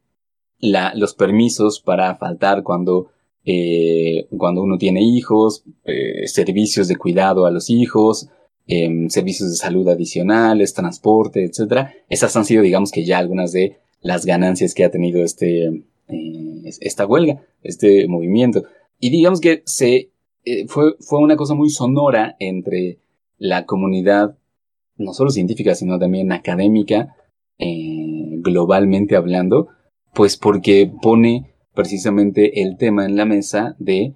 la, 0.64 0.94
los 0.96 1.14
permisos 1.14 1.82
para 1.82 2.16
faltar 2.16 2.64
cuando, 2.64 3.12
eh, 3.44 4.28
cuando 4.38 4.64
uno 4.64 4.78
tiene 4.78 5.04
hijos, 5.04 5.66
eh, 5.84 6.26
servicios 6.28 6.88
de 6.88 6.96
cuidado 6.96 7.46
a 7.46 7.52
los 7.52 7.70
hijos, 7.70 8.30
em, 8.66 9.10
servicios 9.10 9.50
de 9.50 9.58
salud 9.58 9.86
adicionales, 9.90 10.74
transporte, 10.74 11.44
etcétera. 11.44 11.94
Esas 12.08 12.34
han 12.38 12.46
sido, 12.46 12.64
digamos 12.64 12.92
que 12.92 13.04
ya 13.04 13.18
algunas 13.18 13.52
de 13.52 13.76
las 14.02 14.26
ganancias 14.26 14.74
que 14.74 14.86
ha 14.86 14.90
tenido 14.90 15.22
este, 15.22 15.66
eh, 16.08 16.64
esta 16.80 17.06
huelga, 17.06 17.44
este 17.62 18.08
movimiento. 18.08 18.64
Y 19.02 19.10
digamos 19.10 19.42
que 19.42 19.64
se, 19.66 20.12
eh, 20.46 20.66
fue, 20.70 20.96
fue 21.02 21.20
una 21.20 21.36
cosa 21.36 21.56
muy 21.56 21.72
sonora 21.72 22.38
entre 22.40 23.00
la 23.38 23.66
comunidad, 23.66 24.38
no 24.96 25.12
solo 25.14 25.30
científica, 25.30 25.76
sino 25.76 26.00
también 26.00 26.32
académica, 26.32 27.18
eh, 27.60 28.38
globalmente 28.38 29.18
hablando, 29.18 29.68
pues 30.14 30.38
porque 30.38 30.92
pone 31.02 31.54
precisamente 31.74 32.62
el 32.62 32.78
tema 32.78 33.06
en 33.06 33.16
la 33.16 33.26
mesa 33.26 33.76
de 33.80 34.16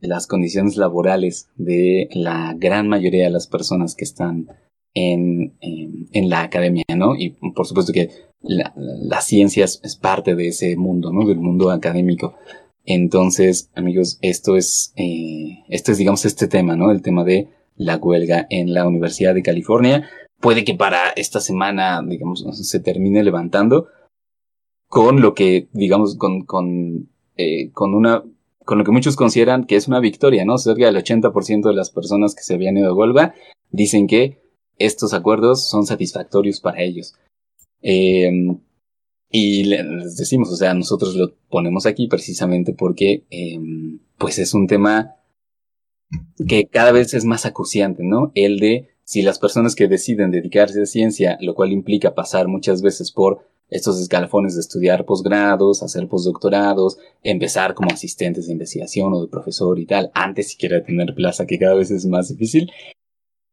las 0.00 0.26
condiciones 0.26 0.76
laborales 0.76 1.48
de 1.56 2.08
la 2.12 2.54
gran 2.56 2.88
mayoría 2.88 3.24
de 3.24 3.30
las 3.30 3.46
personas 3.46 3.94
que 3.94 4.04
están 4.04 4.48
en, 4.94 5.56
en, 5.60 6.28
la 6.28 6.42
academia, 6.42 6.84
¿no? 6.96 7.14
Y 7.16 7.30
por 7.54 7.66
supuesto 7.66 7.92
que 7.92 8.10
la, 8.42 9.20
ciencia 9.20 9.64
es, 9.64 9.96
parte 10.00 10.34
de 10.34 10.48
ese 10.48 10.76
mundo, 10.76 11.12
¿no? 11.12 11.26
Del 11.26 11.38
mundo 11.38 11.70
académico. 11.70 12.34
Entonces, 12.84 13.70
amigos, 13.74 14.18
esto 14.22 14.56
es, 14.56 14.92
eh, 14.96 15.64
esto 15.68 15.92
es, 15.92 15.98
digamos, 15.98 16.24
este 16.24 16.48
tema, 16.48 16.76
¿no? 16.76 16.90
El 16.90 17.02
tema 17.02 17.24
de 17.24 17.48
la 17.76 17.96
huelga 17.96 18.46
en 18.50 18.74
la 18.74 18.86
Universidad 18.86 19.34
de 19.34 19.42
California. 19.42 20.08
Puede 20.40 20.64
que 20.64 20.74
para 20.74 21.10
esta 21.16 21.40
semana, 21.40 22.02
digamos, 22.04 22.44
se 22.50 22.80
termine 22.80 23.22
levantando 23.22 23.88
con 24.90 25.20
lo 25.22 25.34
que, 25.34 25.68
digamos, 25.72 26.16
con, 26.16 26.44
con, 26.44 27.08
eh, 27.36 27.70
con 27.70 27.94
una, 27.94 28.24
con 28.64 28.76
lo 28.76 28.84
que 28.84 28.90
muchos 28.90 29.14
consideran 29.14 29.64
que 29.64 29.76
es 29.76 29.86
una 29.86 30.00
victoria, 30.00 30.44
¿no? 30.44 30.58
Cerca 30.58 30.84
del 30.84 30.96
80% 30.96 31.68
de 31.68 31.74
las 31.74 31.90
personas 31.90 32.34
que 32.34 32.42
se 32.42 32.54
habían 32.54 32.76
ido 32.76 32.90
a 32.90 32.94
huelga 32.94 33.32
dicen 33.70 34.08
que 34.08 34.42
estos 34.78 35.14
acuerdos 35.14 35.70
son 35.70 35.86
satisfactorios 35.86 36.60
para 36.60 36.82
ellos. 36.82 37.14
Eh, 37.82 38.32
y 39.30 39.62
les 39.62 40.16
decimos, 40.16 40.50
o 40.50 40.56
sea, 40.56 40.74
nosotros 40.74 41.14
lo 41.14 41.36
ponemos 41.48 41.86
aquí 41.86 42.08
precisamente 42.08 42.72
porque, 42.72 43.22
eh, 43.30 43.60
pues 44.18 44.40
es 44.40 44.54
un 44.54 44.66
tema 44.66 45.14
que 46.48 46.66
cada 46.66 46.90
vez 46.90 47.14
es 47.14 47.24
más 47.24 47.46
acuciante, 47.46 48.02
¿no? 48.02 48.32
El 48.34 48.58
de 48.58 48.88
si 49.04 49.22
las 49.22 49.38
personas 49.38 49.76
que 49.76 49.86
deciden 49.86 50.32
dedicarse 50.32 50.82
a 50.82 50.86
ciencia, 50.86 51.38
lo 51.40 51.54
cual 51.54 51.70
implica 51.70 52.16
pasar 52.16 52.48
muchas 52.48 52.82
veces 52.82 53.12
por 53.12 53.48
estos 53.70 54.00
escalafones 54.00 54.54
de 54.54 54.60
estudiar 54.60 55.04
posgrados, 55.04 55.82
hacer 55.82 56.08
postdoctorados, 56.08 56.98
empezar 57.22 57.74
como 57.74 57.90
asistentes 57.90 58.46
de 58.46 58.52
investigación 58.52 59.12
o 59.12 59.22
de 59.22 59.28
profesor 59.28 59.78
y 59.78 59.86
tal, 59.86 60.10
antes 60.14 60.50
siquiera 60.50 60.82
tener 60.82 61.14
plaza, 61.14 61.46
que 61.46 61.58
cada 61.58 61.74
vez 61.74 61.90
es 61.90 62.06
más 62.06 62.28
difícil, 62.28 62.70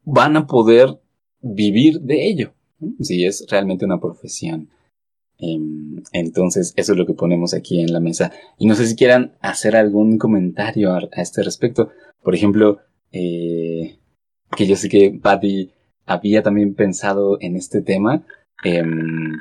van 0.03 0.35
a 0.37 0.47
poder 0.47 0.99
vivir 1.41 2.01
de 2.01 2.27
ello, 2.27 2.53
si 2.99 3.25
es 3.25 3.45
realmente 3.49 3.85
una 3.85 3.99
profesión. 3.99 4.69
Em, 5.39 6.03
entonces, 6.13 6.73
eso 6.75 6.93
es 6.93 6.97
lo 6.97 7.05
que 7.05 7.13
ponemos 7.13 7.53
aquí 7.53 7.81
en 7.81 7.93
la 7.93 7.99
mesa. 7.99 8.31
Y 8.57 8.65
no 8.65 8.75
sé 8.75 8.87
si 8.87 8.95
quieran 8.95 9.33
hacer 9.39 9.75
algún 9.75 10.17
comentario 10.17 10.93
a, 10.93 11.07
este 11.17 11.43
respecto. 11.43 11.89
Por 12.23 12.33
ejemplo, 12.33 12.79
eh, 13.11 13.99
que 14.55 14.65
yo 14.65 14.75
sé 14.75 14.89
que 14.89 15.11
Patty 15.11 15.71
había 16.05 16.41
también 16.41 16.73
pensado 16.73 17.37
en 17.39 17.55
este 17.55 17.81
tema. 17.81 18.25
Em, 18.63 19.33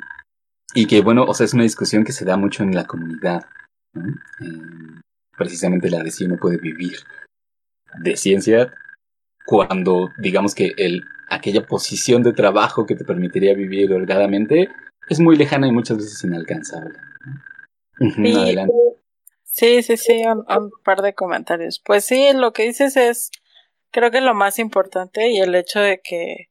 y 0.77 0.85
que, 0.85 1.01
bueno, 1.01 1.23
o 1.23 1.33
sea, 1.33 1.45
es 1.45 1.55
una 1.55 1.63
discusión 1.63 2.03
que 2.03 2.11
se 2.11 2.23
da 2.23 2.37
mucho 2.37 2.61
en 2.61 2.75
la 2.75 2.85
comunidad. 2.85 3.45
Em, 3.95 5.01
precisamente 5.35 5.89
la 5.89 6.03
de 6.03 6.11
si 6.11 6.25
uno 6.25 6.37
puede 6.37 6.57
vivir 6.57 6.97
de 7.99 8.15
ciencia 8.15 8.71
cuando, 9.43 10.11
digamos 10.19 10.53
que 10.53 10.75
el 10.77 11.03
aquella 11.29 11.65
posición 11.65 12.21
de 12.21 12.31
trabajo 12.31 12.85
que 12.85 12.93
te 12.93 13.05
permitiría 13.05 13.55
vivir 13.55 13.91
holgadamente 13.91 14.69
es 15.09 15.19
muy 15.19 15.35
lejana 15.35 15.67
y 15.67 15.71
muchas 15.71 15.97
veces 15.97 16.23
inalcanzable. 16.23 16.93
Sí, 17.97 18.35
Adelante. 18.35 18.73
sí, 19.43 19.81
sí, 19.81 19.97
sí, 19.97 20.21
un, 20.27 20.69
par 20.85 21.01
de 21.01 21.15
comentarios. 21.15 21.81
Pues 21.83 22.05
sí, 22.05 22.29
lo 22.35 22.53
que 22.53 22.67
dices 22.67 22.97
es, 22.97 23.31
creo 23.89 24.11
que 24.11 24.21
lo 24.21 24.35
más 24.35 24.59
importante 24.59 25.31
y 25.31 25.39
el 25.39 25.55
hecho 25.55 25.79
de 25.79 26.01
que, 26.03 26.49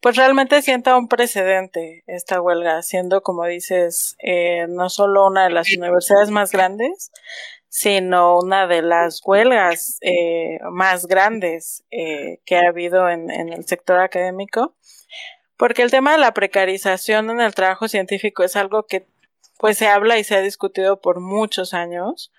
pues 0.00 0.16
realmente 0.16 0.62
sienta 0.62 0.96
un 0.96 1.08
precedente 1.08 2.04
esta 2.06 2.40
huelga, 2.40 2.82
siendo, 2.82 3.22
como 3.22 3.44
dices, 3.46 4.16
eh, 4.22 4.66
no 4.68 4.88
solo 4.90 5.26
una 5.26 5.44
de 5.44 5.50
las 5.50 5.72
universidades 5.76 6.30
más 6.30 6.52
grandes, 6.52 7.10
sino 7.68 8.38
una 8.38 8.66
de 8.66 8.82
las 8.82 9.20
huelgas 9.24 9.98
eh, 10.00 10.58
más 10.70 11.06
grandes 11.06 11.84
eh, 11.90 12.40
que 12.44 12.56
ha 12.56 12.68
habido 12.68 13.08
en, 13.08 13.30
en, 13.30 13.52
el 13.52 13.66
sector 13.66 14.00
académico, 14.00 14.74
porque 15.56 15.82
el 15.82 15.90
tema 15.90 16.12
de 16.12 16.18
la 16.18 16.32
precarización 16.32 17.30
en 17.30 17.40
el 17.40 17.54
trabajo 17.54 17.88
científico 17.88 18.44
es 18.44 18.56
algo 18.56 18.84
que 18.86 19.06
pues 19.58 19.76
se 19.76 19.88
habla 19.88 20.18
y 20.18 20.24
se 20.24 20.36
ha 20.36 20.40
discutido 20.40 21.00
por 21.00 21.20
muchos 21.20 21.74
años, 21.74 22.32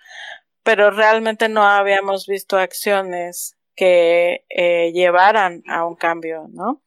pero 0.62 0.90
realmente 0.90 1.48
no 1.48 1.64
habíamos 1.64 2.26
visto 2.26 2.58
acciones 2.58 3.56
que 3.76 4.44
eh, 4.48 4.92
llevaran 4.92 5.62
a 5.68 5.84
un 5.86 5.96
cambio, 5.96 6.48
¿no? 6.50 6.82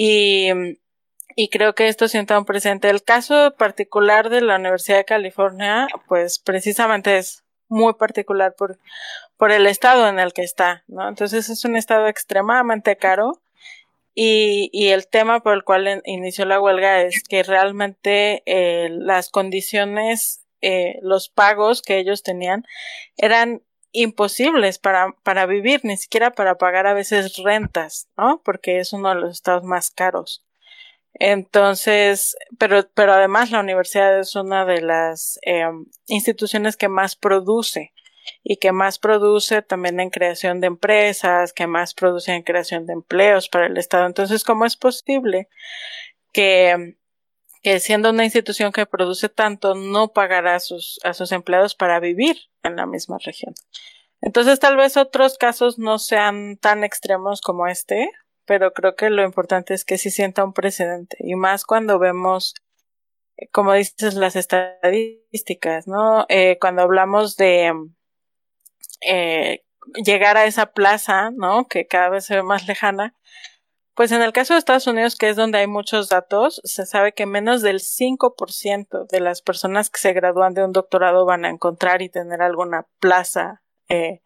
Y, 0.00 1.48
creo 1.50 1.74
que 1.74 1.88
esto 1.88 2.06
sienta 2.06 2.38
un 2.38 2.44
presente. 2.44 2.88
El 2.88 3.02
caso 3.02 3.54
particular 3.58 4.30
de 4.30 4.42
la 4.42 4.54
Universidad 4.54 4.98
de 4.98 5.04
California, 5.04 5.88
pues 6.06 6.38
precisamente 6.38 7.18
es 7.18 7.42
muy 7.68 7.94
particular 7.94 8.54
por, 8.56 8.78
por 9.36 9.50
el 9.50 9.66
estado 9.66 10.08
en 10.08 10.20
el 10.20 10.32
que 10.32 10.42
está, 10.42 10.84
¿no? 10.86 11.08
Entonces 11.08 11.48
es 11.50 11.64
un 11.64 11.74
estado 11.76 12.06
extremadamente 12.06 12.96
caro 12.96 13.42
y, 14.14 14.70
y 14.72 14.88
el 14.88 15.08
tema 15.08 15.40
por 15.40 15.54
el 15.54 15.64
cual 15.64 16.00
inició 16.04 16.44
la 16.44 16.60
huelga 16.60 17.02
es 17.02 17.24
que 17.28 17.42
realmente 17.42 18.44
eh, 18.46 18.90
las 18.90 19.30
condiciones, 19.30 20.44
eh, 20.60 21.00
los 21.02 21.28
pagos 21.28 21.82
que 21.82 21.98
ellos 21.98 22.22
tenían 22.22 22.64
eran 23.16 23.62
imposibles 23.92 24.78
para, 24.78 25.12
para 25.22 25.46
vivir, 25.46 25.80
ni 25.84 25.96
siquiera 25.96 26.32
para 26.32 26.56
pagar 26.56 26.86
a 26.86 26.94
veces 26.94 27.36
rentas, 27.36 28.08
¿no? 28.16 28.42
Porque 28.44 28.78
es 28.78 28.92
uno 28.92 29.08
de 29.10 29.16
los 29.16 29.32
estados 29.32 29.64
más 29.64 29.90
caros. 29.90 30.44
Entonces, 31.14 32.36
pero, 32.58 32.88
pero 32.94 33.12
además 33.12 33.50
la 33.50 33.60
universidad 33.60 34.18
es 34.20 34.36
una 34.36 34.64
de 34.64 34.82
las 34.82 35.38
eh, 35.42 35.66
instituciones 36.06 36.76
que 36.76 36.88
más 36.88 37.16
produce 37.16 37.92
y 38.44 38.58
que 38.58 38.72
más 38.72 38.98
produce 38.98 39.62
también 39.62 40.00
en 40.00 40.10
creación 40.10 40.60
de 40.60 40.68
empresas, 40.68 41.52
que 41.52 41.66
más 41.66 41.94
produce 41.94 42.32
en 42.32 42.42
creación 42.42 42.86
de 42.86 42.92
empleos 42.92 43.48
para 43.48 43.66
el 43.66 43.76
Estado. 43.78 44.06
Entonces, 44.06 44.44
¿cómo 44.44 44.64
es 44.64 44.76
posible 44.76 45.48
que, 46.32 46.96
que 47.62 47.80
siendo 47.80 48.10
una 48.10 48.24
institución 48.24 48.72
que 48.72 48.86
produce 48.86 49.28
tanto, 49.28 49.74
no 49.74 50.12
pagará 50.12 50.56
a 50.56 50.60
sus, 50.60 51.00
a 51.04 51.14
sus 51.14 51.32
empleados 51.32 51.74
para 51.74 52.00
vivir 52.00 52.36
en 52.62 52.76
la 52.76 52.86
misma 52.86 53.18
región? 53.24 53.54
Entonces, 54.20 54.58
tal 54.58 54.76
vez 54.76 54.96
otros 54.96 55.38
casos 55.38 55.78
no 55.78 55.98
sean 55.98 56.56
tan 56.56 56.84
extremos 56.84 57.40
como 57.40 57.66
este, 57.66 58.10
pero 58.48 58.72
creo 58.72 58.96
que 58.96 59.10
lo 59.10 59.22
importante 59.22 59.74
es 59.74 59.84
que 59.84 59.98
sí 59.98 60.10
sienta 60.10 60.42
un 60.42 60.54
precedente 60.54 61.18
y 61.20 61.34
más 61.34 61.64
cuando 61.64 61.98
vemos 61.98 62.54
eh, 63.36 63.46
como 63.52 63.74
dices 63.74 64.14
las 64.14 64.36
estadísticas 64.36 65.86
no 65.86 66.24
eh, 66.30 66.56
cuando 66.58 66.80
hablamos 66.82 67.36
de 67.36 67.72
eh, 69.02 69.64
llegar 70.02 70.38
a 70.38 70.46
esa 70.46 70.72
plaza 70.72 71.30
no 71.30 71.68
que 71.68 71.86
cada 71.86 72.08
vez 72.08 72.24
se 72.24 72.36
ve 72.36 72.42
más 72.42 72.66
lejana 72.66 73.14
pues 73.98 74.12
en 74.12 74.22
el 74.22 74.32
caso 74.32 74.54
de 74.54 74.60
Estados 74.60 74.86
Unidos, 74.86 75.16
que 75.16 75.28
es 75.28 75.34
donde 75.34 75.58
hay 75.58 75.66
muchos 75.66 76.08
datos, 76.08 76.60
se 76.62 76.86
sabe 76.86 77.14
que 77.14 77.26
menos 77.26 77.62
del 77.62 77.80
5% 77.80 79.08
de 79.08 79.18
las 79.18 79.42
personas 79.42 79.90
que 79.90 79.98
se 79.98 80.12
gradúan 80.12 80.54
de 80.54 80.62
un 80.62 80.70
doctorado 80.70 81.26
van 81.26 81.44
a 81.44 81.50
encontrar 81.50 82.00
y 82.00 82.08
tener 82.08 82.40
alguna 82.40 82.86
plaza 83.00 83.64
eh, 83.88 84.22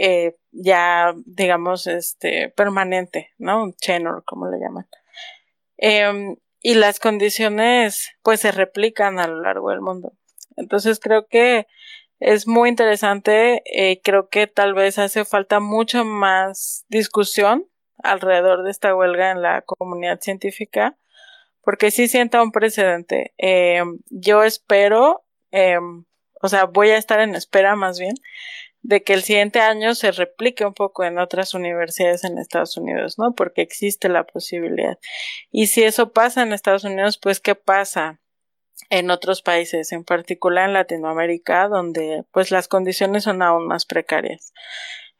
eh, 0.00 0.38
ya, 0.52 1.12
digamos, 1.26 1.86
este, 1.86 2.48
permanente, 2.48 3.32
¿no? 3.36 3.62
Un 3.62 3.74
tenor, 3.74 4.24
como 4.24 4.48
le 4.48 4.58
llaman. 4.58 4.88
Em, 5.76 6.36
y 6.62 6.72
las 6.72 6.98
condiciones, 6.98 8.08
pues, 8.22 8.40
se 8.40 8.52
replican 8.52 9.18
a 9.18 9.26
lo 9.26 9.42
largo 9.42 9.68
del 9.68 9.82
mundo. 9.82 10.14
Entonces, 10.56 10.98
creo 10.98 11.26
que 11.26 11.66
es 12.20 12.48
muy 12.48 12.70
interesante. 12.70 13.62
Eh, 13.66 14.00
creo 14.02 14.30
que 14.30 14.46
tal 14.46 14.72
vez 14.72 14.98
hace 14.98 15.26
falta 15.26 15.60
mucho 15.60 16.06
más 16.06 16.86
discusión 16.88 17.68
alrededor 18.02 18.64
de 18.64 18.70
esta 18.70 18.94
huelga 18.94 19.30
en 19.30 19.42
la 19.42 19.62
comunidad 19.62 20.20
científica, 20.20 20.96
porque 21.62 21.90
sí 21.90 22.08
sienta 22.08 22.42
un 22.42 22.52
precedente. 22.52 23.34
Em, 23.38 23.98
yo 24.10 24.42
espero, 24.44 25.24
em, 25.50 26.04
o 26.42 26.48
sea, 26.48 26.64
voy 26.64 26.90
a 26.90 26.98
estar 26.98 27.20
en 27.20 27.34
espera 27.34 27.76
más 27.76 27.98
bien 27.98 28.14
de 28.82 29.02
que 29.04 29.14
el 29.14 29.22
siguiente 29.22 29.60
año 29.60 29.94
se 29.94 30.10
replique 30.12 30.66
un 30.66 30.74
poco 30.74 31.04
en 31.04 31.18
otras 31.18 31.54
universidades 31.54 32.24
en 32.24 32.38
Estados 32.38 32.76
Unidos, 32.76 33.18
¿no? 33.18 33.34
Porque 33.34 33.62
existe 33.62 34.08
la 34.08 34.24
posibilidad. 34.24 34.98
Y 35.52 35.68
si 35.68 35.84
eso 35.84 36.12
pasa 36.12 36.42
en 36.42 36.52
Estados 36.52 36.84
Unidos, 36.84 37.18
pues 37.18 37.40
¿qué 37.40 37.54
pasa? 37.54 38.18
en 38.90 39.10
otros 39.10 39.40
países, 39.40 39.90
en 39.92 40.04
particular 40.04 40.68
en 40.68 40.74
Latinoamérica, 40.74 41.66
donde 41.68 42.24
pues 42.30 42.50
las 42.50 42.68
condiciones 42.68 43.24
son 43.24 43.40
aún 43.40 43.66
más 43.66 43.86
precarias. 43.86 44.52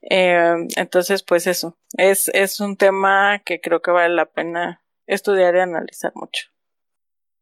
Eh, 0.03 0.67
entonces, 0.77 1.23
pues 1.23 1.47
eso, 1.47 1.77
es, 1.97 2.29
es 2.35 2.61
un 2.61 2.77
tema 2.77 3.41
que 3.45 3.61
creo 3.61 3.81
que 3.81 3.93
vale 3.93 4.15
la 4.15 4.27
pena 4.27 4.83
estudiar 5.07 5.55
y 5.55 5.61
analizar 5.61 6.13
mucho. 6.15 6.49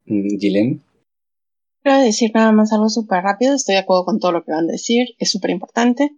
Mm, 0.06 0.38
Gilen. 0.38 0.82
Quiero 1.82 2.00
decir 2.00 2.30
nada 2.34 2.52
más 2.52 2.72
algo 2.72 2.90
súper 2.90 3.22
rápido, 3.22 3.54
estoy 3.54 3.74
de 3.74 3.80
acuerdo 3.80 4.04
con 4.04 4.20
todo 4.20 4.32
lo 4.32 4.44
que 4.44 4.52
van 4.52 4.68
a 4.68 4.72
decir, 4.72 5.14
es 5.18 5.30
súper 5.30 5.50
importante, 5.50 6.10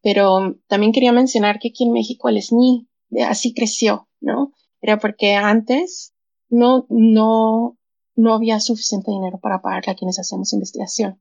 pero 0.00 0.56
también 0.68 0.92
quería 0.92 1.12
mencionar 1.12 1.58
que 1.58 1.68
aquí 1.68 1.84
en 1.84 1.92
México 1.92 2.28
el 2.28 2.40
SNI 2.40 2.86
así 3.26 3.52
creció, 3.52 4.08
¿no? 4.20 4.52
Era 4.80 4.98
porque 4.98 5.34
antes 5.34 6.14
no, 6.48 6.86
no, 6.88 7.76
no 8.14 8.34
había 8.34 8.60
suficiente 8.60 9.10
dinero 9.10 9.40
para 9.40 9.60
pagarle 9.60 9.92
a 9.92 9.96
quienes 9.96 10.20
hacemos 10.20 10.52
investigación. 10.52 11.20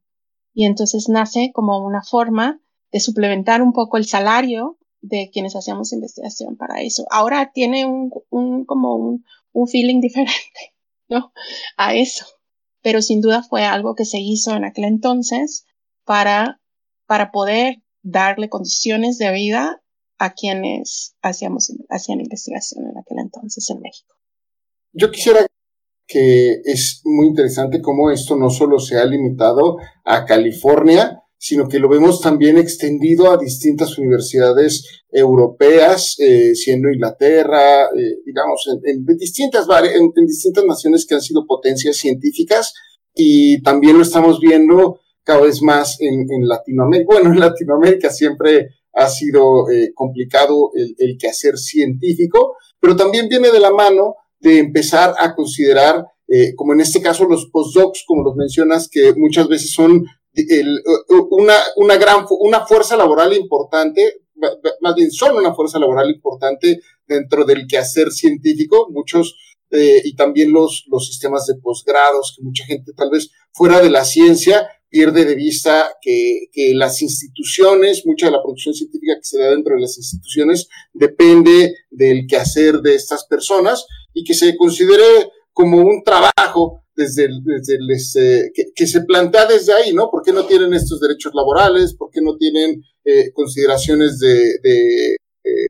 Y 0.54 0.66
entonces 0.66 1.10
nace 1.10 1.52
como 1.54 1.80
una 1.80 2.04
forma 2.04 2.62
de 2.92 3.00
suplementar 3.00 3.62
un 3.62 3.74
poco 3.74 3.98
el 3.98 4.06
salario 4.06 4.78
de 5.02 5.30
quienes 5.32 5.56
hacíamos 5.56 5.94
investigación 5.94 6.58
para 6.58 6.82
eso. 6.82 7.06
Ahora 7.10 7.52
tiene 7.54 7.86
un, 7.86 8.12
un 8.30 8.66
como 8.66 8.96
un, 8.96 9.26
un 9.52 9.68
feeling 9.68 10.02
diferente, 10.02 10.76
¿no? 11.10 11.32
A 11.78 11.96
eso. 11.96 12.26
Pero 12.82 13.02
sin 13.02 13.22
duda 13.22 13.44
fue 13.44 13.64
algo 13.64 13.96
que 13.96 14.06
se 14.06 14.20
hizo 14.20 14.56
en 14.56 14.66
aquel 14.66 14.86
entonces 14.86 15.66
para, 16.06 16.62
para 17.06 17.32
poder 17.32 17.84
darle 18.02 18.50
condiciones 18.50 19.18
de 19.18 19.32
vida 19.32 19.82
a 20.18 20.34
quienes 20.34 21.16
hacíamos, 21.22 21.72
hacían 21.90 22.22
investigación 22.22 22.86
en 22.86 22.98
aquel 22.98 23.20
entonces 23.20 23.70
en 23.70 23.82
México. 23.82 24.16
Yo 24.94 25.12
quisiera 25.12 25.46
que 26.08 26.62
es 26.64 27.02
muy 27.04 27.28
interesante 27.28 27.82
cómo 27.82 28.10
esto 28.10 28.36
no 28.38 28.50
solo 28.50 28.80
se 28.80 28.98
ha 28.98 29.06
limitado 29.06 29.78
a 30.06 30.26
California, 30.26 31.22
sino 31.38 31.68
que 31.68 31.80
lo 31.80 31.88
vemos 31.88 32.20
también 32.20 32.58
extendido 32.58 33.32
a 33.32 33.38
distintas 33.38 33.98
universidades 33.98 35.04
europeas, 35.12 36.16
eh, 36.20 36.56
siendo 36.56 36.90
Inglaterra, 36.90 37.86
eh, 37.86 38.20
digamos, 38.26 38.68
en, 38.84 39.06
distintas, 39.18 39.68
en, 39.94 40.26
distintas 40.26 40.66
naciones 40.66 41.06
que 41.06 41.16
han 41.16 41.22
sido 41.22 41.46
potencias 41.46 41.98
científicas 41.98 42.74
y 43.14 43.62
también 43.62 43.98
lo 43.98 44.04
estamos 44.04 44.40
viendo 44.40 45.00
cada 45.24 45.42
vez 45.42 45.62
más 45.62 45.98
en, 46.00 46.48
Latinoamérica. 46.48 47.14
Bueno, 47.14 47.32
en 47.32 47.40
Latinoamérica 47.40 48.10
siempre 48.10 48.70
ha 48.94 49.08
sido 49.08 49.70
eh, 49.70 49.92
complicado 49.94 50.72
el, 50.74 51.18
quehacer 51.20 51.58
científico, 51.58 52.56
pero 52.80 52.96
también 52.96 53.28
viene 53.30 53.52
de 53.52 53.60
la 53.60 53.72
mano 53.72 54.16
de 54.40 54.60
empezar 54.60 55.14
a 55.20 55.36
considerar, 55.36 56.06
como 56.56 56.74
en 56.74 56.82
este 56.82 57.02
caso 57.02 57.26
los 57.26 57.50
postdocs, 57.52 58.04
como 58.06 58.24
los 58.24 58.36
mencionas, 58.36 58.90
que 58.90 59.14
muchas 59.16 59.48
veces 59.48 59.72
son 59.72 60.06
el, 60.50 60.82
una, 61.30 61.56
una 61.78 61.98
gran, 61.98 62.26
una 62.40 62.66
fuerza 62.66 62.96
laboral 62.96 63.34
importante, 63.34 64.22
más 64.82 64.96
bien 64.96 65.12
son 65.12 65.36
una 65.36 65.54
fuerza 65.54 65.80
laboral 65.80 66.10
importante 66.10 66.80
dentro 67.08 67.46
del 67.46 67.66
quehacer 67.68 68.12
científico, 68.12 68.88
muchos, 68.92 69.36
eh, 69.72 70.02
y 70.04 70.16
también 70.16 70.52
los, 70.52 70.86
los 70.88 71.08
sistemas 71.08 71.46
de 71.46 71.56
posgrados, 71.56 72.36
que 72.36 72.44
mucha 72.44 72.66
gente 72.66 72.94
tal 72.96 73.10
vez 73.10 73.32
fuera 73.52 73.82
de 73.82 73.90
la 73.90 74.06
ciencia 74.06 74.70
pierde 74.90 75.26
de 75.26 75.36
vista 75.36 75.90
que, 76.02 76.48
que 76.52 76.74
las 76.74 77.02
instituciones, 77.02 78.06
mucha 78.06 78.28
de 78.28 78.32
la 78.32 78.42
producción 78.42 78.74
científica 78.74 79.16
que 79.16 79.24
se 79.24 79.40
da 79.40 79.50
dentro 79.50 79.76
de 79.76 79.82
las 79.82 79.98
instituciones 79.98 80.70
depende 80.94 81.74
del 81.90 82.26
quehacer 82.28 82.80
de 82.80 82.96
estas 82.96 83.26
personas 83.26 83.86
y 84.14 84.24
que 84.24 84.34
se 84.34 84.56
considere 84.56 85.32
como 85.52 85.80
un 85.80 86.04
trabajo 86.04 86.84
desde, 86.98 87.26
el, 87.26 87.44
desde 87.44 87.76
el, 87.76 87.92
este, 87.92 88.52
que, 88.76 88.88
se 88.88 89.02
plantea 89.02 89.46
desde 89.46 89.72
ahí, 89.72 89.94
¿no? 89.94 90.10
¿Por 90.10 90.24
qué 90.24 90.34
no 90.34 90.46
tienen 90.46 90.74
estos 90.74 91.00
derechos 91.00 91.32
laborales? 91.36 91.96
¿Por 91.96 92.10
qué 92.12 92.22
no 92.22 92.36
tienen 92.38 92.84
eh, 93.06 93.32
consideraciones 93.34 94.18
de, 94.18 94.58
de 94.64 95.14
eh, 95.44 95.68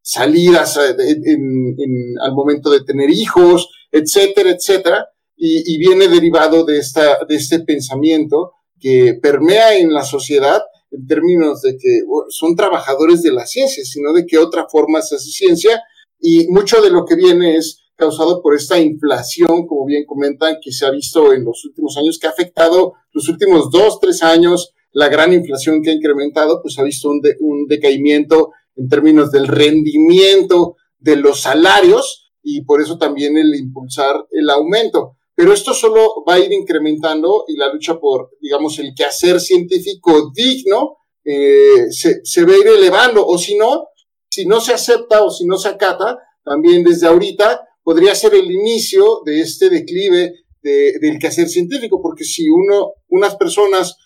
salidas 0.00 0.78
en, 0.98 1.74
en, 1.78 2.18
al 2.22 2.32
momento 2.32 2.70
de 2.70 2.82
tener 2.84 3.10
hijos, 3.10 3.68
etcétera, 3.92 4.50
etcétera? 4.50 5.06
Y, 5.36 5.74
y, 5.74 5.78
viene 5.78 6.08
derivado 6.08 6.64
de, 6.64 6.78
esta, 6.78 7.18
de 7.28 7.36
este 7.36 7.60
pensamiento 7.60 8.52
que 8.80 9.18
permea 9.20 9.76
en 9.76 9.92
la 9.92 10.04
sociedad 10.04 10.62
en 10.90 11.06
términos 11.06 11.60
de 11.62 11.76
que 11.76 12.00
son 12.30 12.56
trabajadores 12.56 13.22
de 13.22 13.32
la 13.32 13.46
ciencia, 13.46 13.84
sino 13.84 14.12
de 14.12 14.24
que 14.26 14.38
otra 14.38 14.66
forma 14.70 15.02
se 15.02 15.16
hace 15.16 15.30
ciencia 15.30 15.82
y 16.20 16.46
mucho 16.48 16.80
de 16.80 16.90
lo 16.90 17.04
que 17.04 17.16
viene 17.16 17.56
es 17.56 17.81
causado 17.96 18.42
por 18.42 18.54
esta 18.54 18.80
inflación, 18.80 19.66
como 19.66 19.86
bien 19.86 20.04
comentan, 20.06 20.56
que 20.62 20.72
se 20.72 20.86
ha 20.86 20.90
visto 20.90 21.32
en 21.32 21.44
los 21.44 21.64
últimos 21.64 21.96
años, 21.96 22.18
que 22.18 22.26
ha 22.26 22.30
afectado 22.30 22.94
los 23.12 23.28
últimos 23.28 23.70
dos, 23.70 24.00
tres 24.00 24.22
años, 24.22 24.72
la 24.92 25.08
gran 25.08 25.32
inflación 25.32 25.82
que 25.82 25.90
ha 25.90 25.94
incrementado, 25.94 26.60
pues 26.62 26.78
ha 26.78 26.82
visto 26.82 27.08
un, 27.08 27.20
un 27.40 27.66
decaimiento 27.66 28.50
en 28.76 28.88
términos 28.88 29.30
del 29.30 29.48
rendimiento 29.48 30.76
de 30.98 31.16
los 31.16 31.40
salarios 31.40 32.32
y 32.42 32.64
por 32.64 32.80
eso 32.80 32.98
también 32.98 33.36
el 33.36 33.54
impulsar 33.54 34.26
el 34.30 34.50
aumento. 34.50 35.16
Pero 35.34 35.52
esto 35.52 35.72
solo 35.72 36.24
va 36.28 36.34
a 36.34 36.38
ir 36.38 36.52
incrementando 36.52 37.44
y 37.48 37.56
la 37.56 37.72
lucha 37.72 37.98
por, 37.98 38.30
digamos, 38.40 38.78
el 38.78 38.94
quehacer 38.94 39.40
científico 39.40 40.30
digno 40.34 40.98
eh, 41.24 41.90
se, 41.90 42.20
se 42.24 42.44
va 42.44 42.52
a 42.52 42.58
ir 42.58 42.66
elevando, 42.66 43.24
o 43.26 43.38
si 43.38 43.56
no, 43.56 43.86
si 44.28 44.44
no 44.44 44.60
se 44.60 44.74
acepta 44.74 45.22
o 45.22 45.30
si 45.30 45.46
no 45.46 45.56
se 45.56 45.68
acata, 45.68 46.18
también 46.44 46.82
desde 46.82 47.06
ahorita 47.06 47.60
podría 47.82 48.14
ser 48.14 48.34
el 48.34 48.50
inicio 48.50 49.22
de 49.24 49.40
este 49.40 49.68
declive 49.68 50.32
de, 50.62 50.98
del 51.00 51.18
quehacer 51.18 51.48
científico, 51.48 52.00
porque 52.02 52.24
si 52.24 52.48
uno, 52.48 52.92
unas 53.08 53.36
personas, 53.36 53.96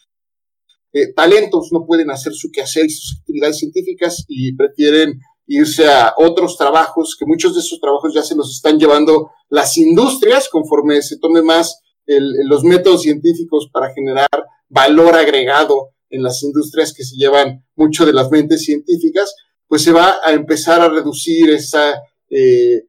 eh, 0.93 1.13
talentos, 1.13 1.69
no 1.73 1.85
pueden 1.87 2.11
hacer 2.11 2.33
su 2.33 2.51
quehacer 2.51 2.87
y 2.87 2.91
sus 2.91 3.19
actividades 3.21 3.59
científicas 3.59 4.25
y 4.29 4.57
prefieren 4.57 5.21
irse 5.47 5.87
a 5.87 6.15
otros 6.17 6.57
trabajos, 6.57 7.17
que 7.19 7.27
muchos 7.27 7.55
de 7.55 7.61
esos 7.61 7.79
trabajos 7.81 8.15
ya 8.15 8.23
se 8.23 8.35
los 8.35 8.51
están 8.51 8.79
llevando 8.79 9.31
las 9.49 9.77
industrias 9.77 10.49
conforme 10.49 11.03
se 11.03 11.19
tome 11.19 11.43
más 11.43 11.81
el, 12.07 12.33
los 12.49 12.65
métodos 12.65 13.03
científicos 13.03 13.69
para 13.73 13.93
generar 13.93 14.29
valor 14.69 15.15
agregado 15.15 15.91
en 16.11 16.23
las 16.23 16.43
industrias 16.43 16.93
que 16.93 17.05
se 17.05 17.17
llevan 17.17 17.65
mucho 17.75 18.07
de 18.07 18.13
las 18.13 18.31
mentes 18.31 18.65
científicas, 18.65 19.35
pues 19.69 19.83
se 19.83 19.93
va 19.93 20.17
a 20.25 20.33
empezar 20.33 20.81
a 20.81 20.89
reducir 20.89 21.51
esa 21.51 22.01
eh, 22.31 22.86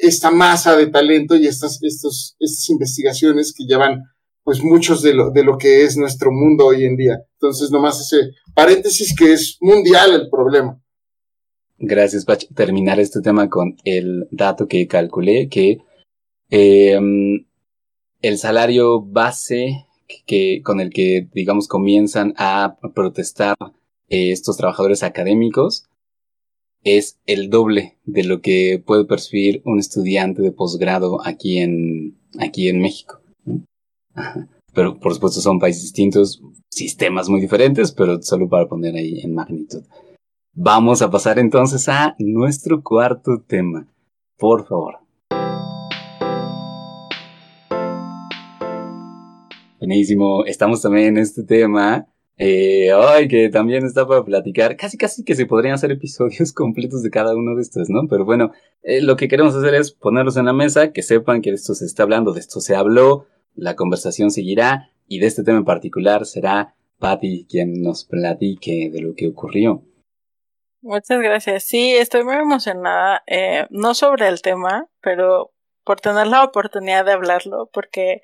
esta 0.00 0.30
masa 0.30 0.76
de 0.76 0.88
talento 0.88 1.36
y 1.36 1.46
estas, 1.46 1.78
estos, 1.82 2.36
estas 2.38 2.68
investigaciones 2.70 3.54
que 3.56 3.64
llevan 3.64 4.02
pues 4.44 4.62
muchos 4.62 5.02
de 5.02 5.14
lo, 5.14 5.30
de 5.30 5.44
lo 5.44 5.58
que 5.58 5.84
es 5.84 5.96
nuestro 5.96 6.30
mundo 6.32 6.66
hoy 6.66 6.84
en 6.84 6.96
día. 6.96 7.18
Entonces, 7.34 7.70
nomás 7.70 8.00
ese 8.00 8.32
paréntesis 8.54 9.14
que 9.14 9.32
es 9.32 9.58
mundial 9.60 10.14
el 10.14 10.30
problema. 10.30 10.80
Gracias, 11.78 12.24
Pach. 12.24 12.44
Terminar 12.54 12.98
este 12.98 13.20
tema 13.20 13.48
con 13.48 13.76
el 13.84 14.26
dato 14.30 14.66
que 14.66 14.88
calculé, 14.88 15.48
que 15.48 15.78
eh, 16.50 16.98
el 18.22 18.38
salario 18.38 19.02
base 19.02 19.86
que, 20.26 20.62
con 20.64 20.80
el 20.80 20.90
que, 20.90 21.28
digamos, 21.32 21.68
comienzan 21.68 22.34
a 22.36 22.78
protestar 22.94 23.56
eh, 24.08 24.32
estos 24.32 24.56
trabajadores 24.56 25.02
académicos 25.02 25.84
es 26.84 27.18
el 27.26 27.50
doble 27.50 27.98
de 28.04 28.24
lo 28.24 28.40
que 28.40 28.82
puede 28.84 29.04
percibir 29.04 29.62
un 29.64 29.78
estudiante 29.78 30.42
de 30.42 30.52
posgrado 30.52 31.24
aquí 31.24 31.58
en, 31.58 32.16
aquí 32.38 32.68
en 32.68 32.80
México. 32.80 33.20
Pero 34.74 34.98
por 34.98 35.14
supuesto 35.14 35.40
son 35.40 35.58
países 35.58 35.82
distintos, 35.82 36.42
sistemas 36.70 37.28
muy 37.28 37.40
diferentes, 37.40 37.92
pero 37.92 38.20
solo 38.22 38.48
para 38.48 38.68
poner 38.68 38.94
ahí 38.94 39.20
en 39.20 39.34
magnitud. 39.34 39.82
Vamos 40.54 41.02
a 41.02 41.10
pasar 41.10 41.38
entonces 41.38 41.88
a 41.88 42.16
nuestro 42.18 42.82
cuarto 42.82 43.42
tema. 43.46 43.86
Por 44.36 44.66
favor. 44.66 44.98
Buenísimo. 49.78 50.44
Estamos 50.44 50.82
también 50.82 51.08
en 51.08 51.18
este 51.18 51.44
tema 51.44 52.08
eh, 52.38 52.92
ay, 52.92 53.26
que 53.26 53.48
también 53.48 53.84
está 53.84 54.06
para 54.06 54.24
platicar. 54.24 54.76
Casi, 54.76 54.96
casi 54.96 55.24
que 55.24 55.34
se 55.34 55.46
podrían 55.46 55.74
hacer 55.74 55.90
episodios 55.90 56.52
completos 56.54 57.02
de 57.02 57.10
cada 57.10 57.34
uno 57.34 57.56
de 57.56 57.62
estos, 57.62 57.90
¿no? 57.90 58.06
Pero 58.08 58.24
bueno, 58.24 58.52
eh, 58.82 59.02
lo 59.02 59.16
que 59.16 59.28
queremos 59.28 59.56
hacer 59.56 59.74
es 59.74 59.90
ponerlos 59.90 60.36
en 60.36 60.46
la 60.46 60.52
mesa, 60.52 60.92
que 60.92 61.02
sepan 61.02 61.42
que 61.42 61.50
de 61.50 61.56
esto 61.56 61.74
se 61.74 61.84
está 61.84 62.04
hablando, 62.04 62.32
de 62.32 62.40
esto 62.40 62.60
se 62.60 62.76
habló, 62.76 63.26
la 63.54 63.74
conversación 63.74 64.30
seguirá 64.30 64.90
y 65.08 65.18
de 65.18 65.26
este 65.26 65.42
tema 65.42 65.58
en 65.58 65.64
particular 65.64 66.24
será 66.26 66.76
Patty 66.98 67.46
quien 67.48 67.82
nos 67.82 68.04
platique 68.04 68.88
de 68.92 69.00
lo 69.00 69.14
que 69.14 69.28
ocurrió. 69.28 69.82
Muchas 70.80 71.20
gracias. 71.20 71.64
Sí, 71.64 71.92
estoy 71.96 72.22
muy 72.22 72.36
emocionada, 72.36 73.24
eh, 73.26 73.66
no 73.70 73.94
sobre 73.94 74.28
el 74.28 74.42
tema, 74.42 74.86
pero 75.00 75.52
por 75.84 76.00
tener 76.00 76.28
la 76.28 76.44
oportunidad 76.44 77.04
de 77.04 77.12
hablarlo, 77.12 77.68
porque 77.72 78.20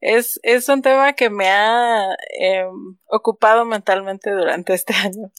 es, 0.00 0.38
es 0.42 0.68
un 0.68 0.82
tema 0.82 1.12
que 1.14 1.30
me 1.30 1.48
ha 1.48 2.16
em, 2.38 2.96
ocupado 3.06 3.64
mentalmente 3.64 4.30
durante 4.30 4.74
este 4.74 4.94
año. 5.04 5.30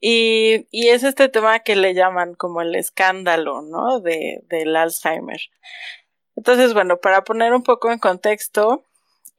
Y, 0.00 0.66
y, 0.70 0.88
es 0.88 1.02
este 1.04 1.28
tema 1.28 1.60
que 1.60 1.74
le 1.74 1.94
llaman 1.94 2.34
como 2.34 2.60
el 2.60 2.74
escándalo, 2.74 3.62
¿no? 3.62 4.00
De, 4.00 4.42
del 4.48 4.76
Alzheimer. 4.76 5.40
Entonces, 6.36 6.74
bueno, 6.74 6.98
para 6.98 7.24
poner 7.24 7.54
un 7.54 7.62
poco 7.62 7.90
en 7.90 7.98
contexto, 7.98 8.84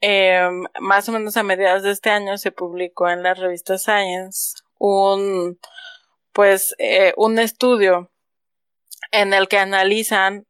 em, 0.00 0.64
más 0.80 1.08
o 1.08 1.12
menos 1.12 1.36
a 1.36 1.44
mediados 1.44 1.84
de 1.84 1.92
este 1.92 2.10
año 2.10 2.36
se 2.38 2.52
publicó 2.52 3.08
en 3.08 3.22
la 3.22 3.34
revista 3.34 3.78
Science 3.78 4.56
un, 4.78 5.58
pues, 6.32 6.74
eh, 6.78 7.14
un 7.16 7.38
estudio 7.38 8.10
en 9.12 9.32
el 9.32 9.48
que 9.48 9.58
analizan 9.58 10.46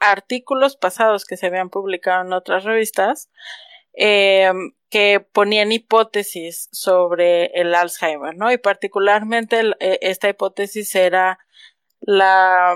artículos 0.00 0.76
pasados 0.76 1.24
que 1.24 1.36
se 1.36 1.46
habían 1.46 1.70
publicado 1.70 2.24
en 2.24 2.32
otras 2.32 2.64
revistas 2.64 3.30
eh, 3.94 4.52
que 4.90 5.20
ponían 5.20 5.72
hipótesis 5.72 6.68
sobre 6.72 7.46
el 7.46 7.74
Alzheimer, 7.74 8.36
¿no? 8.36 8.50
Y 8.52 8.58
particularmente 8.58 9.60
eh, 9.80 9.98
esta 10.02 10.28
hipótesis 10.28 10.94
era 10.94 11.38
la 12.00 12.74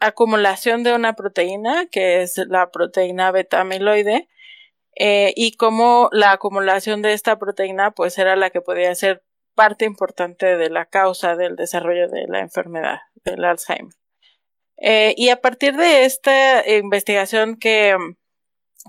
acumulación 0.00 0.82
de 0.82 0.94
una 0.94 1.14
proteína, 1.14 1.86
que 1.86 2.22
es 2.22 2.38
la 2.48 2.70
proteína 2.70 3.30
beta 3.30 3.60
amiloide, 3.60 4.28
eh, 4.96 5.32
y 5.36 5.52
cómo 5.56 6.08
la 6.12 6.32
acumulación 6.32 7.02
de 7.02 7.12
esta 7.12 7.38
proteína 7.38 7.92
pues 7.92 8.18
era 8.18 8.34
la 8.34 8.50
que 8.50 8.60
podía 8.60 8.94
ser 8.94 9.22
parte 9.54 9.84
importante 9.84 10.56
de 10.56 10.70
la 10.70 10.86
causa 10.86 11.36
del 11.36 11.54
desarrollo 11.54 12.08
de 12.08 12.26
la 12.26 12.40
enfermedad 12.40 13.00
del 13.24 13.44
Alzheimer. 13.44 13.99
Eh, 14.80 15.14
y 15.16 15.28
a 15.28 15.40
partir 15.40 15.76
de 15.76 16.04
esta 16.04 16.68
investigación 16.68 17.56
que, 17.56 17.96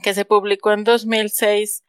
que 0.01 0.13
se 0.13 0.25
publicó 0.25 0.71
en 0.71 0.83
2006 0.83 1.83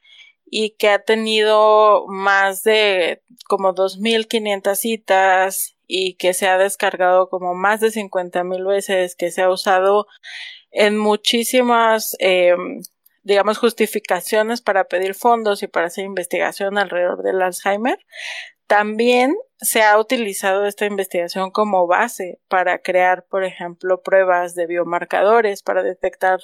y 0.55 0.77
que 0.77 0.91
ha 0.91 0.99
tenido 0.99 2.05
más 2.09 2.63
de 2.63 3.23
como 3.49 3.75
2.500 3.75 4.75
citas 4.77 5.77
y 5.87 6.15
que 6.15 6.35
se 6.35 6.47
ha 6.47 6.59
descargado 6.59 7.29
como 7.29 7.55
más 7.55 7.81
de 7.81 7.89
50.000 7.89 8.67
veces, 8.67 9.17
que 9.17 9.31
se 9.31 9.43
ha 9.43 9.51
usado 9.51 10.07
en 10.71 10.99
muchísimas, 10.99 12.17
eh, 12.19 12.55
digamos, 13.23 13.59
justificaciones 13.59 14.61
para 14.61 14.85
pedir 14.85 15.15
fondos 15.15 15.63
y 15.63 15.69
para 15.69 15.87
hacer 15.87 16.05
investigación 16.05 16.77
alrededor 16.77 17.23
del 17.23 17.41
Alzheimer. 17.41 17.99
También 18.73 19.37
se 19.59 19.83
ha 19.83 19.99
utilizado 19.99 20.65
esta 20.65 20.87
investigación 20.87 21.51
como 21.51 21.87
base 21.87 22.41
para 22.49 22.79
crear, 22.79 23.27
por 23.27 23.45
ejemplo, 23.45 24.01
pruebas 24.01 24.55
de 24.55 24.67
biomarcadores 24.67 25.63
para 25.63 25.83
detectar 25.83 26.41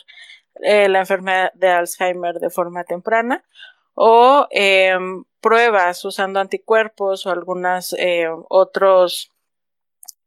eh, 0.57 0.91
la 0.91 0.99
enfermedad 0.99 1.51
de 1.55 1.68
Alzheimer 1.70 2.35
de 2.35 2.51
forma 2.51 2.85
temprana 2.85 3.47
o 3.95 4.47
em, 4.51 5.24
pruebas 5.41 6.05
usando 6.05 6.39
anticuerpos 6.39 7.24
o 7.24 7.31
algunas 7.31 7.95
eh, 7.95 8.29
otros 8.51 9.33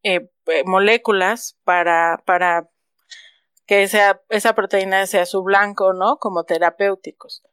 eh, 0.01 0.27
moléculas 0.65 1.59
para, 1.63 2.23
para 2.25 2.67
que 3.67 3.83
esa, 3.83 4.23
esa 4.29 4.55
proteína 4.55 5.05
sea 5.05 5.27
su 5.27 5.43
blanco, 5.43 5.93
¿no? 5.93 6.17
Como 6.17 6.45
terapéuticos. 6.45 7.43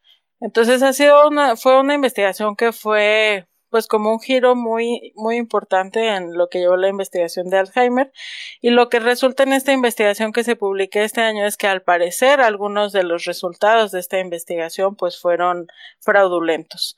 Entonces 0.40 0.82
ha 0.82 0.94
sido 0.94 1.28
una, 1.28 1.56
fue 1.56 1.78
una 1.78 1.92
investigación 1.92 2.56
que 2.56 2.72
fue 2.72 3.47
pues 3.70 3.86
como 3.86 4.12
un 4.12 4.20
giro 4.20 4.54
muy, 4.54 5.12
muy 5.14 5.36
importante 5.36 6.08
en 6.08 6.36
lo 6.36 6.48
que 6.48 6.58
llevó 6.58 6.76
la 6.76 6.88
investigación 6.88 7.50
de 7.50 7.58
Alzheimer. 7.58 8.12
Y 8.60 8.70
lo 8.70 8.88
que 8.88 9.00
resulta 9.00 9.42
en 9.42 9.52
esta 9.52 9.72
investigación 9.72 10.32
que 10.32 10.44
se 10.44 10.56
publique 10.56 11.04
este 11.04 11.20
año 11.20 11.46
es 11.46 11.56
que 11.56 11.66
al 11.66 11.82
parecer 11.82 12.40
algunos 12.40 12.92
de 12.92 13.02
los 13.02 13.24
resultados 13.24 13.92
de 13.92 14.00
esta 14.00 14.18
investigación 14.18 14.96
pues 14.96 15.20
fueron 15.20 15.68
fraudulentos 16.00 16.96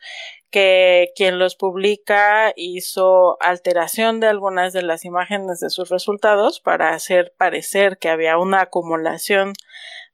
que 0.51 1.13
quien 1.15 1.39
los 1.39 1.55
publica 1.55 2.53
hizo 2.57 3.41
alteración 3.41 4.21
de 4.21 4.27
algunas 4.27 4.73
de 4.73 4.83
las 4.83 5.05
imágenes 5.05 5.61
de 5.61 5.71
sus 5.71 5.89
resultados 5.89 6.61
para 6.61 6.91
hacer 6.91 7.33
parecer 7.39 7.99
que 7.99 8.09
había 8.09 8.37
una 8.37 8.63
acumulación 8.63 9.53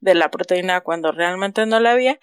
de 0.01 0.15
la 0.15 0.31
proteína 0.31 0.83
cuando 0.83 1.11
realmente 1.11 1.65
no 1.65 1.81
la 1.81 1.93
había 1.93 2.19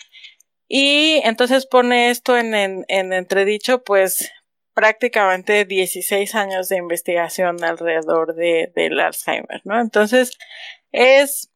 y 0.68 1.22
entonces 1.24 1.66
pone 1.66 2.09
esto 2.09 2.38
en, 2.38 2.53
en, 2.55 3.14
entredicho, 3.14 3.84
pues 3.84 4.32
prácticamente 4.74 5.66
16 5.66 6.34
años 6.36 6.70
de 6.70 6.78
investigación 6.78 7.64
alrededor 7.64 8.34
de, 8.36 8.72
del 8.76 8.99
Alzheimer, 8.99 9.61
¿no? 9.66 9.80
Entonces, 9.80 10.32
es, 10.91 11.51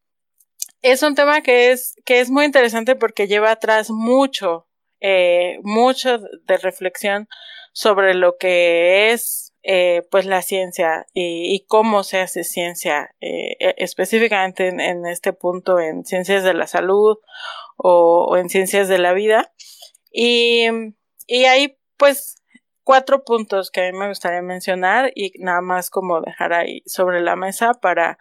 es 0.82 1.01
un 1.03 1.16
tema 1.16 1.41
que 1.41 1.72
es, 1.72 1.95
que 2.05 2.20
es 2.20 2.30
muy 2.30 2.45
interesante 2.45 2.95
porque 2.95 3.28
lleva 3.28 3.51
atrás 3.51 3.89
mucho, 3.89 4.68
eh, 4.99 5.60
mucho 5.64 6.20
de 6.20 6.58
reflexión 6.58 7.28
sobre 7.74 8.14
lo 8.14 8.38
que 8.38 9.12
es, 9.12 9.53
eh, 9.64 10.03
pues 10.10 10.26
la 10.26 10.41
ciencia 10.41 11.05
y, 11.14 11.66
cómo 11.68 12.03
se 12.03 12.20
hace 12.20 12.43
ciencia, 12.43 13.14
eh, 13.20 13.58
e, 13.60 13.76
específicamente 13.78 14.68
en, 14.68 14.80
en, 14.80 15.05
este 15.05 15.34
punto 15.34 15.80
en 15.80 16.05
ciencias 16.05 16.43
de 16.43 16.53
la 16.53 16.68
salud 16.68 17.18
o, 17.78 18.36
en 18.38 18.49
ciencias 18.49 18.88
de 18.88 18.97
la 18.97 19.13
vida. 19.13 19.53
Y, 20.11 20.67
y 21.28 21.45
hay 21.45 21.78
pues 21.97 22.36
cuatro 22.84 23.23
puntos 23.23 23.71
que 23.71 23.88
a 23.88 23.91
mí 23.91 23.97
me 23.97 24.07
gustaría 24.07 24.41
mencionar 24.41 25.11
y 25.15 25.32
nada 25.39 25.61
más 25.61 25.89
como 25.89 26.21
dejar 26.21 26.53
ahí 26.53 26.84
sobre 26.86 27.21
la 27.21 27.36
mesa 27.36 27.73
para 27.73 28.17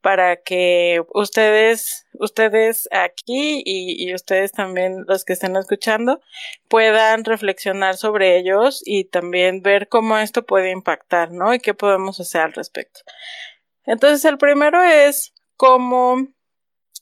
para 0.00 0.36
que 0.36 1.02
ustedes, 1.12 2.06
ustedes 2.14 2.88
aquí 2.92 3.62
y, 3.64 4.08
y, 4.08 4.14
ustedes 4.14 4.52
también 4.52 5.04
los 5.06 5.24
que 5.24 5.32
estén 5.32 5.56
escuchando 5.56 6.20
puedan 6.68 7.24
reflexionar 7.24 7.96
sobre 7.96 8.38
ellos 8.38 8.82
y 8.84 9.04
también 9.04 9.60
ver 9.62 9.88
cómo 9.88 10.16
esto 10.18 10.46
puede 10.46 10.70
impactar, 10.70 11.32
¿no? 11.32 11.52
Y 11.52 11.58
qué 11.58 11.74
podemos 11.74 12.20
hacer 12.20 12.42
al 12.42 12.52
respecto. 12.52 13.00
Entonces, 13.84 14.24
el 14.24 14.38
primero 14.38 14.82
es 14.82 15.34
cómo 15.56 16.28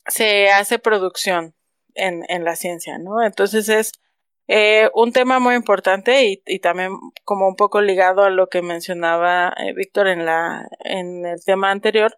se 0.07 0.51
hace 0.51 0.79
producción 0.79 1.56
en, 1.97 2.25
en 2.29 2.45
la 2.45 2.57
ciencia, 2.57 2.99
¿no? 2.99 3.23
Entonces 3.23 3.69
es 3.69 3.93
eh, 4.49 4.91
un 4.95 5.13
tema 5.13 5.41
muy 5.41 5.57
importante 5.57 6.25
y, 6.27 6.43
y, 6.47 6.61
también 6.61 6.93
como 7.25 7.49
un 7.49 7.57
poco 7.57 7.81
ligado 7.81 8.23
a 8.23 8.31
lo 8.31 8.49
que 8.49 8.63
mencionaba 8.63 9.53
eh, 9.59 9.73
Víctor 9.75 10.07
en 10.07 10.25
la 10.25 10.69
en 10.85 11.27
el 11.27 11.45
tema 11.45 11.73
anterior 11.73 12.17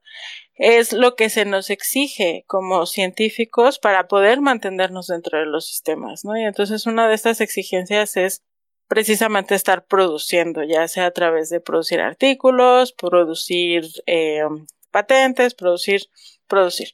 es 0.58 0.92
lo 0.92 1.14
que 1.14 1.30
se 1.30 1.44
nos 1.44 1.70
exige 1.70 2.44
como 2.46 2.84
científicos 2.84 3.78
para 3.78 4.08
poder 4.08 4.40
mantenernos 4.40 5.06
dentro 5.06 5.38
de 5.38 5.46
los 5.46 5.66
sistemas, 5.68 6.24
¿no? 6.24 6.36
Y 6.36 6.42
entonces 6.44 6.86
una 6.86 7.08
de 7.08 7.14
estas 7.14 7.40
exigencias 7.40 8.16
es 8.16 8.42
precisamente 8.88 9.54
estar 9.54 9.86
produciendo, 9.86 10.62
ya 10.64 10.88
sea 10.88 11.06
a 11.06 11.10
través 11.12 11.48
de 11.50 11.60
producir 11.60 12.00
artículos, 12.00 12.92
producir 12.92 13.86
eh, 14.06 14.42
patentes, 14.90 15.54
producir 15.54 16.02
producir. 16.48 16.88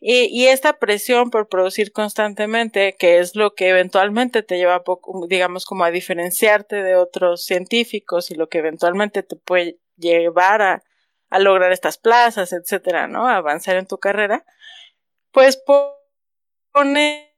Y, 0.00 0.46
esta 0.46 0.74
presión 0.74 1.30
por 1.30 1.48
producir 1.48 1.92
constantemente, 1.92 2.96
que 2.98 3.18
es 3.18 3.36
lo 3.36 3.54
que 3.54 3.68
eventualmente 3.68 4.42
te 4.42 4.56
lleva, 4.56 4.84
poco, 4.84 5.26
digamos, 5.28 5.66
como 5.66 5.84
a 5.84 5.90
diferenciarte 5.90 6.82
de 6.82 6.96
otros 6.96 7.44
científicos 7.44 8.30
y 8.30 8.34
lo 8.34 8.48
que 8.48 8.58
eventualmente 8.58 9.22
te 9.22 9.36
puede 9.36 9.78
llevar 9.96 10.62
a, 10.62 10.82
a 11.30 11.38
lograr 11.38 11.72
estas 11.72 11.98
plazas, 11.98 12.52
etcétera, 12.52 13.08
¿no? 13.08 13.28
A 13.28 13.36
avanzar 13.36 13.76
en 13.76 13.86
tu 13.86 13.98
carrera, 13.98 14.44
pues 15.32 15.62
pone 16.72 17.34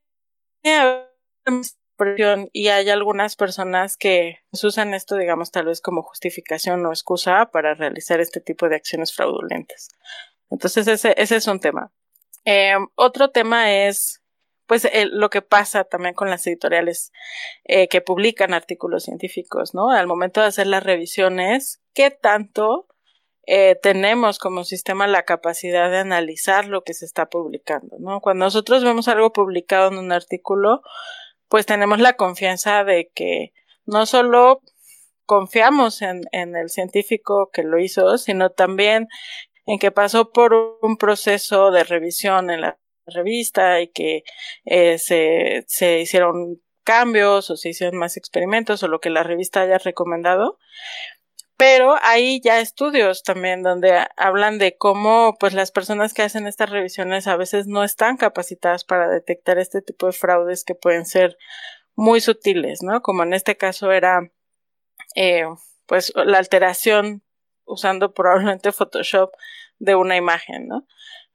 presión 1.97 2.49
y 2.53 2.69
hay 2.69 2.89
algunas 2.89 3.37
personas 3.37 3.97
que 3.97 4.39
usan 4.63 4.95
esto, 4.95 5.17
digamos, 5.17 5.51
tal 5.51 5.67
vez 5.67 5.83
como 5.83 6.03
justificación 6.03 6.87
o 6.87 6.91
excusa 6.91 7.51
para 7.53 7.75
realizar 7.75 8.21
este 8.21 8.41
tipo 8.41 8.69
de 8.69 8.77
acciones 8.77 9.15
fraudulentas. 9.15 9.89
Entonces 10.51 10.87
ese, 10.89 11.15
ese 11.17 11.37
es 11.37 11.47
un 11.47 11.61
tema. 11.61 11.93
Eh, 12.45 12.75
otro 12.95 13.31
tema 13.31 13.73
es 13.73 14.23
pues 14.69 14.87
lo 15.13 15.31
que 15.31 15.41
pasa 15.41 15.85
también 15.85 16.15
con 16.15 16.29
las 16.29 16.47
editoriales 16.47 17.11
eh, 17.65 17.89
que 17.89 18.03
publican 18.03 18.53
artículos 18.53 19.05
científicos, 19.05 19.75
¿no? 19.75 19.91
Al 19.91 20.07
momento 20.07 20.43
de 20.43 20.49
hacer 20.49 20.67
las 20.67 20.83
revisiones, 20.83 21.81
¿qué 21.95 22.11
tanto 22.11 22.87
eh, 23.47 23.77
tenemos 23.83 24.39
como 24.39 24.65
sistema 24.65 25.07
la 25.07 25.23
capacidad 25.23 25.91
de 25.91 25.97
analizar 25.97 26.67
lo 26.67 26.85
que 26.85 26.93
se 26.93 27.07
está 27.07 27.31
publicando, 27.31 27.97
¿no? 27.99 28.21
Cuando 28.21 28.45
nosotros 28.45 28.85
vemos 28.85 29.09
algo 29.09 29.33
publicado 29.33 29.89
en 29.89 29.97
un 29.97 30.13
artículo, 30.13 30.83
pues 31.49 31.65
tenemos 31.65 31.99
la 31.99 32.13
confianza 32.13 32.85
de 32.85 33.11
que 33.15 33.55
no 33.87 34.05
solo 34.05 34.61
confiamos 35.25 36.03
en, 36.03 36.25
en 36.33 36.57
el 36.57 36.69
científico 36.69 37.49
que 37.51 37.63
lo 37.63 37.79
hizo, 37.79 38.19
sino 38.19 38.51
también 38.51 39.09
en 39.69 39.79
que 39.79 39.91
pasó 39.91 40.33
por 40.33 40.55
un 40.81 40.97
proceso 40.97 41.71
de 41.71 41.85
revisión 41.85 42.51
en 42.51 42.63
la 42.63 42.79
revista 43.05 43.83
y 43.83 43.89
que 43.89 44.25
eh, 44.65 44.97
se, 44.99 45.65
se 45.67 46.01
hicieron 46.01 46.63
cambios 46.85 47.51
o 47.51 47.57
se 47.57 47.69
hicieron 47.69 47.99
más 47.99 48.17
experimentos 48.17 48.83
o 48.83 48.89
lo 48.89 48.99
que 48.99 49.11
la 49.11 49.25
revista 49.25 49.61
haya 49.61 49.77
recomendado, 49.77 50.59
pero 51.59 51.97
hay 52.03 52.41
ya 52.41 52.61
estudios 52.61 53.23
también 53.23 53.63
donde 53.63 54.07
hablan 54.17 54.57
de 54.57 54.79
cómo 54.79 55.37
pues 55.39 55.53
las 55.53 55.71
personas 55.71 56.15
que 56.15 56.23
hacen 56.23 56.47
estas 56.47 56.71
revisiones 56.71 57.27
a 57.27 57.37
veces 57.37 57.67
no 57.67 57.85
están 57.85 58.17
capacitadas 58.17 58.85
para 58.85 59.11
detectar 59.11 59.59
este 59.59 59.83
tipo 59.83 60.07
de 60.07 60.13
fraudes 60.13 60.65
que 60.65 60.75
pueden 60.75 61.05
ser 61.05 61.37
muy 61.95 62.23
sutiles, 62.23 62.83
¿no? 62.83 63.03
Como 63.03 63.23
en 63.23 63.35
este 63.35 63.59
caso 63.59 63.93
era 63.93 64.33
eh, 65.15 65.45
pues 65.85 66.11
la 66.15 66.39
alteración 66.39 67.23
usando 67.69 68.13
probablemente 68.15 68.73
Photoshop 68.73 69.31
de 69.79 69.95
una 69.95 70.17
imagen, 70.17 70.67
¿no? 70.67 70.87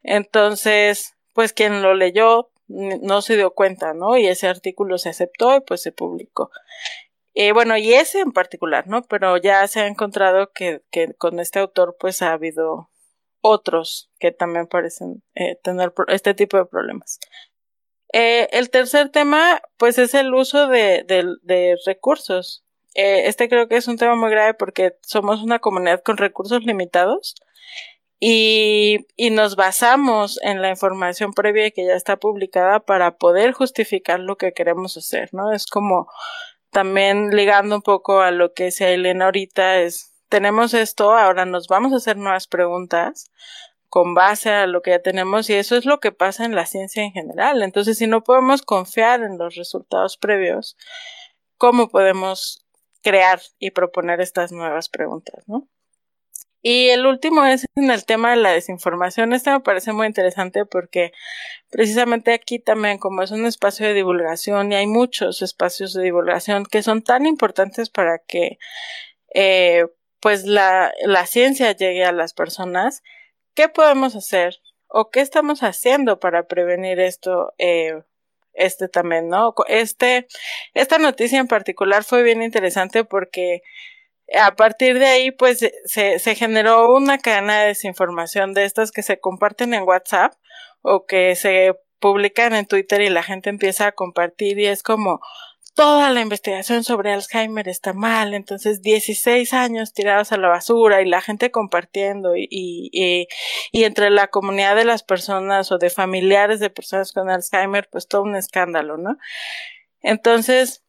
Entonces, 0.01 1.15
pues 1.33 1.53
quien 1.53 1.81
lo 1.81 1.93
leyó 1.93 2.49
no 2.67 3.21
se 3.21 3.35
dio 3.35 3.53
cuenta, 3.53 3.93
¿no? 3.93 4.17
Y 4.17 4.27
ese 4.27 4.47
artículo 4.47 4.97
se 4.97 5.09
aceptó 5.09 5.55
y 5.55 5.61
pues 5.61 5.81
se 5.81 5.91
publicó. 5.91 6.49
Eh, 7.35 7.51
bueno, 7.51 7.77
y 7.77 7.93
ese 7.93 8.19
en 8.19 8.31
particular, 8.31 8.87
¿no? 8.87 9.03
Pero 9.03 9.37
ya 9.37 9.67
se 9.67 9.81
ha 9.81 9.87
encontrado 9.87 10.51
que, 10.53 10.81
con 11.17 11.39
este 11.39 11.59
autor 11.59 11.97
pues 11.99 12.21
ha 12.21 12.33
habido 12.33 12.89
otros 13.41 14.11
que 14.19 14.31
también 14.31 14.67
parecen 14.67 15.23
eh, 15.35 15.57
tener 15.63 15.93
este 16.07 16.33
tipo 16.33 16.57
de 16.57 16.65
problemas. 16.65 17.19
Eh, 18.13 18.47
el 18.51 18.69
tercer 18.69 19.09
tema 19.09 19.61
pues 19.77 19.97
es 19.97 20.13
el 20.13 20.33
uso 20.33 20.67
de, 20.67 21.05
recursos. 21.85 22.63
Eh, 22.95 23.27
este 23.27 23.49
creo 23.49 23.67
que 23.67 23.77
es 23.77 23.87
un 23.87 23.97
tema 23.97 24.15
muy 24.15 24.29
grave 24.29 24.53
porque 24.53 24.95
somos 25.01 25.41
una 25.41 25.59
comunidad 25.59 26.01
con 26.03 26.17
recursos 26.17 26.63
limitados 26.63 27.35
y, 28.19 29.07
y, 29.17 29.31
nos 29.31 29.55
basamos 29.55 30.39
en 30.43 30.61
la 30.61 30.69
información 30.69 31.33
previa 31.33 31.71
que 31.71 31.85
ya 31.85 31.95
está 31.95 32.17
publicada 32.17 32.79
para 32.79 33.17
poder 33.17 33.51
justificar 33.51 34.19
lo 34.19 34.37
que 34.37 34.53
queremos 34.53 34.95
hacer, 34.95 35.29
¿no? 35.33 35.51
Es 35.51 35.65
como 35.67 36.07
también 36.73 37.29
ligando 37.35 37.75
un 37.75 37.81
poco 37.81 38.21
a 38.21 38.31
lo 38.31 38.53
que 38.53 38.65
decía 38.65 38.89
Elena 38.89 39.25
ahorita 39.25 39.79
es, 39.79 40.13
tenemos 40.29 40.73
esto, 40.73 41.13
ahora 41.15 41.45
nos 41.45 41.67
vamos 41.67 41.93
a 41.93 41.97
hacer 41.97 42.17
nuevas 42.17 42.47
preguntas 42.47 43.29
con 43.89 44.15
base 44.15 44.49
a 44.49 44.65
lo 44.65 44.81
que 44.81 44.89
ya 44.89 44.99
tenemos 45.03 45.49
y 45.51 45.53
eso 45.53 45.75
es 45.75 45.85
lo 45.85 45.99
que 45.99 46.11
pasa 46.11 46.45
en 46.45 46.55
la 46.55 46.65
ciencia 46.65 47.03
en 47.03 47.11
general. 47.11 47.61
Entonces, 47.61 47.99
si 47.99 48.07
no 48.07 48.23
podemos 48.23 48.63
confiar 48.63 49.21
en 49.21 49.37
los 49.37 49.53
resultados 49.53 50.17
previos, 50.17 50.77
¿cómo 51.59 51.89
podemos 51.89 52.62
crear 53.03 53.41
y 53.59 53.71
proponer 53.71 54.21
estas 54.21 54.51
nuevas 54.51 54.89
preguntas, 54.89 55.43
no? 55.47 55.67
Y 56.65 56.87
el 56.89 57.05
último 57.05 57.43
es 57.43 57.65
en 57.75 57.91
el 57.91 58.05
tema 58.05 58.31
de 58.31 58.37
la 58.37 58.51
desinformación. 58.51 59.33
Este 59.33 59.51
me 59.51 59.59
parece 59.59 59.91
muy 59.91 60.07
interesante 60.07 60.65
porque 60.65 61.11
precisamente 61.69 62.31
aquí 62.33 62.57
también, 62.57 62.99
como 62.99 63.21
es 63.21 63.31
un 63.31 63.45
espacio 63.45 63.85
de 63.85 63.93
divulgación 63.93 64.71
y 64.71 64.75
hay 64.75 64.87
muchos 64.87 65.41
espacios 65.41 65.93
de 65.93 66.03
divulgación 66.03 66.65
que 66.65 66.81
son 66.81 67.03
tan 67.03 67.25
importantes 67.25 67.89
para 67.89 68.19
que 68.19 68.59
eh, 69.35 69.87
pues 70.21 70.45
la, 70.45 70.93
la 71.03 71.25
ciencia 71.25 71.73
llegue 71.73 72.05
a 72.05 72.13
las 72.13 72.33
personas, 72.33 73.03
¿qué 73.55 73.67
podemos 73.67 74.15
hacer? 74.15 74.61
¿O 74.87 75.09
qué 75.09 75.19
estamos 75.19 75.63
haciendo 75.63 76.21
para 76.21 76.47
prevenir 76.47 77.01
esto? 77.01 77.53
Eh, 77.57 78.03
este 78.53 78.87
también, 78.87 79.29
¿no? 79.29 79.53
Este, 79.67 80.27
esta 80.73 80.97
noticia 80.97 81.39
en 81.39 81.47
particular 81.47 82.03
fue 82.03 82.23
bien 82.23 82.41
interesante 82.41 83.03
porque 83.03 83.61
a 84.39 84.55
partir 84.55 84.99
de 84.99 85.05
ahí, 85.05 85.31
pues 85.31 85.59
se, 85.85 86.19
se 86.19 86.35
generó 86.35 86.93
una 86.93 87.17
cadena 87.17 87.61
de 87.61 87.67
desinformación 87.67 88.53
de 88.53 88.65
estas 88.65 88.91
que 88.91 89.03
se 89.03 89.19
comparten 89.19 89.73
en 89.73 89.83
WhatsApp 89.83 90.33
o 90.81 91.05
que 91.05 91.35
se 91.35 91.75
publican 91.99 92.53
en 92.53 92.65
Twitter 92.65 93.01
y 93.01 93.09
la 93.09 93.23
gente 93.23 93.49
empieza 93.49 93.87
a 93.87 93.91
compartir 93.93 94.59
y 94.59 94.67
es 94.67 94.83
como 94.83 95.21
toda 95.73 96.11
la 96.11 96.21
investigación 96.21 96.83
sobre 96.83 97.11
Alzheimer 97.11 97.67
está 97.67 97.93
mal, 97.93 98.33
entonces 98.33 98.81
16 98.81 99.53
años 99.53 99.93
tirados 99.93 100.31
a 100.31 100.37
la 100.37 100.49
basura 100.49 101.01
y 101.01 101.05
la 101.05 101.21
gente 101.21 101.51
compartiendo 101.51 102.33
y, 102.35 103.27
entre 103.71 104.09
la 104.09 104.27
comunidad 104.27 104.75
de 104.75 104.85
las 104.85 105.03
personas 105.03 105.71
o 105.71 105.77
de 105.77 105.89
familiares 105.89 106.59
de 106.59 106.69
personas 106.69 107.11
con 107.11 107.29
Alzheimer, 107.29 107.89
pues 107.91 108.07
todo 108.07 108.23
un 108.23 108.35
escándalo, 108.35 108.97
¿no? 108.97 109.17
Entonces, 110.01 110.83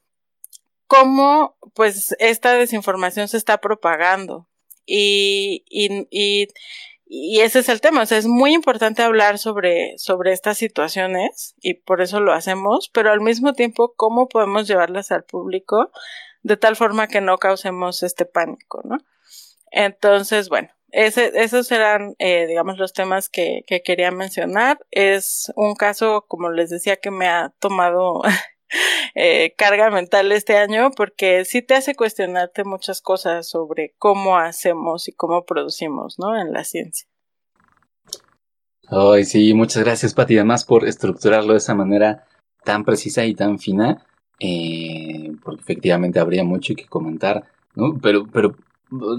cómo 0.87 1.57
pues 1.75 2.15
esta 2.19 2.55
desinformación 2.55 3.29
se 3.29 3.37
está 3.39 3.59
propagando. 3.59 4.49
Y, 4.87 5.65
y, 5.71 6.07
y, 6.11 6.49
y, 7.07 7.41
ese 7.41 7.61
es 7.61 7.69
el 7.69 7.81
tema. 7.81 8.03
O 8.03 8.07
sea, 8.07 8.19
es 8.19 8.27
muy 8.27 8.55
importante 8.55 9.03
hablar 9.03 9.39
sobre, 9.39 9.97
sobre 9.99 10.33
estas 10.33 10.59
situaciones 10.59 11.55
y 11.61 11.75
por 11.75 12.01
eso 12.01 12.21
lo 12.21 12.33
hacemos, 12.33 12.91
pero 12.93 13.11
al 13.11 13.21
mismo 13.21 13.53
tiempo, 13.53 13.95
cómo 13.97 14.29
podemos 14.29 14.67
llevarlas 14.67 15.13
al 15.13 15.25
público 15.25 15.91
de 16.43 16.57
tal 16.57 16.77
forma 16.77 17.09
que 17.09 17.21
no 17.21 17.39
causemos 17.39 18.03
este 18.03 18.27
pánico, 18.27 18.83
¿no? 18.85 18.99
Entonces, 19.71 20.49
bueno, 20.49 20.69
ese, 20.91 21.33
esos 21.35 21.73
eran, 21.73 22.15
eh, 22.19 22.47
digamos, 22.47 22.79
los 22.79 22.93
temas 22.93 23.29
que, 23.29 23.65
que 23.67 23.83
quería 23.83 24.13
mencionar. 24.13 24.79
Es 24.93 25.53
un 25.57 25.75
caso, 25.75 26.25
como 26.29 26.51
les 26.51 26.71
decía, 26.71 26.97
que 26.97 27.11
me 27.11 27.27
ha 27.27 27.53
tomado 27.59 28.23
eh, 29.15 29.55
carga 29.57 29.91
mental 29.91 30.33
este 30.33 30.57
año 30.57 30.91
porque 30.97 31.45
sí 31.45 31.63
te 31.63 31.75
hace 31.75 31.95
cuestionarte 31.95 32.65
muchas 32.65 33.01
cosas 33.01 33.49
sobre 33.49 33.95
cómo 33.99 34.39
hacemos 34.39 35.09
y 35.09 35.13
cómo 35.13 35.45
producimos, 35.45 36.19
¿no? 36.19 36.39
En 36.39 36.53
la 36.53 36.65
ciencia. 36.65 37.07
Ay, 38.89 39.25
sí, 39.25 39.55
muchas 39.55 39.83
gracias, 39.83 40.15
Pati, 40.15 40.37
además 40.37 40.65
por 40.65 40.87
estructurarlo 40.87 41.53
de 41.53 41.59
esa 41.59 41.75
manera 41.75 42.25
tan 42.65 42.85
precisa 42.85 43.25
y 43.25 43.35
tan 43.35 43.59
fina, 43.59 44.07
eh, 44.39 45.33
porque 45.43 45.63
efectivamente 45.63 46.21
habría 46.21 46.45
mucho 46.45 46.75
que 46.75 46.87
comentar, 46.87 47.45
¿no? 47.75 47.99
Pero, 48.03 48.27
pero 48.31 48.55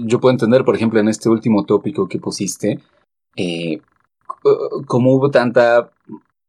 yo 0.04 0.20
puedo 0.20 0.32
entender, 0.32 0.64
por 0.64 0.76
ejemplo, 0.76 1.00
en 1.00 1.08
este 1.08 1.28
último 1.28 1.64
tópico 1.64 2.08
que 2.08 2.18
pusiste, 2.18 2.80
eh, 3.36 3.80
cómo 4.86 5.12
hubo 5.12 5.30
tanta 5.30 5.90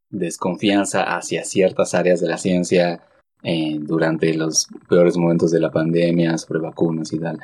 desconfianza 0.10 1.04
hacia 1.16 1.44
ciertas 1.44 1.94
áreas 1.94 2.20
de 2.22 2.28
la 2.28 2.38
ciencia 2.38 3.04
eh, 3.44 3.78
durante 3.80 4.34
los 4.34 4.68
peores 4.90 5.18
momentos 5.18 5.52
de 5.52 5.60
la 5.60 5.72
pandemia, 5.72 6.38
sobre 6.38 6.60
vacunas 6.60 7.14
y 7.14 7.20
tal. 7.20 7.40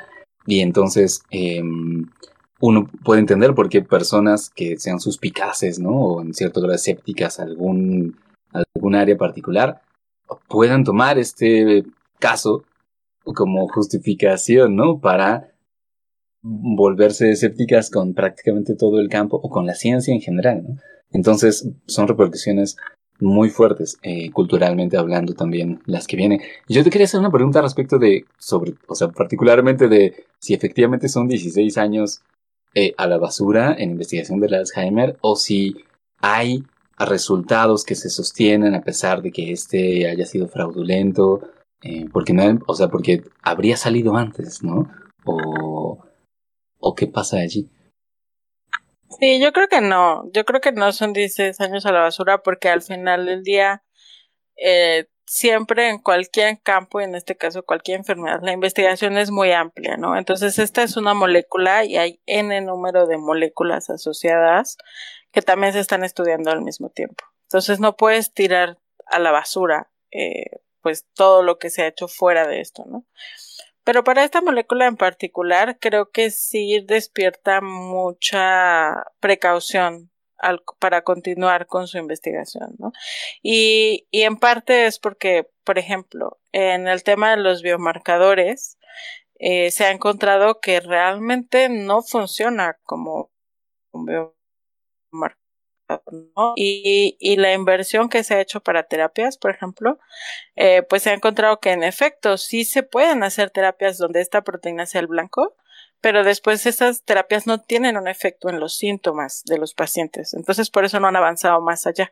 Y 0.46 0.60
entonces 0.60 1.22
em, 1.30 2.06
uno 2.60 2.90
puede 3.04 3.20
entender 3.20 3.54
por 3.54 3.68
qué 3.68 3.82
personas 3.82 4.50
que 4.50 4.76
sean 4.78 5.00
suspicaces, 5.00 5.78
¿no? 5.78 5.90
O 5.92 6.22
en 6.22 6.34
cierto 6.34 6.60
grado 6.60 6.74
escépticas 6.74 7.38
a 7.40 7.44
algún, 7.44 8.16
algún 8.52 8.94
área 8.94 9.16
particular, 9.16 9.82
puedan 10.48 10.84
tomar 10.84 11.18
este 11.18 11.84
caso 12.18 12.64
como 13.24 13.68
justificación, 13.68 14.76
¿no? 14.76 14.98
Para 14.98 15.52
volverse 16.42 17.30
escépticas 17.30 17.90
con 17.90 18.12
prácticamente 18.14 18.74
todo 18.74 19.00
el 19.00 19.08
campo 19.08 19.38
o 19.42 19.48
con 19.48 19.66
la 19.66 19.74
ciencia 19.74 20.12
en 20.12 20.20
general, 20.20 20.64
¿no? 20.66 20.76
Entonces, 21.14 21.66
son 21.86 22.08
repercusiones 22.08 22.76
muy 23.20 23.48
fuertes, 23.48 23.98
eh, 24.02 24.30
culturalmente 24.32 24.96
hablando 24.96 25.34
también, 25.34 25.80
las 25.86 26.06
que 26.06 26.16
vienen. 26.16 26.40
Yo 26.68 26.82
te 26.82 26.90
quería 26.90 27.06
hacer 27.06 27.20
una 27.20 27.30
pregunta 27.30 27.62
respecto 27.62 27.98
de, 27.98 28.26
sobre, 28.38 28.74
o 28.88 28.94
sea, 28.94 29.08
particularmente 29.08 29.88
de 29.88 30.24
si 30.40 30.52
efectivamente 30.52 31.08
son 31.08 31.28
16 31.28 31.78
años 31.78 32.20
eh, 32.74 32.92
a 32.98 33.06
la 33.06 33.18
basura 33.18 33.74
en 33.78 33.92
investigación 33.92 34.40
del 34.40 34.54
Alzheimer 34.54 35.16
o 35.20 35.36
si 35.36 35.76
hay 36.18 36.64
resultados 36.98 37.84
que 37.84 37.94
se 37.94 38.10
sostienen 38.10 38.74
a 38.74 38.82
pesar 38.82 39.22
de 39.22 39.30
que 39.30 39.52
este 39.52 40.08
haya 40.08 40.26
sido 40.26 40.48
fraudulento, 40.48 41.48
eh, 41.82 42.06
porque 42.12 42.32
no, 42.32 42.58
o 42.66 42.74
sea, 42.74 42.88
porque 42.88 43.22
habría 43.42 43.76
salido 43.76 44.16
antes, 44.16 44.64
¿no? 44.64 44.90
O, 45.24 46.04
o 46.80 46.94
qué 46.96 47.06
pasa 47.06 47.38
allí. 47.38 47.68
Sí, 49.20 49.40
yo 49.40 49.52
creo 49.52 49.68
que 49.68 49.80
no. 49.80 50.24
Yo 50.32 50.44
creo 50.44 50.60
que 50.60 50.72
no 50.72 50.92
son 50.92 51.12
16 51.12 51.60
años 51.60 51.86
a 51.86 51.92
la 51.92 52.00
basura 52.00 52.42
porque 52.42 52.68
al 52.68 52.82
final 52.82 53.26
del 53.26 53.42
día, 53.42 53.82
eh, 54.56 55.06
siempre 55.26 55.88
en 55.90 55.98
cualquier 55.98 56.60
campo, 56.62 57.00
en 57.00 57.14
este 57.14 57.36
caso 57.36 57.62
cualquier 57.64 57.98
enfermedad, 57.98 58.40
la 58.42 58.52
investigación 58.52 59.16
es 59.18 59.30
muy 59.30 59.52
amplia, 59.52 59.96
¿no? 59.96 60.16
Entonces, 60.16 60.58
esta 60.58 60.82
es 60.82 60.96
una 60.96 61.14
molécula 61.14 61.84
y 61.84 61.96
hay 61.96 62.20
N 62.26 62.60
número 62.62 63.06
de 63.06 63.18
moléculas 63.18 63.90
asociadas 63.90 64.76
que 65.32 65.42
también 65.42 65.72
se 65.72 65.80
están 65.80 66.04
estudiando 66.04 66.50
al 66.50 66.62
mismo 66.62 66.90
tiempo. 66.90 67.24
Entonces, 67.44 67.80
no 67.80 67.96
puedes 67.96 68.32
tirar 68.32 68.78
a 69.06 69.18
la 69.18 69.32
basura, 69.32 69.90
eh, 70.12 70.60
pues 70.82 71.06
todo 71.14 71.42
lo 71.42 71.58
que 71.58 71.70
se 71.70 71.82
ha 71.82 71.86
hecho 71.86 72.08
fuera 72.08 72.46
de 72.46 72.60
esto, 72.60 72.84
¿no? 72.86 73.06
Pero 73.84 74.02
para 74.02 74.24
esta 74.24 74.40
molécula 74.40 74.86
en 74.86 74.96
particular, 74.96 75.78
creo 75.78 76.10
que 76.10 76.30
sí 76.30 76.80
despierta 76.84 77.60
mucha 77.60 79.04
precaución 79.20 80.10
para 80.78 81.02
continuar 81.02 81.66
con 81.66 81.86
su 81.86 81.98
investigación, 81.98 82.74
¿no? 82.78 82.92
Y, 83.42 84.06
y 84.10 84.22
en 84.22 84.36
parte 84.36 84.86
es 84.86 84.98
porque, 84.98 85.48
por 85.64 85.78
ejemplo, 85.78 86.38
en 86.52 86.88
el 86.88 87.02
tema 87.02 87.30
de 87.30 87.38
los 87.38 87.62
biomarcadores, 87.62 88.78
eh, 89.38 89.70
se 89.70 89.84
ha 89.84 89.90
encontrado 89.90 90.60
que 90.60 90.80
realmente 90.80 91.68
no 91.68 92.02
funciona 92.02 92.78
como 92.84 93.30
un 93.92 94.06
biomarcador 94.06 95.43
y, 96.56 97.16
y, 97.18 97.36
la 97.36 97.52
inversión 97.52 98.08
que 98.08 98.24
se 98.24 98.34
ha 98.34 98.40
hecho 98.40 98.60
para 98.60 98.84
terapias, 98.84 99.36
por 99.36 99.50
ejemplo, 99.50 99.98
eh, 100.56 100.82
pues 100.82 101.02
se 101.02 101.10
ha 101.10 101.14
encontrado 101.14 101.60
que 101.60 101.72
en 101.72 101.82
efecto 101.82 102.38
sí 102.38 102.64
se 102.64 102.82
pueden 102.82 103.22
hacer 103.22 103.50
terapias 103.50 103.98
donde 103.98 104.20
esta 104.20 104.42
proteína 104.42 104.86
sea 104.86 105.00
el 105.00 105.06
blanco, 105.06 105.56
pero 106.00 106.24
después 106.24 106.66
esas 106.66 107.04
terapias 107.04 107.46
no 107.46 107.62
tienen 107.62 107.96
un 107.96 108.08
efecto 108.08 108.48
en 108.48 108.60
los 108.60 108.76
síntomas 108.76 109.42
de 109.44 109.58
los 109.58 109.74
pacientes. 109.74 110.34
Entonces, 110.34 110.70
por 110.70 110.84
eso 110.84 111.00
no 111.00 111.08
han 111.08 111.16
avanzado 111.16 111.60
más 111.60 111.86
allá. 111.86 112.10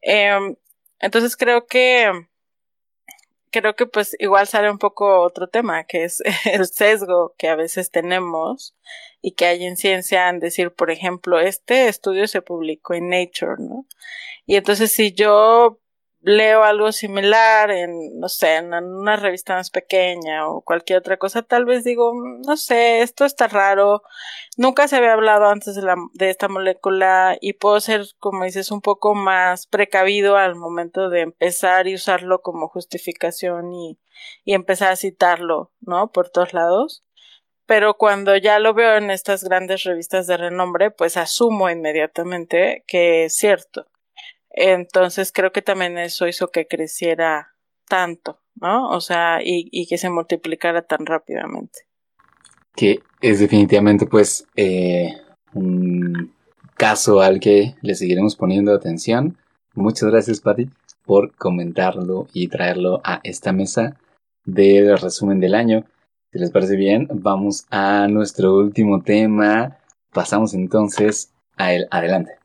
Em, 0.00 0.56
entonces, 1.00 1.36
creo 1.36 1.66
que 1.66 2.10
creo 3.50 3.74
que 3.76 3.86
pues 3.86 4.16
igual 4.18 4.46
sale 4.46 4.70
un 4.70 4.78
poco 4.78 5.22
otro 5.22 5.48
tema, 5.48 5.84
que 5.84 6.04
es 6.04 6.22
el 6.44 6.66
sesgo 6.66 7.34
que 7.38 7.48
a 7.48 7.56
veces 7.56 7.90
tenemos 7.90 8.76
y 9.20 9.32
que 9.32 9.46
hay 9.46 9.64
en 9.64 9.76
ciencia 9.76 10.28
en 10.28 10.40
decir, 10.40 10.72
por 10.72 10.90
ejemplo, 10.90 11.40
este 11.40 11.88
estudio 11.88 12.26
se 12.28 12.42
publicó 12.42 12.94
en 12.94 13.08
Nature, 13.10 13.56
¿no? 13.58 13.86
Y 14.46 14.56
entonces 14.56 14.92
si 14.92 15.12
yo 15.12 15.80
leo 16.20 16.64
algo 16.64 16.92
similar 16.92 17.70
en, 17.70 18.18
no 18.18 18.28
sé, 18.28 18.56
en 18.56 18.74
una 18.74 19.16
revista 19.16 19.54
más 19.54 19.70
pequeña 19.70 20.48
o 20.48 20.62
cualquier 20.62 20.98
otra 20.98 21.16
cosa, 21.16 21.42
tal 21.42 21.64
vez 21.64 21.84
digo, 21.84 22.12
mm, 22.14 22.42
no 22.42 22.56
sé, 22.56 23.02
esto 23.02 23.24
está 23.24 23.48
raro, 23.48 24.02
nunca 24.56 24.88
se 24.88 24.96
había 24.96 25.12
hablado 25.12 25.46
antes 25.46 25.76
de, 25.76 26.30
esta 26.30 26.48
molécula 26.48 27.36
y 27.40 27.54
puedo 27.54 27.80
ser, 27.80 28.04
como 28.18 28.44
dices, 28.44 28.70
un 28.70 28.80
poco 28.80 29.14
más 29.14 29.66
precavido 29.66 30.36
al 30.36 30.56
momento 30.56 31.08
de 31.10 31.20
empezar 31.22 31.86
y 31.88 31.94
usarlo 31.94 32.42
como 32.42 32.68
justificación 32.68 33.72
y, 33.72 33.98
y 34.44 34.54
empezar 34.54 34.92
a 34.92 34.96
citarlo, 34.96 35.72
¿no? 35.80 36.10
Por 36.12 36.30
todos 36.30 36.52
lados. 36.52 37.04
Pero 37.66 37.94
cuando 37.98 38.36
ya 38.36 38.58
lo 38.58 38.74
veo 38.74 38.96
en 38.96 39.10
estas 39.10 39.44
grandes 39.44 39.84
revistas 39.84 40.26
de 40.26 40.38
renombre, 40.38 40.90
pues 40.90 41.16
asumo 41.18 41.68
inmediatamente 41.70 42.82
que 42.86 43.24
es 43.26 43.34
cierto. 43.36 43.86
Entonces 44.60 45.30
creo 45.32 45.52
que 45.52 45.62
también 45.62 45.98
eso 45.98 46.26
hizo 46.26 46.48
que 46.48 46.66
creciera 46.66 47.54
tanto, 47.88 48.40
¿no? 48.56 48.90
O 48.90 49.00
sea, 49.00 49.38
y, 49.40 49.86
que 49.86 49.98
se 49.98 50.10
multiplicara 50.10 50.82
tan 50.82 51.06
rápidamente. 51.06 51.80
Que 52.74 53.00
es 53.20 53.38
definitivamente 53.38 54.06
pues 54.06 54.48
eh, 54.56 55.16
un 55.54 56.34
caso 56.76 57.20
al 57.20 57.38
que 57.38 57.76
le 57.82 57.94
seguiremos 57.94 58.34
poniendo 58.34 58.74
atención. 58.74 59.36
Muchas 59.74 60.10
gracias, 60.10 60.40
Patty, 60.40 60.68
por 61.04 61.36
comentarlo 61.36 62.26
y 62.32 62.48
traerlo 62.48 63.00
a 63.04 63.20
esta 63.22 63.52
mesa 63.52 63.96
del 64.44 64.98
resumen 64.98 65.38
del 65.38 65.54
año. 65.54 65.84
Si 66.32 66.40
les 66.40 66.50
parece 66.50 66.74
bien, 66.74 67.06
vamos 67.12 67.64
a 67.70 68.08
nuestro 68.08 68.56
último 68.56 69.02
tema. 69.02 69.78
Pasamos 70.12 70.52
entonces 70.52 71.32
a 71.56 71.72
él. 71.72 71.86
Adelante. 71.92 72.37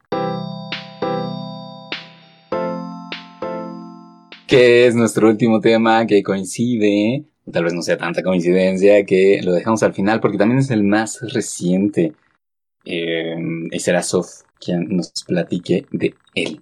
Que 4.47 4.87
es 4.87 4.95
nuestro 4.95 5.29
último 5.29 5.59
tema 5.59 6.05
que 6.05 6.23
coincide, 6.23 7.25
tal 7.51 7.63
vez 7.63 7.73
no 7.73 7.81
sea 7.81 7.97
tanta 7.97 8.23
coincidencia, 8.23 9.05
que 9.05 9.41
lo 9.43 9.53
dejamos 9.53 9.83
al 9.83 9.93
final 9.93 10.19
porque 10.19 10.37
también 10.37 10.59
es 10.59 10.71
el 10.71 10.83
más 10.83 11.19
reciente. 11.33 12.13
Eh, 12.85 13.35
y 13.71 13.79
será 13.79 14.03
Sof 14.03 14.41
quien 14.59 14.87
nos 14.89 15.11
platique 15.25 15.85
de 15.91 16.15
él. 16.35 16.61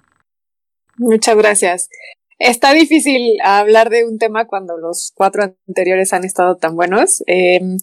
Muchas 0.98 1.36
gracias. 1.36 1.90
Está 2.38 2.74
difícil 2.74 3.38
hablar 3.44 3.90
de 3.90 4.06
un 4.06 4.18
tema 4.18 4.46
cuando 4.46 4.78
los 4.78 5.12
cuatro 5.16 5.56
anteriores 5.68 6.12
han 6.14 6.24
estado 6.24 6.58
tan 6.58 6.76
buenos. 6.76 7.24
Em, 7.28 7.78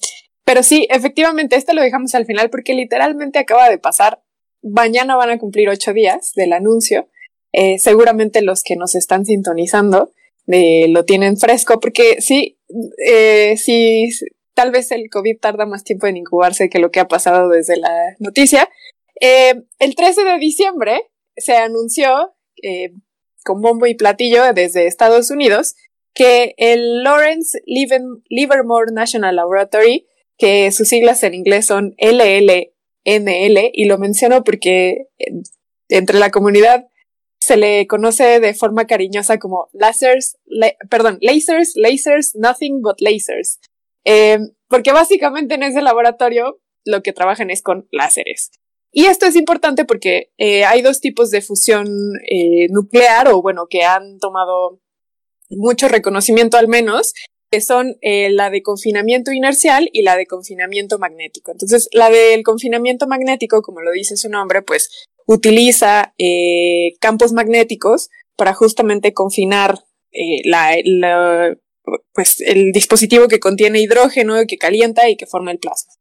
pero 0.44 0.62
sí, 0.62 0.86
efectivamente, 0.90 1.56
este 1.56 1.74
lo 1.74 1.82
dejamos 1.82 2.14
al 2.14 2.26
final 2.26 2.50
porque 2.50 2.74
literalmente 2.74 3.38
acaba 3.38 3.68
de 3.68 3.78
pasar. 3.78 4.22
Mañana 4.62 5.16
van 5.16 5.30
a 5.30 5.38
cumplir 5.38 5.68
ocho 5.68 5.92
días 5.92 6.32
del 6.34 6.52
anuncio. 6.52 7.08
Eh, 7.52 7.78
seguramente 7.78 8.42
los 8.42 8.62
que 8.62 8.76
nos 8.76 8.94
están 8.94 9.24
sintonizando 9.24 10.12
eh, 10.46 10.86
lo 10.88 11.04
tienen 11.04 11.36
fresco, 11.36 11.80
porque 11.80 12.20
sí, 12.20 12.58
eh, 13.06 13.56
sí, 13.56 14.10
tal 14.54 14.70
vez 14.70 14.90
el 14.92 15.08
COVID 15.10 15.38
tarda 15.40 15.66
más 15.66 15.84
tiempo 15.84 16.06
en 16.06 16.16
incubarse 16.16 16.68
que 16.68 16.78
lo 16.78 16.90
que 16.90 17.00
ha 17.00 17.08
pasado 17.08 17.48
desde 17.48 17.76
la 17.76 18.16
noticia. 18.18 18.68
el 19.20 19.94
13 19.94 20.24
de 20.24 20.38
diciembre 20.38 21.02
se 21.36 21.56
anunció 21.56 22.34
con 23.44 23.62
bombo 23.62 23.86
y 23.86 23.94
platillo 23.94 24.52
desde 24.52 24.86
Estados 24.86 25.30
Unidos 25.30 25.74
que 26.14 26.54
el 26.56 27.02
Lawrence 27.02 27.60
Livermore 27.66 28.92
National 28.92 29.36
Laboratory, 29.36 30.06
que 30.36 30.70
sus 30.72 30.88
siglas 30.88 31.22
en 31.22 31.34
inglés 31.34 31.66
son 31.66 31.94
LLNL, 31.98 33.70
y 33.72 33.84
lo 33.84 33.98
menciono 33.98 34.42
porque 34.42 35.06
entre 35.88 36.18
la 36.18 36.30
comunidad 36.30 36.86
se 37.48 37.56
le 37.56 37.86
conoce 37.86 38.40
de 38.40 38.52
forma 38.52 38.86
cariñosa 38.86 39.38
como 39.38 39.70
lasers, 39.72 40.36
perdón, 40.90 41.16
lasers, 41.22 41.72
lasers, 41.76 42.36
nothing 42.36 42.82
but 42.82 43.00
lasers. 43.00 43.58
Em, 44.04 44.50
porque 44.68 44.92
básicamente 44.92 45.54
en 45.54 45.62
ese 45.62 45.80
laboratorio 45.80 46.60
lo 46.84 47.02
que 47.02 47.14
trabajan 47.14 47.48
es 47.48 47.62
con 47.62 47.88
láseres. 47.90 48.50
Y 48.92 49.06
esto 49.06 49.24
es 49.24 49.34
importante 49.34 49.86
porque 49.86 50.30
eh, 50.36 50.66
hay 50.66 50.82
dos 50.82 51.00
tipos 51.00 51.30
de 51.30 51.40
fusión 51.40 51.88
eh, 52.30 52.66
nuclear, 52.68 53.28
o 53.28 53.40
bueno, 53.40 53.66
que 53.66 53.82
han 53.82 54.18
tomado 54.18 54.82
mucho 55.48 55.88
reconocimiento 55.88 56.58
al 56.58 56.68
menos, 56.68 57.14
que 57.50 57.62
son 57.62 57.96
eh, 58.02 58.28
la 58.28 58.50
de 58.50 58.62
confinamiento 58.62 59.32
inercial 59.32 59.88
y 59.94 60.02
la 60.02 60.16
de 60.16 60.26
confinamiento 60.26 60.98
magnético. 60.98 61.52
Entonces, 61.52 61.88
la 61.92 62.10
del 62.10 62.42
confinamiento 62.42 63.06
magnético, 63.06 63.62
como 63.62 63.80
lo 63.80 63.90
dice 63.92 64.18
su 64.18 64.28
nombre, 64.28 64.60
pues 64.60 65.08
utiliza 65.28 66.14
eh, 66.16 66.94
campos 67.00 67.32
magnéticos 67.32 68.08
para 68.34 68.54
justamente 68.54 69.12
confinar 69.12 69.84
eh, 70.10 70.42
pues 72.14 72.40
el 72.40 72.72
dispositivo 72.72 73.28
que 73.28 73.38
contiene 73.38 73.80
hidrógeno, 73.80 74.36
que 74.48 74.56
calienta 74.56 75.08
y 75.10 75.16
que 75.16 75.26
forma 75.26 75.52
el 75.52 75.58
plasma. 75.58 75.92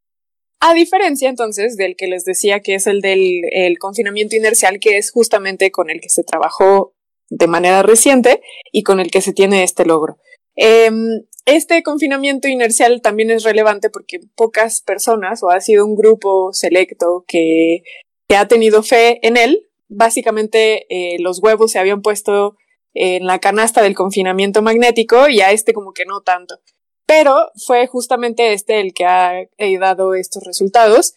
A 0.61 0.73
diferencia 0.73 1.29
entonces 1.29 1.75
del 1.75 1.95
que 1.97 2.07
les 2.07 2.23
decía 2.23 2.61
que 2.61 2.75
es 2.75 2.87
el 2.87 3.01
del 3.01 3.77
confinamiento 3.79 4.35
inercial, 4.35 4.79
que 4.79 4.97
es 4.97 5.11
justamente 5.11 5.71
con 5.71 5.89
el 5.89 5.99
que 5.99 6.09
se 6.09 6.23
trabajó 6.23 6.95
de 7.29 7.47
manera 7.47 7.83
reciente 7.83 8.41
y 8.71 8.83
con 8.83 9.01
el 9.01 9.11
que 9.11 9.21
se 9.21 9.33
tiene 9.33 9.63
este 9.63 9.85
logro. 9.85 10.17
Em, 10.55 11.25
este 11.45 11.83
confinamiento 11.83 12.47
inercial 12.47 13.01
también 13.01 13.29
es 13.29 13.43
relevante 13.43 13.89
porque 13.89 14.19
pocas 14.35 14.81
personas 14.81 15.43
o 15.43 15.49
ha 15.49 15.59
sido 15.59 15.85
un 15.85 15.95
grupo 15.95 16.53
selecto 16.53 17.25
que 17.27 17.83
que 18.27 18.35
ha 18.35 18.47
tenido 18.47 18.83
fe 18.83 19.25
en 19.25 19.37
él. 19.37 19.67
Básicamente 19.87 20.85
eh, 20.89 21.17
los 21.19 21.39
huevos 21.41 21.71
se 21.71 21.79
habían 21.79 22.01
puesto 22.01 22.57
en 22.93 23.25
la 23.25 23.39
canasta 23.39 23.81
del 23.81 23.95
confinamiento 23.95 24.61
magnético 24.61 25.29
y 25.29 25.41
a 25.41 25.51
este 25.51 25.73
como 25.73 25.93
que 25.93 26.05
no 26.05 26.21
tanto. 26.21 26.59
Pero 27.05 27.35
fue 27.65 27.87
justamente 27.87 28.53
este 28.53 28.81
el 28.81 28.93
que 28.93 29.05
ha 29.05 29.47
dado 29.79 30.13
estos 30.13 30.43
resultados, 30.43 31.15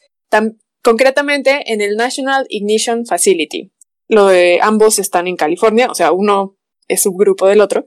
concretamente 0.82 1.72
en 1.72 1.80
el 1.80 1.96
National 1.96 2.46
Ignition 2.48 3.06
Facility. 3.06 3.72
Lo 4.06 4.26
de 4.26 4.60
ambos 4.62 4.98
están 4.98 5.26
en 5.26 5.36
California, 5.36 5.88
o 5.90 5.94
sea, 5.94 6.12
uno 6.12 6.56
es 6.86 7.06
un 7.06 7.16
grupo 7.16 7.46
del 7.46 7.60
otro. 7.60 7.86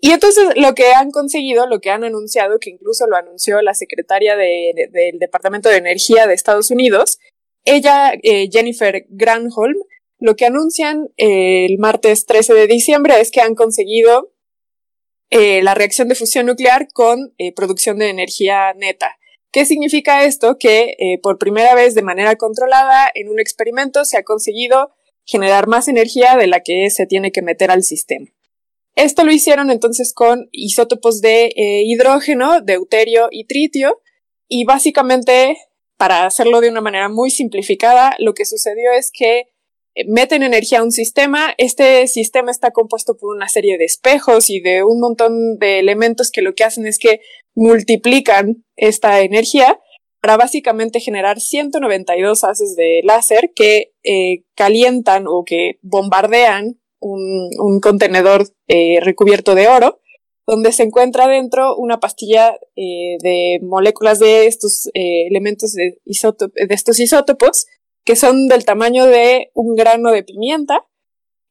Y 0.00 0.12
entonces 0.12 0.48
lo 0.56 0.74
que 0.74 0.92
han 0.92 1.10
conseguido, 1.10 1.66
lo 1.66 1.80
que 1.80 1.90
han 1.90 2.04
anunciado, 2.04 2.58
que 2.58 2.70
incluso 2.70 3.06
lo 3.06 3.16
anunció 3.16 3.60
la 3.62 3.74
secretaria 3.74 4.36
del 4.36 5.18
Departamento 5.18 5.68
de 5.68 5.76
Energía 5.76 6.26
de 6.26 6.34
Estados 6.34 6.70
Unidos, 6.70 7.18
ella, 7.64 8.12
eh, 8.22 8.48
Jennifer 8.50 9.06
Granholm, 9.08 9.76
lo 10.18 10.36
que 10.36 10.46
anuncian 10.46 11.08
eh, 11.16 11.66
el 11.66 11.78
martes 11.78 12.26
13 12.26 12.54
de 12.54 12.66
diciembre 12.66 13.20
es 13.20 13.30
que 13.30 13.40
han 13.40 13.54
conseguido 13.54 14.32
eh, 15.30 15.62
la 15.62 15.74
reacción 15.74 16.08
de 16.08 16.14
fusión 16.14 16.46
nuclear 16.46 16.88
con 16.92 17.34
producción 17.54 17.98
de 17.98 18.10
energía 18.10 18.74
neta. 18.74 19.16
¿Qué 19.52 19.64
significa 19.64 20.24
esto? 20.24 20.58
Que 20.58 20.94
por 21.22 21.38
primera 21.38 21.74
vez 21.74 21.94
de 21.94 22.02
manera 22.02 22.36
controlada 22.36 23.10
en 23.14 23.28
un 23.28 23.40
experimento 23.40 24.04
se 24.04 24.16
ha 24.16 24.24
conseguido 24.24 24.92
generar 25.24 25.66
más 25.66 25.88
energía 25.88 26.36
de 26.36 26.46
la 26.46 26.60
que 26.60 26.90
se 26.90 27.06
tiene 27.06 27.32
que 27.32 27.42
meter 27.42 27.70
al 27.70 27.82
sistema. 27.82 28.26
Esto 28.96 29.24
lo 29.24 29.32
hicieron 29.32 29.70
entonces 29.70 30.12
con 30.12 30.48
isótopos 30.52 31.20
de 31.20 31.52
hidrógeno, 31.56 32.60
deuterio 32.60 33.28
y 33.30 33.46
tritio, 33.46 34.00
y 34.48 34.64
básicamente 34.64 35.56
para 36.00 36.24
hacerlo 36.24 36.62
de 36.62 36.70
una 36.70 36.80
manera 36.80 37.10
muy 37.10 37.30
simplificada, 37.30 38.16
lo 38.18 38.32
que 38.32 38.46
sucedió 38.46 38.90
es 38.90 39.10
que 39.12 39.50
eh, 39.94 40.06
meten 40.08 40.42
energía 40.42 40.78
a 40.78 40.82
un 40.82 40.92
sistema, 40.92 41.52
este 41.58 42.06
sistema 42.06 42.50
está 42.50 42.70
compuesto 42.70 43.18
por 43.18 43.36
una 43.36 43.50
serie 43.50 43.76
de 43.76 43.84
espejos 43.84 44.48
y 44.48 44.60
de 44.60 44.82
un 44.82 44.98
montón 44.98 45.58
de 45.58 45.78
elementos 45.78 46.30
que 46.30 46.40
lo 46.40 46.54
que 46.54 46.64
hacen 46.64 46.86
es 46.86 46.98
que 46.98 47.20
multiplican 47.54 48.64
esta 48.76 49.20
energía 49.20 49.78
para 50.22 50.38
básicamente 50.38 51.00
generar 51.00 51.38
192 51.38 52.44
haces 52.44 52.76
de 52.76 53.02
láser 53.04 53.52
que 53.54 53.92
eh, 54.02 54.44
calientan 54.54 55.26
o 55.26 55.44
que 55.44 55.80
bombardean 55.82 56.80
un, 56.98 57.78
contenedor 57.82 58.46
eh, 58.68 59.00
recubierto 59.02 59.54
de 59.54 59.68
oro 59.68 60.00
donde 60.46 60.72
se 60.72 60.82
encuentra 60.82 61.28
dentro 61.28 61.76
una 61.76 62.00
pastilla 62.00 62.58
eh, 62.76 63.16
de 63.22 63.60
moléculas 63.62 64.18
de 64.18 64.46
estos 64.46 64.88
eh, 64.94 65.26
elementos 65.28 65.72
de, 65.72 65.98
de 66.04 66.74
estos 66.74 66.98
isótopos 66.98 67.66
que 68.04 68.16
son 68.16 68.48
del 68.48 68.64
tamaño 68.64 69.06
de 69.06 69.50
un 69.54 69.74
grano 69.76 70.10
de 70.10 70.24
pimienta. 70.24 70.86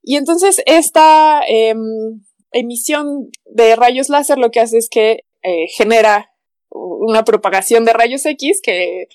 Y 0.02 0.16
entonces 0.16 0.62
esta 0.66 1.42
em, 1.48 2.22
emisión 2.52 3.30
de 3.46 3.76
rayos 3.76 4.10
láser 4.10 4.38
lo 4.38 4.52
que 4.52 4.60
hace 4.60 4.78
es 4.78 4.90
que 4.90 5.26
eh, 5.44 5.68
genera 5.78 6.34
una 6.70 7.24
propagación 7.24 7.86
de 7.86 7.94
rayos 7.94 8.26
X 8.26 8.62
que, 8.62 9.08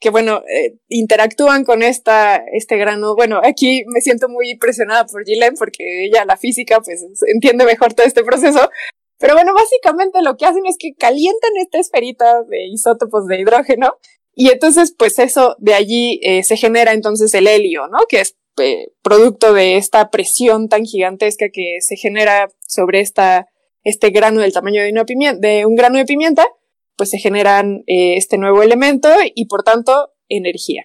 que 0.00 0.10
bueno, 0.10 0.42
interactúan 0.88 1.64
con 1.64 1.82
esta, 1.82 2.36
este 2.52 2.76
grano. 2.76 3.14
Bueno, 3.14 3.40
aquí 3.42 3.84
me 3.86 4.00
siento 4.00 4.28
muy 4.28 4.50
impresionada 4.50 5.06
por 5.06 5.24
Gillian 5.24 5.54
porque 5.58 6.06
ella, 6.06 6.24
la 6.24 6.36
física, 6.36 6.80
pues 6.80 7.04
entiende 7.26 7.64
mejor 7.64 7.94
todo 7.94 8.06
este 8.06 8.24
proceso. 8.24 8.70
Pero 9.18 9.34
bueno, 9.34 9.52
básicamente 9.54 10.22
lo 10.22 10.36
que 10.36 10.46
hacen 10.46 10.64
es 10.66 10.76
que 10.78 10.94
calientan 10.94 11.50
esta 11.56 11.78
esferita 11.78 12.42
de 12.44 12.68
isótopos 12.68 13.26
de 13.26 13.40
hidrógeno 13.40 13.98
y 14.40 14.50
entonces, 14.50 14.94
pues 14.96 15.18
eso, 15.18 15.56
de 15.58 15.74
allí 15.74 16.20
eh, 16.22 16.44
se 16.44 16.56
genera 16.56 16.92
entonces 16.92 17.34
el 17.34 17.48
helio, 17.48 17.88
¿no? 17.88 17.98
Que 18.08 18.20
es 18.20 18.36
eh, 18.60 18.92
producto 19.02 19.52
de 19.52 19.76
esta 19.76 20.10
presión 20.10 20.68
tan 20.68 20.84
gigantesca 20.84 21.46
que 21.52 21.78
se 21.80 21.96
genera 21.96 22.48
sobre 22.64 23.00
esta, 23.00 23.48
este 23.82 24.10
grano 24.10 24.40
del 24.40 24.52
tamaño 24.52 24.80
de, 24.80 24.92
una 24.92 25.04
pimienta, 25.04 25.40
de 25.40 25.66
un 25.66 25.74
grano 25.74 25.98
de 25.98 26.04
pimienta, 26.04 26.46
pues 26.94 27.10
se 27.10 27.18
generan 27.18 27.82
eh, 27.88 28.16
este 28.16 28.38
nuevo 28.38 28.62
elemento 28.62 29.08
y 29.34 29.46
por 29.46 29.64
tanto 29.64 30.12
energía. 30.28 30.84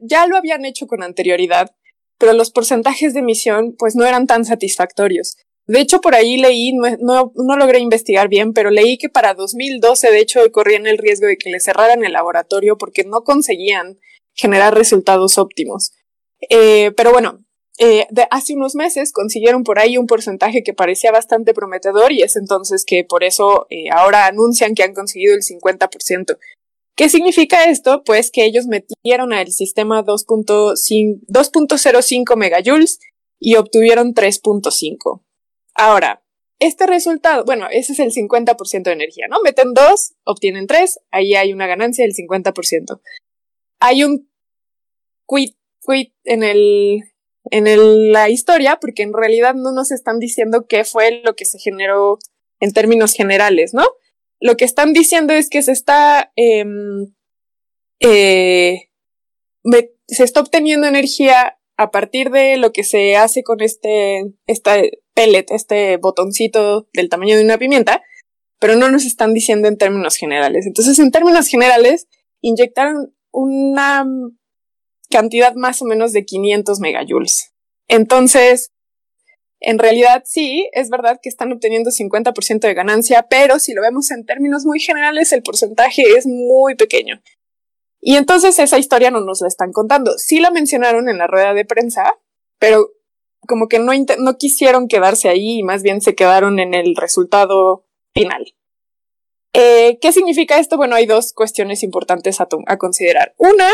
ya 0.00 0.26
lo 0.26 0.38
habían 0.38 0.64
hecho 0.64 0.86
con 0.86 1.02
anterioridad, 1.02 1.76
pero 2.16 2.32
los 2.32 2.50
porcentajes 2.50 3.12
de 3.12 3.20
emisión 3.20 3.76
pues 3.78 3.94
no 3.94 4.06
eran 4.06 4.26
tan 4.26 4.46
satisfactorios. 4.46 5.36
De 5.66 5.80
hecho, 5.80 6.00
por 6.00 6.14
ahí 6.14 6.36
leí, 6.36 6.72
no, 6.72 7.32
logré 7.34 7.78
investigar 7.78 8.28
bien, 8.28 8.52
pero 8.52 8.70
leí 8.70 8.98
que 8.98 9.08
para 9.08 9.32
2012, 9.32 10.10
de 10.10 10.20
hecho, 10.20 10.40
corrían 10.52 10.86
el 10.86 10.98
riesgo 10.98 11.26
de 11.26 11.38
que 11.38 11.50
le 11.50 11.58
cerraran 11.58 12.04
el 12.04 12.12
laboratorio 12.12 12.76
porque 12.76 13.04
no 13.04 13.22
conseguían 13.22 13.98
generar 14.34 14.74
resultados 14.74 15.38
óptimos. 15.38 15.92
Eh, 16.50 16.92
pero 16.96 17.12
bueno, 17.12 17.38
eh, 17.78 18.06
de 18.10 18.26
hace 18.30 18.54
unos 18.54 18.74
meses 18.74 19.10
consiguieron 19.12 19.64
por 19.64 19.78
ahí 19.78 19.96
un 19.96 20.06
porcentaje 20.06 20.62
que 20.62 20.74
parecía 20.74 21.10
bastante 21.10 21.54
prometedor 21.54 22.12
y 22.12 22.20
es 22.22 22.36
entonces 22.36 22.84
que 22.84 23.04
por 23.04 23.24
eso 23.24 23.66
eh, 23.70 23.86
ahora 23.90 24.26
anuncian 24.26 24.74
que 24.74 24.82
han 24.82 24.92
conseguido 24.92 25.34
el 25.34 25.40
50%. 25.40 26.36
¿Qué 26.96 27.08
significa 27.08 27.64
esto? 27.64 28.04
Pues 28.04 28.30
que 28.30 28.44
ellos 28.44 28.66
metieron 28.66 29.32
al 29.32 29.50
sistema 29.50 30.04
2.05 30.04 32.36
megajoules 32.36 33.00
y 33.40 33.56
obtuvieron 33.56 34.14
3.5. 34.14 35.22
Ahora, 35.74 36.22
este 36.60 36.86
resultado, 36.86 37.44
bueno, 37.44 37.66
ese 37.70 37.92
es 37.92 37.98
el 37.98 38.12
50% 38.12 38.84
de 38.84 38.92
energía, 38.92 39.26
¿no? 39.28 39.38
Meten 39.42 39.74
dos, 39.74 40.14
obtienen 40.24 40.66
tres, 40.66 41.00
ahí 41.10 41.34
hay 41.34 41.52
una 41.52 41.66
ganancia 41.66 42.04
del 42.04 42.14
50%. 42.14 43.00
Hay 43.80 44.04
un 44.04 44.30
quit, 45.28 45.56
quit 45.86 46.14
en 46.24 46.42
el, 46.42 47.02
en 47.50 47.66
el, 47.66 48.12
la 48.12 48.30
historia, 48.30 48.78
porque 48.80 49.02
en 49.02 49.12
realidad 49.12 49.54
no 49.54 49.72
nos 49.72 49.90
están 49.90 50.18
diciendo 50.18 50.66
qué 50.68 50.84
fue 50.84 51.22
lo 51.24 51.34
que 51.34 51.44
se 51.44 51.58
generó 51.58 52.18
en 52.60 52.72
términos 52.72 53.14
generales, 53.14 53.74
¿no? 53.74 53.84
Lo 54.40 54.56
que 54.56 54.64
están 54.64 54.92
diciendo 54.92 55.32
es 55.32 55.50
que 55.50 55.62
se 55.62 55.72
está, 55.72 56.32
em, 56.36 57.14
eh, 58.00 58.90
se 60.06 60.24
está 60.24 60.40
obteniendo 60.40 60.86
energía 60.86 61.58
a 61.76 61.90
partir 61.90 62.30
de 62.30 62.56
lo 62.56 62.72
que 62.72 62.84
se 62.84 63.16
hace 63.16 63.42
con 63.42 63.60
este, 63.60 64.32
esta 64.46 64.76
pellet, 65.14 65.46
este 65.50 65.96
botoncito 65.96 66.88
del 66.92 67.08
tamaño 67.08 67.36
de 67.36 67.44
una 67.44 67.58
pimienta, 67.58 68.02
pero 68.60 68.76
no 68.76 68.90
nos 68.90 69.04
están 69.04 69.34
diciendo 69.34 69.68
en 69.68 69.76
términos 69.76 70.16
generales. 70.16 70.66
Entonces, 70.66 70.98
en 70.98 71.10
términos 71.10 71.48
generales, 71.48 72.08
inyectaron 72.40 73.14
una 73.30 74.06
cantidad 75.10 75.54
más 75.54 75.82
o 75.82 75.84
menos 75.84 76.12
de 76.12 76.24
500 76.24 76.80
megajoules. 76.80 77.52
Entonces, 77.88 78.72
en 79.60 79.78
realidad 79.78 80.22
sí, 80.26 80.68
es 80.72 80.90
verdad 80.90 81.18
que 81.22 81.28
están 81.28 81.52
obteniendo 81.52 81.90
50% 81.90 82.60
de 82.60 82.74
ganancia, 82.74 83.26
pero 83.28 83.58
si 83.58 83.72
lo 83.72 83.82
vemos 83.82 84.10
en 84.10 84.26
términos 84.26 84.64
muy 84.64 84.78
generales, 84.78 85.32
el 85.32 85.42
porcentaje 85.42 86.02
es 86.16 86.26
muy 86.26 86.74
pequeño. 86.74 87.20
Y 88.06 88.16
entonces 88.16 88.58
esa 88.58 88.78
historia 88.78 89.10
no 89.10 89.20
nos 89.20 89.40
la 89.40 89.48
están 89.48 89.72
contando. 89.72 90.18
Sí 90.18 90.38
la 90.38 90.50
mencionaron 90.50 91.08
en 91.08 91.16
la 91.16 91.26
rueda 91.26 91.54
de 91.54 91.64
prensa, 91.64 92.18
pero 92.58 92.90
como 93.48 93.66
que 93.66 93.78
no, 93.78 93.92
no 94.18 94.36
quisieron 94.36 94.88
quedarse 94.88 95.30
ahí 95.30 95.60
y 95.60 95.62
más 95.62 95.82
bien 95.82 96.02
se 96.02 96.14
quedaron 96.14 96.60
en 96.60 96.74
el 96.74 96.96
resultado 96.96 97.86
final. 98.12 98.54
Eh, 99.54 99.98
¿Qué 100.02 100.12
significa 100.12 100.58
esto? 100.58 100.76
Bueno, 100.76 100.96
hay 100.96 101.06
dos 101.06 101.32
cuestiones 101.32 101.82
importantes 101.82 102.42
a, 102.42 102.48
a, 102.66 102.76
considerar. 102.76 103.34
Una 103.38 103.70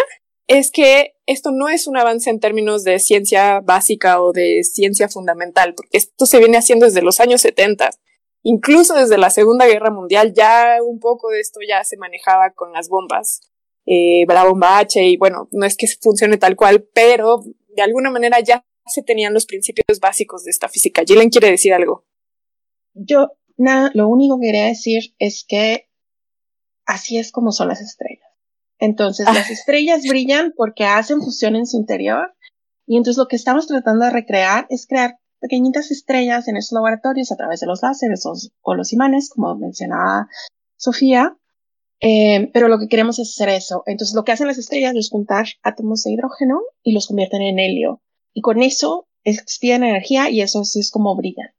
es 0.47 0.71
que 0.71 1.17
esto 1.27 1.51
no 1.51 1.69
es 1.69 1.89
un 1.89 1.97
avance 1.97 2.31
en 2.31 2.39
términos 2.39 2.85
de 2.85 3.01
ciencia 3.01 3.59
básica 3.59 4.23
o 4.23 4.33
de 4.33 4.63
ciencia 4.63 5.09
fundamental, 5.09 5.75
porque 5.75 5.99
esto 5.99 6.25
se 6.27 6.39
viene 6.39 6.57
haciendo 6.57 6.87
desde 6.87 7.03
los 7.03 7.19
años 7.19 7.41
70. 7.41 7.91
Incluso 8.45 8.95
desde 8.95 9.19
la 9.19 9.31
Segunda 9.31 9.67
Guerra 9.67 9.91
Mundial 9.91 10.35
ya 10.37 10.77
un 10.87 11.01
poco 11.01 11.31
de 11.31 11.41
esto 11.41 11.59
ya 11.69 11.83
se 11.83 11.97
manejaba 11.97 12.51
con 12.51 12.73
las 12.73 12.89
bombas 12.89 13.50
eh, 13.93 14.25
la 14.25 14.45
bomba 14.45 14.79
H 14.79 15.05
y 15.05 15.17
bueno, 15.17 15.49
no 15.51 15.67
es 15.67 15.77
que 15.77 15.89
funcione 16.01 16.39
tal 16.39 16.55
cual, 16.55 16.89
pero 16.95 17.43
de 17.75 17.83
alguna 17.83 18.09
manera 18.09 18.39
ya 18.39 18.65
se 18.87 19.03
tenían 19.03 19.35
los 19.35 19.47
principios 19.47 19.99
básicos 19.99 20.45
de 20.45 20.53
esta 20.53 20.69
física. 20.69 21.03
Gillen 21.05 21.29
quiere 21.29 21.51
decir 21.51 21.75
algo. 21.75 22.07
Yo, 22.95 23.33
nada, 23.57 23.91
lo 23.95 24.07
único 24.07 24.39
que 24.39 24.47
quería 24.47 24.67
decir 24.67 25.15
es 25.19 25.45
que 25.47 25.89
así 26.87 27.19
es 27.19 27.33
como 27.33 27.51
son 27.51 27.67
las 27.67 27.81
estrellas. 27.81 28.29
Entonces, 28.79 29.27
las 29.27 29.51
ah. 29.51 29.53
estrellas 29.53 30.03
brillan 30.09 30.55
porque 30.57 30.85
hacen 30.85 31.21
fusión 31.21 31.57
en 31.57 31.67
su 31.67 31.77
interior 31.77 32.33
y 32.87 32.97
entonces 32.97 33.19
lo 33.19 33.27
que 33.27 33.37
estamos 33.37 33.67
tratando 33.67 34.05
de 34.05 34.13
recrear 34.13 34.69
es 34.71 34.87
crear 34.87 35.19
pequeñitas 35.41 35.91
estrellas 35.91 36.47
en 36.47 36.57
esos 36.57 36.73
laboratorios 36.73 37.33
a 37.33 37.37
través 37.37 37.59
de 37.59 37.67
los 37.67 37.83
láseres 37.83 38.23
o 38.25 38.75
los 38.77 38.93
imanes, 38.93 39.31
como 39.31 39.57
mencionaba 39.57 40.29
Sofía, 40.77 41.37
eh, 42.01 42.51
pero 42.53 42.69
lo 42.69 42.79
que 42.79 42.89
queremos 42.89 43.19
es 43.19 43.31
hacer 43.31 43.51
eso. 43.51 43.83
Entonces 43.87 44.15
lo 44.15 44.25
que 44.25 44.33
hacen 44.33 44.47
las 44.47 44.59
estrellas 44.59 44.95
es 44.97 45.11
juntar 45.11 45.47
átomos 45.63 46.03
de 46.03 46.13
hidrógeno 46.13 46.61
y 46.83 46.93
los 46.93 47.07
convierten 47.07 47.43
en 47.43 47.59
helio. 47.59 48.03
Y 48.33 48.41
con 48.41 48.63
eso 48.63 49.07
expiden 49.25 49.85
energía 49.85 50.31
y 50.31 50.41
eso 50.41 50.61
así 50.61 50.81
es 50.81 50.91
como 50.91 51.15
brillan. 51.17 51.51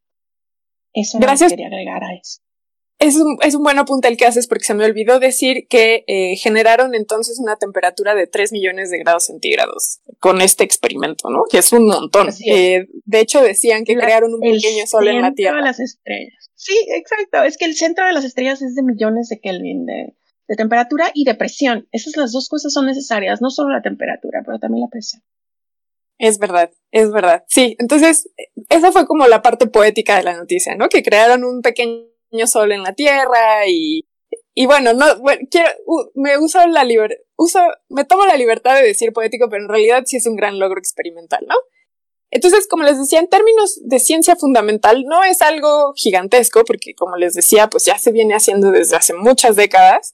Eso 0.93 1.19
Gracias. 1.19 1.51
quería 1.51 1.67
agregar 1.67 2.03
a 2.03 2.13
eso. 2.15 2.41
Es 2.97 3.15
un, 3.15 3.37
es 3.41 3.55
un 3.55 3.63
buen 3.63 3.79
apunte 3.79 4.07
el 4.07 4.17
que 4.17 4.25
haces 4.25 4.47
porque 4.47 4.63
se 4.63 4.75
me 4.75 4.85
olvidó 4.85 5.19
decir 5.19 5.65
que 5.67 6.03
eh, 6.05 6.35
generaron 6.35 6.93
entonces 6.93 7.39
una 7.39 7.55
temperatura 7.55 8.13
de 8.13 8.27
3 8.27 8.51
millones 8.51 8.91
de 8.91 8.99
grados 8.99 9.25
centígrados 9.25 10.01
con 10.19 10.39
este 10.39 10.63
experimento, 10.63 11.31
¿no? 11.31 11.41
Que 11.49 11.59
es 11.59 11.73
un 11.73 11.87
montón. 11.87 12.29
Eh, 12.45 12.85
de 13.05 13.19
hecho, 13.19 13.41
decían 13.41 13.85
que 13.85 13.95
crearon 13.95 14.35
un 14.35 14.39
pequeño 14.39 14.85
sol 14.85 15.07
en 15.07 15.21
la 15.21 15.33
Tierra. 15.33 15.57
De 15.57 15.63
las 15.63 15.79
estrellas. 15.79 16.51
Sí, 16.53 16.75
exacto. 16.89 17.41
Es 17.41 17.57
que 17.57 17.65
el 17.65 17.75
centro 17.75 18.05
de 18.05 18.13
las 18.13 18.23
estrellas 18.23 18.61
es 18.61 18.75
de 18.75 18.83
millones 18.83 19.29
de 19.29 19.39
Kelvin, 19.39 19.87
de, 19.87 20.13
de 20.51 20.57
temperatura 20.57 21.11
y 21.13 21.23
de 21.23 21.33
presión. 21.33 21.87
Esas 21.93 22.17
las 22.17 22.33
dos 22.33 22.49
cosas 22.49 22.73
son 22.73 22.85
necesarias, 22.85 23.41
no 23.41 23.49
solo 23.49 23.69
la 23.69 23.81
temperatura, 23.81 24.41
pero 24.45 24.59
también 24.59 24.81
la 24.81 24.89
presión. 24.89 25.23
Es 26.17 26.39
verdad, 26.39 26.71
es 26.91 27.09
verdad. 27.09 27.45
Sí, 27.47 27.77
entonces 27.79 28.29
esa 28.67 28.91
fue 28.91 29.07
como 29.07 29.27
la 29.27 29.41
parte 29.41 29.67
poética 29.67 30.17
de 30.17 30.23
la 30.23 30.35
noticia, 30.35 30.75
¿no? 30.75 30.89
Que 30.89 31.03
crearon 31.03 31.45
un 31.45 31.61
pequeño 31.61 32.11
sol 32.47 32.73
en 32.73 32.83
la 32.83 32.93
Tierra 32.93 33.65
y, 33.65 34.05
y 34.53 34.65
bueno, 34.65 34.91
no, 34.93 35.05
quiero, 35.49 35.69
me 36.15 36.37
uso 36.37 36.67
la 36.67 36.83
libertad, 36.83 37.15
uso, 37.37 37.59
me 37.87 38.03
tomo 38.03 38.25
la 38.25 38.35
libertad 38.35 38.75
de 38.75 38.87
decir 38.87 39.13
poético, 39.13 39.47
pero 39.49 39.63
en 39.63 39.69
realidad 39.69 40.03
sí 40.05 40.17
es 40.17 40.27
un 40.27 40.35
gran 40.35 40.59
logro 40.59 40.79
experimental, 40.79 41.45
¿no? 41.47 41.55
Entonces, 42.29 42.67
como 42.67 42.83
les 42.83 42.99
decía, 42.99 43.19
en 43.19 43.29
términos 43.29 43.79
de 43.83 43.99
ciencia 43.99 44.35
fundamental, 44.35 45.05
no 45.05 45.23
es 45.23 45.41
algo 45.41 45.93
gigantesco, 45.95 46.65
porque 46.65 46.93
como 46.93 47.15
les 47.15 47.35
decía, 47.35 47.69
pues 47.69 47.85
ya 47.85 47.97
se 47.97 48.11
viene 48.11 48.35
haciendo 48.35 48.71
desde 48.71 48.97
hace 48.97 49.13
muchas 49.13 49.55
décadas, 49.55 50.13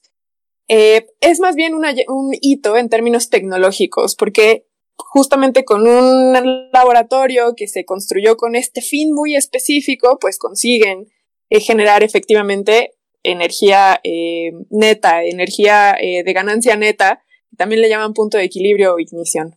eh, 0.68 1.06
es 1.20 1.40
más 1.40 1.56
bien 1.56 1.74
un 1.74 2.30
hito 2.40 2.76
en 2.76 2.88
términos 2.88 3.30
tecnológicos, 3.30 4.14
porque 4.14 4.66
justamente 4.96 5.64
con 5.64 5.86
un 5.86 6.70
laboratorio 6.72 7.54
que 7.56 7.68
se 7.68 7.84
construyó 7.84 8.36
con 8.36 8.54
este 8.54 8.82
fin 8.82 9.14
muy 9.14 9.34
específico, 9.34 10.18
pues 10.20 10.38
consiguen 10.38 11.08
eh, 11.48 11.60
generar 11.60 12.02
efectivamente 12.02 12.92
energía 13.22 13.98
eh, 14.04 14.52
neta, 14.70 15.24
energía 15.24 15.96
de 16.00 16.32
ganancia 16.32 16.76
neta, 16.76 17.22
también 17.56 17.80
le 17.80 17.88
llaman 17.88 18.14
punto 18.14 18.38
de 18.38 18.44
equilibrio 18.44 18.94
o 18.94 18.98
ignición. 18.98 19.56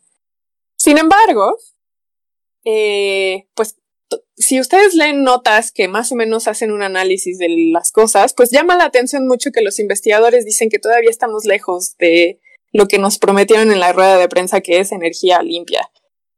Sin 0.78 0.97
embargo, 0.97 1.57
pues 2.64 3.78
si 4.36 4.59
ustedes 4.59 4.95
leen 4.95 5.24
notas 5.24 5.72
que 5.72 5.88
más 5.88 6.12
o 6.12 6.16
menos 6.16 6.47
hacen 6.47 6.72
un 6.72 6.82
análisis 6.82 7.38
de 7.38 7.49
las 7.72 7.91
cosas, 7.91 8.34
pues 8.34 8.51
llama 8.51 8.76
la 8.76 8.86
atención 8.86 9.28
mucho 9.28 9.51
que 9.51 9.62
los 9.62 9.80
investigadores 9.80 10.45
dicen 10.45 10.70
que 10.70 10.80
todavía 10.80 11.09
estamos 11.09 11.45
lejos 11.45 11.95
de 11.97 12.39
lo 12.72 12.88
que 12.88 12.97
nos 12.97 13.18
prometieron 13.18 13.72
en 13.72 13.80
la 13.80 13.93
rueda 13.93 14.18
de 14.18 14.30
prensa, 14.30 14.62
que 14.62 14.80
es 14.80 14.91
energía 14.91 15.41
limpia. 15.41 15.89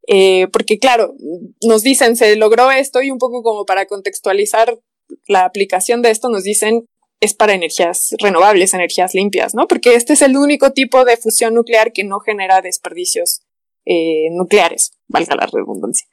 Eh, 0.08 0.48
porque 0.52 0.80
claro, 0.80 1.16
nos 1.62 1.82
dicen, 1.82 2.16
se 2.16 2.36
logró 2.36 2.72
esto 2.72 3.02
y 3.02 3.12
un 3.12 3.20
poco 3.20 3.42
como 3.42 3.66
para 3.66 3.86
contextualizar 3.86 4.80
la 5.28 5.46
aplicación 5.46 6.02
de 6.02 6.12
esto, 6.12 6.30
nos 6.30 6.44
dicen, 6.44 6.86
es 7.22 7.34
para 7.34 7.54
energías 7.54 8.14
renovables, 8.20 8.74
energías 8.74 9.14
limpias, 9.14 9.56
¿no? 9.56 9.68
Porque 9.68 9.96
este 9.96 10.14
es 10.14 10.22
el 10.22 10.36
único 10.36 10.72
tipo 10.72 11.06
de 11.06 11.16
fusión 11.16 11.54
nuclear 11.54 11.94
que 11.94 12.04
no 12.04 12.20
genera 12.20 12.62
desperdicios 12.62 13.42
eh, 13.86 14.30
nucleares, 14.32 14.92
valga 15.08 15.36
la 15.36 15.46
redundancia. 15.46 16.08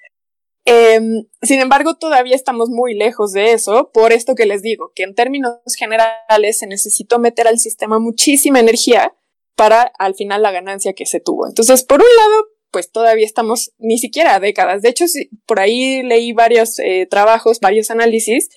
Em, 0.64 1.24
sin 1.42 1.60
embargo, 1.60 1.96
todavía 1.96 2.36
estamos 2.36 2.68
muy 2.68 2.94
lejos 2.94 3.32
de 3.32 3.52
eso, 3.52 3.90
por 3.92 4.12
esto 4.12 4.34
que 4.34 4.46
les 4.46 4.62
digo, 4.62 4.92
que 4.94 5.04
en 5.04 5.14
términos 5.14 5.58
generales 5.76 6.58
se 6.58 6.66
necesitó 6.66 7.18
meter 7.18 7.48
al 7.48 7.58
sistema 7.58 7.98
muchísima 7.98 8.60
energía 8.60 9.14
para 9.56 9.82
al 9.98 10.14
final 10.14 10.42
la 10.42 10.52
ganancia 10.52 10.92
que 10.92 11.06
se 11.06 11.20
tuvo. 11.20 11.46
Entonces, 11.46 11.82
por 11.84 12.00
un 12.00 12.08
lado, 12.16 12.44
pues 12.70 12.90
todavía 12.92 13.26
estamos 13.26 13.72
ni 13.78 13.98
siquiera 13.98 14.34
a 14.34 14.40
décadas. 14.40 14.82
De 14.82 14.90
hecho, 14.90 15.04
por 15.46 15.60
ahí 15.60 16.02
leí 16.02 16.32
varios 16.32 16.78
eh, 16.78 17.06
trabajos, 17.10 17.60
varios 17.60 17.90
análisis 17.90 18.48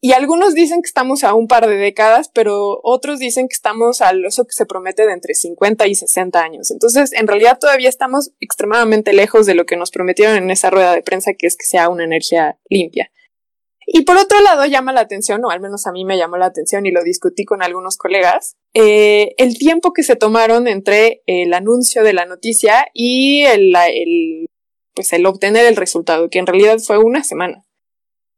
y 0.00 0.12
algunos 0.12 0.54
dicen 0.54 0.80
que 0.80 0.86
estamos 0.86 1.24
a 1.24 1.34
un 1.34 1.48
par 1.48 1.66
de 1.66 1.76
décadas, 1.76 2.30
pero 2.32 2.78
otros 2.84 3.18
dicen 3.18 3.48
que 3.48 3.54
estamos 3.54 4.00
al 4.00 4.24
eso 4.24 4.44
que 4.44 4.52
se 4.52 4.64
promete 4.64 5.04
de 5.04 5.12
entre 5.12 5.34
50 5.34 5.86
y 5.88 5.94
60 5.96 6.40
años. 6.40 6.70
Entonces, 6.70 7.12
en 7.12 7.26
realidad 7.26 7.58
todavía 7.58 7.88
estamos 7.88 8.30
extremadamente 8.38 9.12
lejos 9.12 9.46
de 9.46 9.54
lo 9.54 9.66
que 9.66 9.76
nos 9.76 9.90
prometieron 9.90 10.36
en 10.36 10.50
esa 10.50 10.70
rueda 10.70 10.94
de 10.94 11.02
prensa, 11.02 11.32
que 11.36 11.48
es 11.48 11.56
que 11.56 11.64
sea 11.64 11.88
una 11.88 12.04
energía 12.04 12.58
limpia. 12.68 13.10
Y 13.90 14.02
por 14.02 14.18
otro 14.18 14.40
lado, 14.40 14.66
llama 14.66 14.92
la 14.92 15.00
atención, 15.00 15.44
o 15.44 15.50
al 15.50 15.60
menos 15.60 15.86
a 15.86 15.92
mí 15.92 16.04
me 16.04 16.18
llamó 16.18 16.36
la 16.36 16.46
atención 16.46 16.86
y 16.86 16.92
lo 16.92 17.02
discutí 17.02 17.44
con 17.44 17.62
algunos 17.62 17.96
colegas, 17.96 18.56
eh, 18.74 19.34
el 19.38 19.58
tiempo 19.58 19.92
que 19.92 20.02
se 20.02 20.14
tomaron 20.14 20.68
entre 20.68 21.22
el 21.26 21.54
anuncio 21.54 22.04
de 22.04 22.12
la 22.12 22.26
noticia 22.26 22.86
y 22.92 23.44
el, 23.44 23.74
el, 23.74 24.46
pues 24.94 25.12
el 25.12 25.26
obtener 25.26 25.64
el 25.64 25.74
resultado, 25.74 26.28
que 26.28 26.38
en 26.38 26.46
realidad 26.46 26.78
fue 26.78 26.98
una 26.98 27.24
semana. 27.24 27.64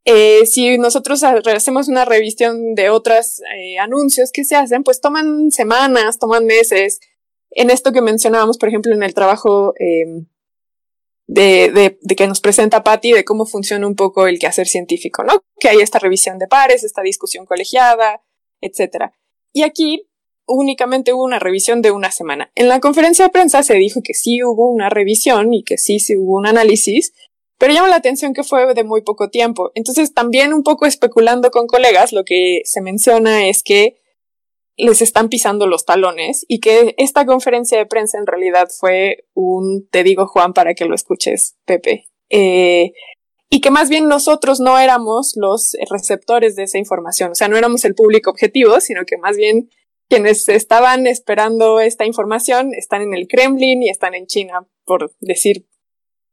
Eh, 0.05 0.46
si 0.46 0.78
nosotros 0.78 1.22
hacemos 1.22 1.88
una 1.88 2.05
revisión 2.05 2.74
de 2.74 2.90
otros 2.90 3.40
eh, 3.55 3.78
anuncios 3.78 4.30
que 4.32 4.44
se 4.44 4.57
hacen, 4.57 4.82
pues 4.82 5.01
toman 5.01 5.51
semanas, 5.51 6.18
toman 6.18 6.46
meses. 6.46 7.01
En 7.51 7.70
esto 7.70 7.92
que 7.92 8.01
mencionábamos, 8.01 8.59
por 8.59 8.68
ejemplo, 8.68 8.94
en 8.94 9.03
el 9.03 9.12
trabajo 9.12 9.74
em, 9.78 10.26
de, 11.26 11.98
de, 12.01 12.16
que 12.16 12.26
nos 12.26 12.40
presenta 12.40 12.82
Patty, 12.82 13.12
de 13.12 13.24
cómo 13.24 13.44
funciona 13.44 13.86
un 13.86 13.94
poco 13.94 14.26
el 14.26 14.38
quehacer 14.38 14.66
científico, 14.66 15.22
¿no? 15.22 15.44
Que 15.59 15.68
hay 15.68 15.78
esta 15.80 15.98
revisión 15.98 16.38
de 16.38 16.48
pares, 16.48 16.82
esta 16.82 17.03
discusión 17.03 17.44
colegiada, 17.44 18.22
etcétera. 18.61 19.12
Y 19.53 19.62
aquí 19.62 20.09
únicamente 20.46 21.12
hubo 21.12 21.24
una 21.24 21.38
revisión 21.38 21.82
de 21.82 21.90
una 21.90 22.11
semana. 22.11 22.51
En 22.55 22.68
la 22.68 22.80
conferencia 22.80 23.24
de 23.24 23.30
prensa 23.30 23.62
se 23.62 23.74
dijo 23.74 24.01
que 24.03 24.14
sí 24.14 24.42
hubo 24.42 24.70
una 24.70 24.90
revisión 24.90 25.53
y 25.55 25.62
que 25.62 25.78
sí, 25.78 26.01
sí 26.01 26.16
hubo 26.16 26.36
un 26.36 26.46
análisis, 26.46 27.12
pero 27.61 27.74
llama 27.74 27.88
la 27.88 27.96
atención 27.96 28.32
que 28.32 28.42
fue 28.42 28.72
de 28.72 28.84
muy 28.84 29.02
poco 29.02 29.28
tiempo. 29.28 29.70
Entonces, 29.74 30.14
también 30.14 30.54
un 30.54 30.62
poco 30.62 30.86
especulando 30.86 31.50
con 31.50 31.66
colegas, 31.66 32.11
lo 32.11 32.24
que 32.24 32.62
se 32.64 32.80
menciona 32.80 33.48
es 33.48 33.62
que 33.62 34.00
les 34.78 35.02
están 35.02 35.28
pisando 35.28 35.66
los 35.66 35.84
talones 35.84 36.46
y 36.48 36.61
que 36.61 36.94
esta 36.96 37.26
conferencia 37.26 37.76
de 37.76 37.84
prensa 37.84 38.16
en 38.16 38.26
realidad 38.26 38.70
fue 38.74 39.26
un, 39.34 39.86
te 39.90 40.02
digo 40.04 40.26
Juan, 40.26 40.54
para 40.54 40.72
que 40.72 40.86
lo 40.86 40.94
escuches, 40.94 41.58
Pepe, 41.66 42.08
eh, 42.30 42.92
y 43.50 43.61
que 43.61 43.70
más 43.70 43.90
bien 43.90 44.08
nosotros 44.08 44.58
no 44.58 44.78
éramos 44.78 45.34
los 45.36 45.76
receptores 45.90 46.56
de 46.56 46.62
esa 46.62 46.78
información, 46.78 47.32
o 47.32 47.34
sea, 47.34 47.48
no 47.48 47.58
éramos 47.58 47.84
el 47.84 47.94
público 47.94 48.30
objetivo, 48.30 48.80
sino 48.80 49.04
que 49.04 49.18
más 49.18 49.36
bien 49.36 49.68
quienes 50.08 50.48
estaban 50.48 51.06
esperando 51.06 51.78
esta 51.78 52.06
información 52.06 52.72
están 52.72 53.02
en 53.02 53.12
el 53.12 53.28
Kremlin 53.28 53.82
y 53.82 53.90
están 53.90 54.14
en 54.14 54.26
China, 54.26 54.66
por 54.86 55.12
decir 55.20 55.66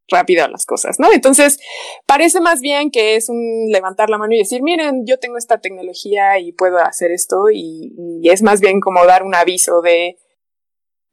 rápido 0.10 0.48
las 0.48 0.66
cosas, 0.66 1.00
¿no? 1.00 1.12
Entonces, 1.12 1.60
parece 2.06 2.40
más 2.40 2.62
bien 2.62 2.92
que 2.92 3.16
es 3.16 3.30
un 3.30 3.68
levantar 3.72 4.10
la 4.10 4.18
mano 4.18 4.34
y 4.34 4.40
decir, 4.40 4.62
miren, 4.64 5.06
yo 5.06 5.20
tengo 5.20 5.38
esta 5.38 5.60
tecnología 5.60 6.40
y 6.40 6.52
puedo 6.52 6.78
hacer 6.80 7.12
esto 7.12 7.46
y, 7.52 7.94
es 8.24 8.42
más 8.42 8.62
bien 8.62 8.80
como 8.80 9.06
dar 9.06 9.24
un 9.24 9.36
aviso 9.36 9.82
de 9.82 10.18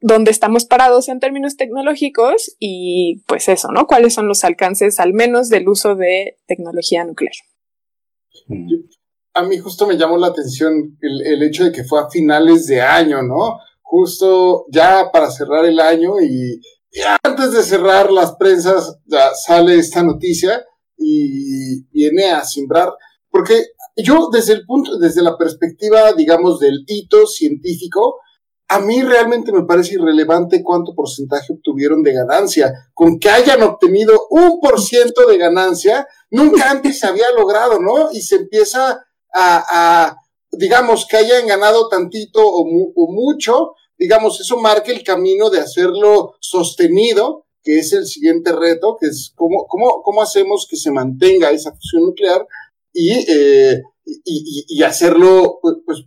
dónde 0.01 0.31
estamos 0.31 0.65
parados 0.65 1.09
en 1.09 1.21
términos 1.21 1.57
tecnológicos 1.57 2.57
y 2.59 3.23
pues 3.27 3.49
eso, 3.49 3.69
¿no? 3.73 3.87
¿Cuáles 3.87 4.15
son 4.15 4.29
los 4.29 4.45
alcances 4.45 5.01
al 5.01 5.13
menos 5.13 5.49
del 5.49 5.69
uso 5.69 5.95
de 5.95 6.39
tecnología 6.47 7.05
nuclear? 7.05 7.35
A 9.33 9.43
mí 9.45 9.59
justo 9.59 9.87
me 9.87 9.97
llamó 9.97 10.19
la 10.19 10.29
atención 10.29 10.99
el, 11.01 11.27
el 11.27 11.43
hecho 11.43 11.65
de 11.65 11.73
que 11.73 11.85
fue 11.85 12.01
a 12.01 12.11
finales 12.11 12.67
de 12.67 12.81
año, 12.81 13.23
¿no? 13.23 13.59
Justo 13.81 14.67
ya 14.71 15.11
para 15.13 15.31
cerrar 15.31 15.65
el 15.65 15.81
año 15.81 16.21
y 16.21 16.61
y 16.95 17.01
antes 17.25 17.51
de 17.51 17.65
cerrar 17.65 18.13
las 18.13 18.37
prensas, 18.37 18.99
ya 19.07 19.35
sale 19.35 19.81
esta 19.81 20.05
noticia 20.05 20.65
y 20.97 21.83
viene 21.87 22.31
a 22.31 22.45
simbrar, 22.45 22.93
porque 23.29 23.67
yo 23.97 24.29
desde 24.33 24.53
el 24.53 24.65
punto, 24.65 24.97
desde 24.97 25.21
la 25.21 25.37
perspectiva, 25.37 26.13
digamos, 26.13 26.61
del 26.61 26.85
hito 26.87 27.27
científico, 27.27 28.21
a 28.69 28.79
mí 28.79 29.03
realmente 29.03 29.51
me 29.51 29.65
parece 29.65 29.95
irrelevante 29.95 30.63
cuánto 30.63 30.95
porcentaje 30.95 31.53
obtuvieron 31.53 32.05
de 32.05 32.13
ganancia. 32.13 32.73
Con 32.95 33.19
que 33.19 33.29
hayan 33.29 33.65
obtenido 33.65 34.29
un 34.31 34.61
por 34.61 34.81
ciento 34.81 35.27
de 35.27 35.37
ganancia, 35.37 36.07
nunca 36.31 36.71
antes 36.71 37.01
se 37.01 37.09
había 37.09 37.29
logrado, 37.37 37.81
¿no? 37.81 38.13
Y 38.13 38.21
se 38.21 38.37
empieza 38.37 39.05
a, 39.35 39.65
a 39.69 40.17
digamos, 40.53 41.07
que 41.11 41.17
hayan 41.17 41.49
ganado 41.49 41.89
tantito 41.89 42.41
o, 42.41 42.63
o 42.95 43.13
mucho, 43.13 43.73
digamos, 43.99 44.41
eso 44.41 44.59
marca 44.59 44.93
el 44.93 45.03
camino 45.03 45.51
de 45.51 45.61
hacerlo 45.61 46.35
sostenido, 46.41 47.47
que 47.63 47.79
es 47.79 47.93
el 47.93 48.07
siguiente 48.07 48.53
reto, 48.53 48.97
que 49.01 49.07
es 49.07 49.33
cómo, 49.35 49.67
cómo, 49.67 50.03
cómo 50.03 50.23
hacemos 50.23 50.67
que 50.69 50.77
se 50.77 50.91
mantenga 50.91 51.51
esa 51.51 51.73
fusión 51.73 52.05
nuclear 52.05 52.47
y, 52.93 53.11
eh, 53.13 53.83
y, 54.05 54.65
y, 54.69 54.83
hacerlo 54.83 55.59
pues, 55.63 55.77
pues 55.87 56.05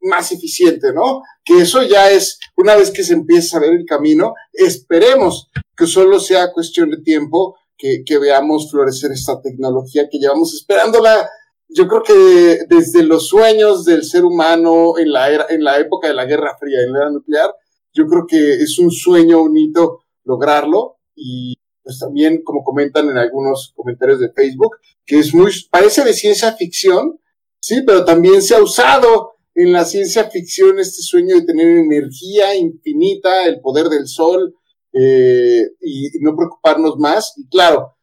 más 0.00 0.32
eficiente, 0.32 0.92
¿no? 0.92 1.22
Que 1.44 1.60
eso 1.62 1.82
ya 1.82 2.10
es, 2.10 2.38
una 2.56 2.74
vez 2.76 2.90
que 2.90 3.04
se 3.04 3.14
empieza 3.14 3.56
a 3.56 3.60
ver 3.60 3.74
el 3.74 3.84
camino, 3.84 4.34
esperemos 4.52 5.48
que 5.76 5.86
solo 5.86 6.18
sea 6.18 6.52
cuestión 6.52 6.90
de 6.90 6.98
tiempo 6.98 7.56
que, 7.76 8.02
que 8.04 8.18
veamos 8.18 8.70
florecer 8.70 9.12
esta 9.12 9.40
tecnología 9.40 10.08
que 10.10 10.18
llevamos 10.18 10.52
esperándola 10.52 11.28
yo 11.68 11.86
creo 11.86 12.02
que 12.02 12.64
desde 12.68 13.02
los 13.02 13.28
sueños 13.28 13.84
del 13.84 14.04
ser 14.04 14.24
humano 14.24 14.98
en 14.98 15.12
la, 15.12 15.30
era, 15.30 15.46
en 15.48 15.62
la 15.62 15.78
época 15.78 16.08
de 16.08 16.14
la 16.14 16.24
Guerra 16.24 16.56
Fría, 16.58 16.82
en 16.82 16.92
la 16.92 17.00
era 17.00 17.10
nuclear, 17.10 17.54
yo 17.92 18.06
creo 18.06 18.26
que 18.26 18.54
es 18.54 18.78
un 18.78 18.90
sueño, 18.90 19.42
un 19.42 19.56
hito 19.56 20.04
lograrlo 20.24 20.98
y 21.14 21.54
pues 21.82 21.98
también, 21.98 22.42
como 22.44 22.62
comentan 22.62 23.08
en 23.08 23.16
algunos 23.16 23.72
comentarios 23.74 24.20
de 24.20 24.30
Facebook, 24.32 24.76
que 25.06 25.18
es 25.18 25.34
muy, 25.34 25.50
parece 25.70 26.04
de 26.04 26.12
ciencia 26.12 26.52
ficción, 26.52 27.18
sí, 27.60 27.82
pero 27.86 28.04
también 28.04 28.42
se 28.42 28.54
ha 28.54 28.62
usado 28.62 29.32
en 29.54 29.72
la 29.72 29.84
ciencia 29.84 30.30
ficción 30.30 30.78
este 30.78 31.02
sueño 31.02 31.34
de 31.34 31.46
tener 31.46 31.66
energía 31.66 32.54
infinita, 32.54 33.46
el 33.46 33.60
poder 33.60 33.88
del 33.88 34.06
sol, 34.06 34.54
eh, 34.92 35.62
y 35.80 36.10
no 36.20 36.36
preocuparnos 36.36 36.96
más. 36.98 37.34
Y 37.36 37.48
claro, 37.48 37.96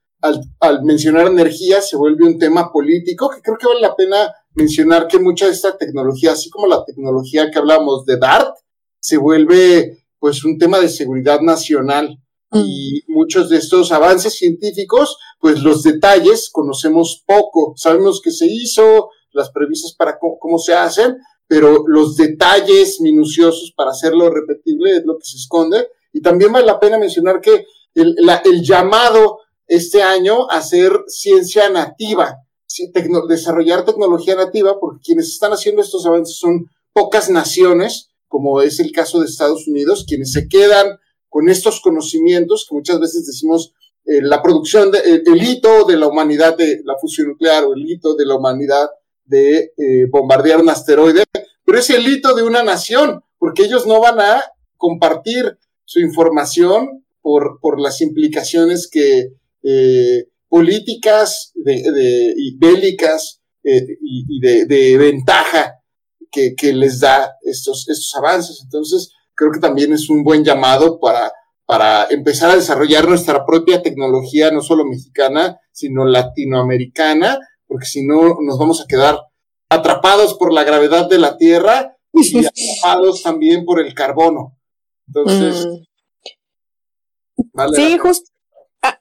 al, 0.60 0.84
mencionar 0.84 1.28
energía 1.28 1.82
se 1.82 1.98
vuelve 1.98 2.26
un 2.26 2.38
tema 2.38 2.72
político 2.72 3.30
que 3.30 3.42
creo 3.42 3.58
que 3.58 3.68
vale 3.68 3.82
la 3.82 3.96
pena 3.96 4.34
mencionar 4.54 5.08
que 5.08 5.20
mucha 5.20 5.46
de 5.46 5.52
esta 5.52 5.78
tecnología, 5.78 6.32
así 6.32 6.50
como 6.50 6.68
la 6.68 6.84
tecnología 6.86 7.52
que 7.52 7.60
hablamos 7.60 8.06
de 8.06 8.18
DART, 8.18 8.56
se 9.00 9.18
vuelve 9.18 10.06
pues 10.20 10.44
un 10.44 10.58
tema 10.58 10.80
de 10.80 10.90
seguridad 10.90 11.42
nacional 11.42 12.18
mm. 12.52 12.60
y 12.66 13.02
muchos 13.08 13.50
de 13.50 13.58
estos 13.58 13.92
avances 13.92 14.34
científicos, 14.36 15.18
pues 15.40 15.62
los 15.62 15.84
detalles 15.84 16.50
conocemos 16.52 17.24
poco, 17.26 17.74
sabemos 17.76 18.22
que 18.24 18.32
se 18.32 18.48
hizo, 18.48 19.10
las 19.32 19.52
previsas 19.52 19.94
para 19.94 20.18
cómo, 20.18 20.58
se 20.58 20.74
hacen, 20.74 21.18
pero 21.48 21.84
los 21.88 22.16
detalles 22.16 23.02
minuciosos 23.02 23.74
para 23.76 23.92
hacerlo 23.92 24.30
repetible 24.30 24.98
es 24.98 25.04
lo 25.06 25.18
que 25.18 25.26
se 25.26 25.38
esconde. 25.38 25.90
Y 26.14 26.22
también 26.22 26.54
vale 26.54 26.66
la 26.66 26.80
pena 26.80 26.98
mencionar 26.98 27.42
que 27.42 27.66
el, 27.94 28.16
el 28.46 28.64
llamado 28.64 29.40
este 29.68 30.04
año 30.04 30.50
hacer 30.50 30.92
ciencia 31.08 31.70
nativa, 31.70 32.38
desarrollar 33.28 33.86
tecnología 33.86 34.36
nativa, 34.36 34.80
porque 34.80 35.02
quienes 35.04 35.30
están 35.30 35.52
haciendo 35.52 35.82
estos 35.82 36.06
avances 36.06 36.38
son 36.38 36.70
pocas 36.94 37.30
naciones, 37.30 38.10
como 38.28 38.62
es 38.62 38.80
el 38.80 38.92
caso 38.92 39.20
de 39.20 39.28
Estados 39.28 39.68
Unidos, 39.68 40.06
quienes 40.08 40.32
se 40.32 40.48
quedan 40.48 40.98
con 41.30 41.50
estos 41.50 41.82
conocimientos 41.82 42.66
que 42.68 42.76
muchas 42.76 43.00
veces 43.00 43.26
decimos 43.26 43.74
eh, 44.06 44.22
la 44.22 44.42
producción, 44.42 44.92
de, 44.92 45.00
el, 45.00 45.44
hito 45.44 45.86
de 45.86 45.98
la 45.98 46.08
humanidad 46.08 46.56
de 46.56 46.82
la 46.84 46.96
fusión 46.98 47.30
nuclear 47.30 47.66
o 47.66 47.74
el 47.74 47.90
hito 47.90 48.16
de 48.16 48.26
la 48.26 48.36
humanidad 48.36 48.88
de 49.26 49.74
eh, 49.78 50.06
bombardear 50.10 50.62
un 50.62 50.70
asteroide, 50.70 51.24
pero 51.66 51.80
es 51.80 51.90
el 51.90 52.08
hito 52.08 52.36
de 52.36 52.44
una 52.44 52.64
nación, 52.64 53.24
porque 53.40 53.64
ellos 53.64 53.88
no 53.88 54.00
van 54.00 54.20
a 54.20 54.44
compartir 54.78 55.58
su 55.86 56.00
información 56.00 57.04
por, 57.22 57.60
por 57.60 57.82
las 57.82 58.02
implicaciones 58.02 58.88
que, 58.92 59.34
eh, 59.68 60.28
políticas 60.48 61.52
de, 61.56 61.82
y 62.38 62.56
bélicas 62.58 63.42
eh, 63.64 63.98
y, 64.00 64.40
de, 64.40 64.98
ventaja 64.98 65.80
que, 66.32 66.74
les 66.74 67.00
da 67.00 67.34
estos, 67.42 67.90
estos 67.90 68.14
avances. 68.16 68.62
Entonces, 68.64 69.12
creo 69.34 69.52
que 69.52 69.60
también 69.60 69.92
es 69.92 70.08
un 70.10 70.24
buen 70.24 70.44
llamado 70.44 71.00
para, 71.00 71.32
para 71.66 72.06
empezar 72.12 72.52
a 72.52 72.56
desarrollar 72.56 73.08
nuestra 73.08 73.44
propia 73.46 73.82
tecnología, 73.82 74.52
no 74.52 74.62
solo 74.62 74.86
mexicana, 74.86 75.60
sino 75.72 76.06
latinoamericana, 76.06 77.40
porque 77.68 77.88
si 77.88 78.06
no 78.06 78.38
nos 78.42 78.60
vamos 78.60 78.82
a 78.82 78.88
quedar 78.88 79.18
atrapados 79.70 80.36
por 80.36 80.54
la 80.54 80.64
gravedad 80.64 81.10
de 81.10 81.18
la 81.18 81.38
Tierra 81.38 81.98
y 82.14 82.46
atrapados 82.46 83.24
también 83.24 83.66
por 83.66 83.80
el 83.80 83.96
carbono. 83.96 84.58
Entonces, 85.08 85.66
mm. 87.36 87.74
sí, 87.76 87.98
justo 87.98 88.35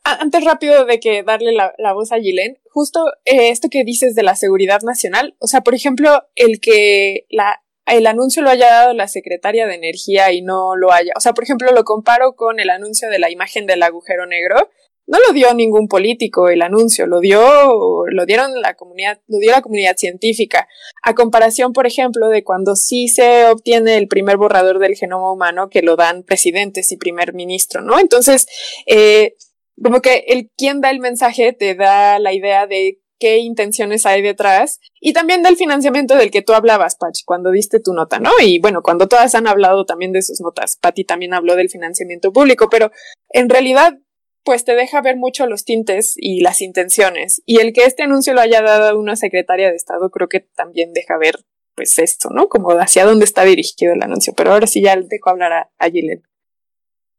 antes 0.04 0.44
rápido 0.44 0.84
de 0.84 1.00
que 1.00 1.22
darle 1.22 1.52
la, 1.52 1.92
voz 1.92 2.12
a 2.12 2.18
Gilen, 2.18 2.58
justo 2.70 3.04
eh, 3.24 3.50
esto 3.50 3.68
que 3.70 3.84
dices 3.84 4.14
de 4.14 4.22
la 4.22 4.36
seguridad 4.36 4.80
nacional, 4.82 5.36
o 5.38 5.46
sea, 5.46 5.62
por 5.62 5.74
ejemplo, 5.74 6.22
el 6.34 6.60
que 6.60 7.26
la, 7.30 7.62
el 7.86 8.06
anuncio 8.06 8.42
lo 8.42 8.50
haya 8.50 8.66
dado 8.66 8.94
la 8.94 9.08
secretaria 9.08 9.66
de 9.66 9.74
Energía 9.74 10.32
y 10.32 10.42
no 10.42 10.76
lo 10.76 10.92
haya, 10.92 11.12
o 11.16 11.20
sea, 11.20 11.32
por 11.32 11.44
ejemplo, 11.44 11.72
lo 11.72 11.84
comparo 11.84 12.34
con 12.34 12.60
el 12.60 12.70
anuncio 12.70 13.08
de 13.08 13.18
la 13.18 13.30
imagen 13.30 13.66
del 13.66 13.82
agujero 13.82 14.26
negro, 14.26 14.70
no 15.06 15.18
lo 15.26 15.34
dio 15.34 15.52
ningún 15.52 15.86
político 15.86 16.48
el 16.48 16.62
anuncio, 16.62 17.06
lo 17.06 17.20
dio, 17.20 18.06
lo 18.06 18.26
dieron 18.26 18.60
la 18.60 18.74
comunidad, 18.74 19.20
lo 19.28 19.38
dio 19.38 19.50
la 19.50 19.60
comunidad 19.60 19.96
científica. 19.96 20.66
A 21.02 21.14
comparación, 21.14 21.72
por 21.72 21.86
ejemplo, 21.86 22.28
de 22.28 22.42
cuando 22.42 22.74
sí 22.74 23.08
se 23.08 23.46
obtiene 23.46 23.98
el 23.98 24.08
primer 24.08 24.38
borrador 24.38 24.78
del 24.78 24.96
genoma 24.96 25.30
humano 25.30 25.68
que 25.68 25.82
lo 25.82 25.96
dan 25.96 26.22
presidentes 26.22 26.90
y 26.90 26.96
primer 26.96 27.34
ministro, 27.34 27.82
¿no? 27.82 27.98
Entonces, 27.98 28.46
eh, 28.86 29.36
como 29.82 30.00
que 30.00 30.24
el 30.28 30.50
quien 30.56 30.80
da 30.80 30.90
el 30.90 31.00
mensaje 31.00 31.52
te 31.52 31.74
da 31.74 32.18
la 32.18 32.32
idea 32.32 32.66
de 32.66 33.00
qué 33.18 33.38
intenciones 33.38 34.06
hay 34.06 34.22
detrás 34.22 34.80
y 35.00 35.12
también 35.12 35.42
del 35.42 35.56
financiamiento 35.56 36.16
del 36.16 36.30
que 36.30 36.42
tú 36.42 36.52
hablabas, 36.52 36.96
Pach, 36.96 37.18
cuando 37.24 37.50
diste 37.50 37.80
tu 37.80 37.92
nota, 37.92 38.18
¿no? 38.18 38.30
Y 38.42 38.58
bueno, 38.60 38.82
cuando 38.82 39.08
todas 39.08 39.34
han 39.34 39.46
hablado 39.46 39.84
también 39.86 40.12
de 40.12 40.22
sus 40.22 40.40
notas, 40.40 40.76
Patti 40.76 41.04
también 41.04 41.34
habló 41.34 41.56
del 41.56 41.70
financiamiento 41.70 42.32
público, 42.32 42.68
pero 42.68 42.90
en 43.30 43.48
realidad 43.48 43.98
pues 44.44 44.64
te 44.64 44.74
deja 44.74 45.00
ver 45.00 45.16
mucho 45.16 45.46
los 45.46 45.64
tintes 45.64 46.14
y 46.16 46.40
las 46.40 46.60
intenciones. 46.60 47.42
Y 47.46 47.60
el 47.60 47.72
que 47.72 47.84
este 47.84 48.02
anuncio 48.02 48.34
lo 48.34 48.42
haya 48.42 48.60
dado 48.60 48.98
una 48.98 49.16
secretaria 49.16 49.70
de 49.70 49.76
Estado 49.76 50.10
creo 50.10 50.28
que 50.28 50.40
también 50.40 50.92
deja 50.92 51.16
ver 51.16 51.36
pues 51.74 51.98
esto, 51.98 52.28
¿no? 52.30 52.48
Como 52.48 52.70
hacia 52.72 53.04
dónde 53.04 53.24
está 53.24 53.44
dirigido 53.44 53.94
el 53.94 54.02
anuncio. 54.02 54.34
Pero 54.36 54.52
ahora 54.52 54.66
sí 54.66 54.82
ya 54.82 54.96
dejo 54.96 55.30
hablar 55.30 55.52
a, 55.52 55.70
a. 55.78 55.88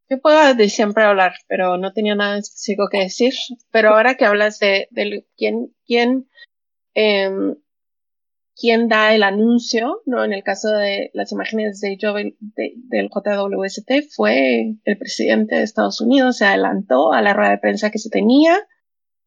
Yo 0.10 0.20
puedo 0.22 0.54
de 0.54 0.70
siempre 0.70 1.04
hablar, 1.04 1.34
pero 1.48 1.78
no 1.78 1.92
tenía 1.94 2.16
nada 2.16 2.38
específico 2.38 2.88
que 2.92 3.00
decir. 3.00 3.34
Pero 3.72 3.90
ahora 3.90 4.16
que 4.16 4.26
hablas 4.26 4.60
de, 4.60 4.88
quién, 5.36 5.74
quién 5.86 6.28
eh, 6.94 7.30
quien 8.56 8.88
da 8.88 9.14
el 9.14 9.24
anuncio, 9.24 10.02
¿no? 10.06 10.24
En 10.24 10.34
el 10.34 10.44
caso 10.44 10.72
de 10.72 11.12
las 11.14 11.32
imágenes 11.32 11.82
de, 11.82 11.98
del 12.40 13.10
JWST 13.10 13.92
fue 14.16 14.78
el 14.84 14.98
presidente 14.98 15.56
de 15.56 15.64
Estados 15.64 16.00
Unidos, 16.00 16.38
se 16.38 16.46
adelantó 16.46 17.12
a 17.12 17.22
la 17.22 17.34
rueda 17.34 17.52
de 17.52 17.58
prensa 17.58 17.92
que 17.92 18.00
se 18.00 18.10
tenía 18.10 18.58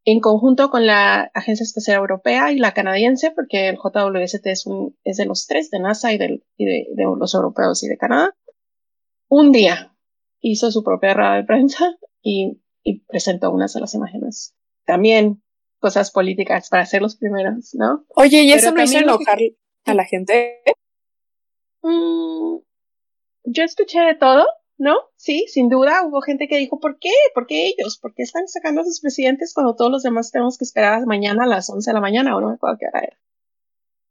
en 0.05 0.21
conjunto 0.21 0.71
con 0.71 0.87
la 0.87 1.31
Agencia 1.35 1.65
Espacial 1.65 1.99
Europea 1.99 2.51
y 2.51 2.59
la 2.59 2.73
canadiense, 2.73 3.31
porque 3.31 3.69
el 3.69 3.77
JWST 3.77 4.47
es, 4.47 4.65
un, 4.67 4.97
es 5.05 5.19
de 5.19 5.27
los 5.27 5.47
tres, 5.47 5.71
de 5.71 5.81
NASA 5.81 6.15
y, 6.15 6.19
de 6.19 6.41
los 7.19 7.35
europeos 7.35 7.83
y 7.83 7.89
de 7.89 7.99
Canadá. 7.99 8.35
Un 9.29 9.53
día 9.53 9.93
hizo 10.41 10.71
su 10.71 10.83
propia 10.83 11.15
rueda 11.15 11.35
de 11.37 11.45
prensa 11.45 11.97
y, 12.23 12.61
y 12.83 13.01
presentó 13.01 13.51
unas 13.51 13.73
de 13.75 13.81
las 13.81 13.95
imágenes. 13.95 14.55
También 14.85 15.43
cosas 15.79 16.11
políticas 16.11 16.69
para 16.69 16.87
ser 16.87 17.03
los 17.03 17.17
primeros, 17.17 17.75
¿no? 17.75 18.05
Oye, 18.09 18.43
¿y 18.43 18.53
eso 18.53 18.73
no 18.73 18.83
hizo 18.83 18.99
enojar 18.99 19.39
a 19.85 19.95
la 19.95 20.05
gente? 20.05 20.61
Mm, 21.83 22.59
yo 23.45 23.63
escuché 23.63 24.01
de 24.01 24.15
todo, 24.15 24.47
¿no? 24.77 24.97
Sí, 25.17 25.47
sin 25.49 25.69
duda 25.69 26.05
hubo 26.05 26.21
gente 26.21 26.49
que 26.49 26.59
dijo, 26.59 26.81
¿por 26.81 26.99
qué? 26.99 27.13
¿Por 27.35 27.47
qué 27.47 27.67
ellos? 27.69 27.99
¿Por 27.99 28.15
qué 28.15 28.23
están 28.23 28.49
sacando 28.49 28.81
a 28.81 28.85
sus 28.85 29.01
presidentes 29.01 29.55
cuando 29.55 29.77
todos 29.77 29.91
los 29.91 30.03
demás 30.03 30.31
tenemos 30.31 30.59
que 30.59 30.65
esperar 30.65 31.07
mañana 31.07 31.45
a 31.45 31.49
las 31.49 31.71
11 31.71 31.91
de 31.91 31.95
la 31.95 32.01
mañana 32.01 32.37
o 32.37 32.41
no 32.41 32.49
me 32.49 32.55
acuerdo 32.55 32.79
qué 32.79 32.87
hora 32.87 33.05
era? 33.05 33.19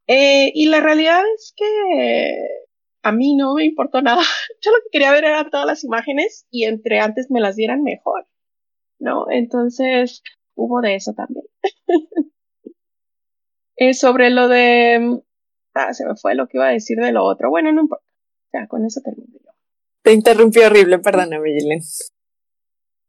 Eh, 0.07 0.51
y 0.55 0.67
la 0.67 0.79
realidad 0.79 1.21
es 1.35 1.53
que 1.55 2.47
a 3.03 3.11
mí 3.11 3.35
no 3.35 3.55
me 3.55 3.65
importó 3.65 4.01
nada. 4.01 4.21
Yo 4.61 4.71
lo 4.71 4.77
que 4.83 4.89
quería 4.91 5.11
ver 5.11 5.25
eran 5.25 5.49
todas 5.49 5.65
las 5.65 5.83
imágenes 5.83 6.47
y 6.51 6.65
entre 6.65 6.99
antes 6.99 7.29
me 7.29 7.39
las 7.39 7.55
dieran 7.55 7.83
mejor, 7.83 8.27
¿no? 8.99 9.29
Entonces, 9.29 10.23
hubo 10.55 10.81
de 10.81 10.95
eso 10.95 11.13
también. 11.13 11.45
eh, 13.75 13.93
sobre 13.93 14.29
lo 14.29 14.47
de... 14.47 15.21
Ah, 15.73 15.93
se 15.93 16.05
me 16.05 16.15
fue 16.15 16.35
lo 16.35 16.47
que 16.47 16.57
iba 16.57 16.67
a 16.67 16.71
decir 16.71 16.97
de 16.97 17.11
lo 17.11 17.23
otro. 17.23 17.49
Bueno, 17.49 17.71
no 17.71 17.81
importa. 17.81 18.05
Ya, 18.51 18.67
con 18.67 18.85
eso 18.85 19.01
termino 19.01 19.33
yo. 19.33 19.51
Te 20.01 20.13
interrumpí 20.13 20.59
horrible, 20.59 20.99
perdóname, 20.99 21.51
Gillen. 21.51 21.81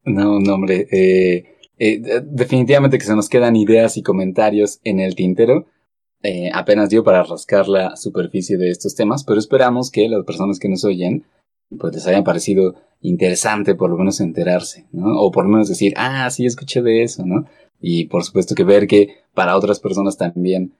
No, 0.04 0.38
no, 0.38 0.54
hombre. 0.54 0.86
Eh, 0.90 1.58
eh, 1.78 2.00
definitivamente 2.24 2.98
que 2.98 3.04
se 3.04 3.14
nos 3.14 3.28
quedan 3.28 3.56
ideas 3.56 3.96
y 3.96 4.02
comentarios 4.02 4.80
en 4.84 5.00
el 5.00 5.14
tintero. 5.14 5.66
Eh, 6.22 6.50
apenas 6.52 6.90
dio 6.90 7.04
para 7.04 7.22
rascar 7.22 7.68
la 7.68 7.96
superficie 7.96 8.56
de 8.56 8.70
estos 8.70 8.94
temas, 8.94 9.24
pero 9.24 9.38
esperamos 9.38 9.90
que 9.90 10.08
las 10.08 10.24
personas 10.24 10.58
que 10.58 10.68
nos 10.68 10.84
oyen 10.84 11.24
pues 11.78 11.94
les 11.94 12.06
haya 12.06 12.24
parecido 12.24 12.76
interesante 13.00 13.74
por 13.74 13.90
lo 13.90 13.98
menos 13.98 14.20
enterarse, 14.20 14.86
¿no? 14.92 15.20
O 15.20 15.30
por 15.30 15.44
lo 15.44 15.50
menos 15.50 15.68
decir, 15.68 15.92
ah, 15.96 16.28
sí, 16.30 16.46
escuché 16.46 16.82
de 16.82 17.02
eso, 17.02 17.24
¿no? 17.24 17.46
Y 17.80 18.06
por 18.06 18.24
supuesto 18.24 18.54
que 18.54 18.64
ver 18.64 18.86
que 18.86 19.16
para 19.34 19.56
otras 19.56 19.78
personas 19.78 20.16
también 20.16 20.72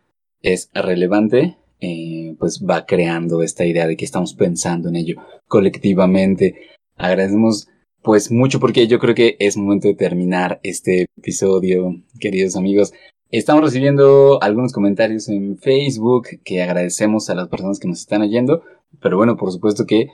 es 0.42 0.70
relevante, 0.74 1.56
eh, 1.80 2.34
pues 2.38 2.64
va 2.68 2.86
creando 2.86 3.42
esta 3.42 3.64
idea 3.64 3.86
de 3.86 3.96
que 3.96 4.04
estamos 4.04 4.34
pensando 4.34 4.88
en 4.88 4.96
ello 4.96 5.16
colectivamente. 5.46 6.56
Agradecemos 6.96 7.68
pues 8.02 8.30
mucho 8.30 8.58
porque 8.58 8.86
yo 8.86 8.98
creo 8.98 9.14
que 9.14 9.36
es 9.38 9.56
momento 9.56 9.88
de 9.88 9.94
terminar 9.94 10.60
este 10.62 11.06
episodio, 11.16 12.02
queridos 12.18 12.56
amigos. 12.56 12.92
Estamos 13.30 13.62
recibiendo 13.62 14.42
algunos 14.42 14.72
comentarios 14.72 15.28
en 15.28 15.58
Facebook 15.58 16.28
que 16.44 16.62
agradecemos 16.62 17.28
a 17.28 17.34
las 17.34 17.48
personas 17.48 17.78
que 17.78 17.86
nos 17.86 18.00
están 18.00 18.22
oyendo, 18.22 18.62
pero 19.02 19.18
bueno, 19.18 19.36
por 19.36 19.52
supuesto 19.52 19.84
que 19.84 20.08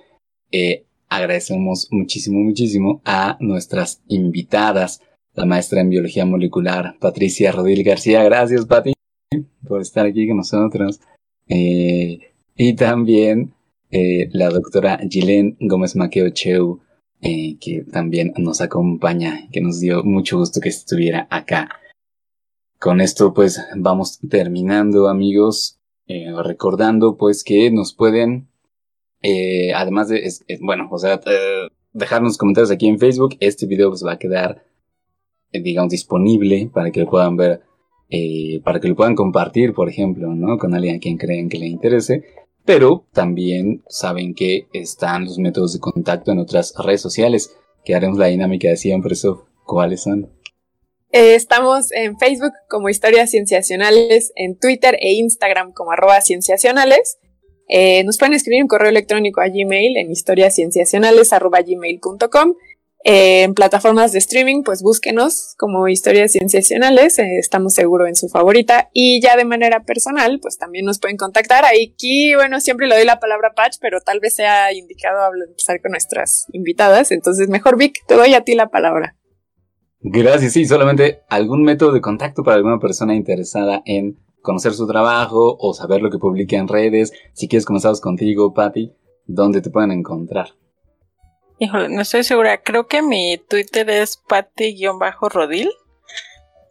eh, 0.51 0.85
agradecemos 1.09 1.87
muchísimo, 1.93 2.41
muchísimo 2.41 3.03
a 3.05 3.37
nuestras 3.39 4.03
invitadas, 4.09 5.01
la 5.33 5.47
maestra 5.47 5.81
en 5.81 5.91
biología 5.91 6.27
molecular, 6.27 6.97
Patricia 6.99 7.53
Rodil 7.53 7.85
García. 7.85 8.25
Gracias, 8.25 8.67
Pati, 8.67 8.95
por 9.65 9.81
estar 9.81 10.07
aquí 10.07 10.27
con 10.27 10.39
nosotros. 10.39 10.99
Eh, 11.47 12.19
y 12.57 12.75
también 12.75 13.55
eh, 13.93 14.29
la 14.33 14.49
doctora 14.49 14.99
Gilén 15.09 15.57
Gómez 15.61 15.95
Maqueo 15.95 16.31
Cheu, 16.31 16.81
que 17.23 17.87
también 17.91 18.35
nos 18.37 18.61
acompaña, 18.61 19.49
que 19.53 19.61
nos 19.61 19.79
dio 19.81 20.03
mucho 20.03 20.37
gusto 20.37 20.61
que 20.61 20.69
estuviera 20.69 21.29
acá. 21.31 21.69
Con 22.79 23.01
esto, 23.01 23.33
pues, 23.33 23.61
vamos 23.77 24.19
terminando, 24.29 25.09
amigos. 25.09 25.79
recordando, 26.07 27.17
pues, 27.17 27.43
que 27.45 27.71
nos 27.71 27.95
pueden 27.95 28.49
eh, 29.27 29.73
además 29.73 30.09
de, 30.11 30.31
bueno, 30.61 30.87
o 30.91 30.99
sea, 30.99 31.15
eh, 31.15 31.69
dejarnos 31.95 32.37
comentarios 32.37 32.71
aquí 32.71 32.87
en 32.87 32.99
Facebook. 32.99 33.37
Este 33.41 33.65
video 33.65 33.89
pues 33.89 34.05
va 34.05 34.13
a 34.13 34.19
quedar, 34.19 34.63
eh, 35.51 35.63
digamos, 35.63 35.91
disponible 35.91 36.71
para 36.73 36.91
que 36.91 37.01
lo 37.01 37.07
puedan 37.09 37.35
ver, 37.35 37.63
para 38.63 38.81
que 38.81 38.89
lo 38.89 38.95
puedan 38.95 39.15
compartir, 39.15 39.73
por 39.73 39.89
ejemplo, 39.89 40.35
¿no? 40.35 40.59
Con 40.59 40.75
alguien 40.75 40.97
a 40.97 40.99
quien 40.99 41.17
creen 41.17 41.49
que 41.49 41.59
le 41.59 41.67
interese. 41.67 42.23
Pero 42.67 43.07
también 43.13 43.83
saben 43.89 44.35
que 44.35 44.69
están 44.75 45.25
los 45.25 45.39
métodos 45.39 45.73
de 45.73 45.81
contacto 45.81 46.31
en 46.31 46.39
otras 46.39 46.75
redes 46.77 47.01
sociales, 47.01 47.57
que 47.83 47.95
haremos 47.95 48.19
la 48.19 48.27
dinámica 48.27 48.69
de 48.69 48.77
siempre, 48.77 49.15
eso. 49.15 49.47
¿Cuáles 49.65 50.03
son? 50.03 50.29
Estamos 51.15 51.93
en 51.93 52.19
Facebook 52.19 52.53
como 52.69 52.89
Historias 52.89 53.31
Cienciacionales, 53.31 54.33
en 54.35 54.59
Twitter 54.59 54.97
e 55.01 55.13
Instagram 55.13 55.73
como 55.73 55.93
arroba 55.93 56.21
cienciacionales. 56.21 57.19
Eh, 57.69 58.03
nos 58.05 58.19
pueden 58.19 58.35
escribir 58.35 58.63
un 58.63 58.69
correo 58.69 58.91
electrónico 58.91 59.41
a 59.41 59.49
Gmail 59.49 59.97
en 59.97 60.11
historiascienciacionales.gmail.com. 60.11 62.55
Eh, 63.07 63.43
en 63.43 63.53
plataformas 63.55 64.13
de 64.13 64.19
streaming, 64.19 64.63
pues 64.65 64.83
búsquenos 64.83 65.55
como 65.59 65.89
Historias 65.89 66.33
Cienciacionales, 66.33 67.19
eh, 67.19 67.37
estamos 67.39 67.75
seguros 67.75 68.09
en 68.09 68.17
su 68.17 68.29
favorita. 68.29 68.89
Y 68.93 69.21
ya 69.21 69.37
de 69.37 69.45
manera 69.45 69.85
personal, 69.85 70.41
pues 70.41 70.59
también 70.59 70.85
nos 70.85 70.99
pueden 70.99 71.17
contactar. 71.17 71.65
Aquí, 71.65 72.35
bueno, 72.35 72.61
siempre 72.61 72.89
le 72.89 72.97
doy 72.97 73.05
la 73.05 73.21
palabra 73.21 73.51
a 73.53 73.55
Patch, 73.55 73.77
pero 73.81 74.01
tal 74.01 74.19
vez 74.19 74.35
sea 74.35 74.73
indicado 74.73 75.31
empezar 75.47 75.81
con 75.81 75.93
nuestras 75.93 76.47
invitadas. 76.53 77.13
Entonces, 77.13 77.49
mejor 77.49 77.79
Vic, 77.79 78.01
te 78.09 78.15
doy 78.15 78.35
a 78.35 78.41
ti 78.41 78.57
la 78.57 78.69
palabra. 78.69 79.15
Gracias, 80.07 80.53
sí, 80.53 80.67
solamente 80.67 81.23
algún 81.31 81.63
método 81.63 81.93
de 81.93 82.03
contacto 82.03 82.45
para 82.45 82.59
alguna 82.59 82.79
persona 82.79 83.15
interesada 83.15 83.81
en 83.87 84.19
conocer 84.43 84.75
su 84.75 84.87
trabajo 84.87 85.57
o 85.59 85.73
saber 85.73 86.03
lo 86.03 86.11
que 86.11 86.19
publica 86.19 86.59
en 86.59 86.69
redes. 86.69 87.11
Si 87.33 87.49
quieres 87.49 87.65
comenzamos 87.65 88.03
contigo, 88.03 88.53
Patti, 88.53 88.93
¿dónde 89.25 89.63
te 89.63 89.71
pueden 89.71 89.93
encontrar? 89.93 90.49
Híjole, 91.59 91.89
no 91.89 92.03
estoy 92.03 92.23
segura. 92.23 92.63
Creo 92.63 92.87
que 92.87 93.01
mi 93.01 93.39
Twitter 93.49 93.89
es 93.89 94.19
Patti-Rodil. 94.29 95.71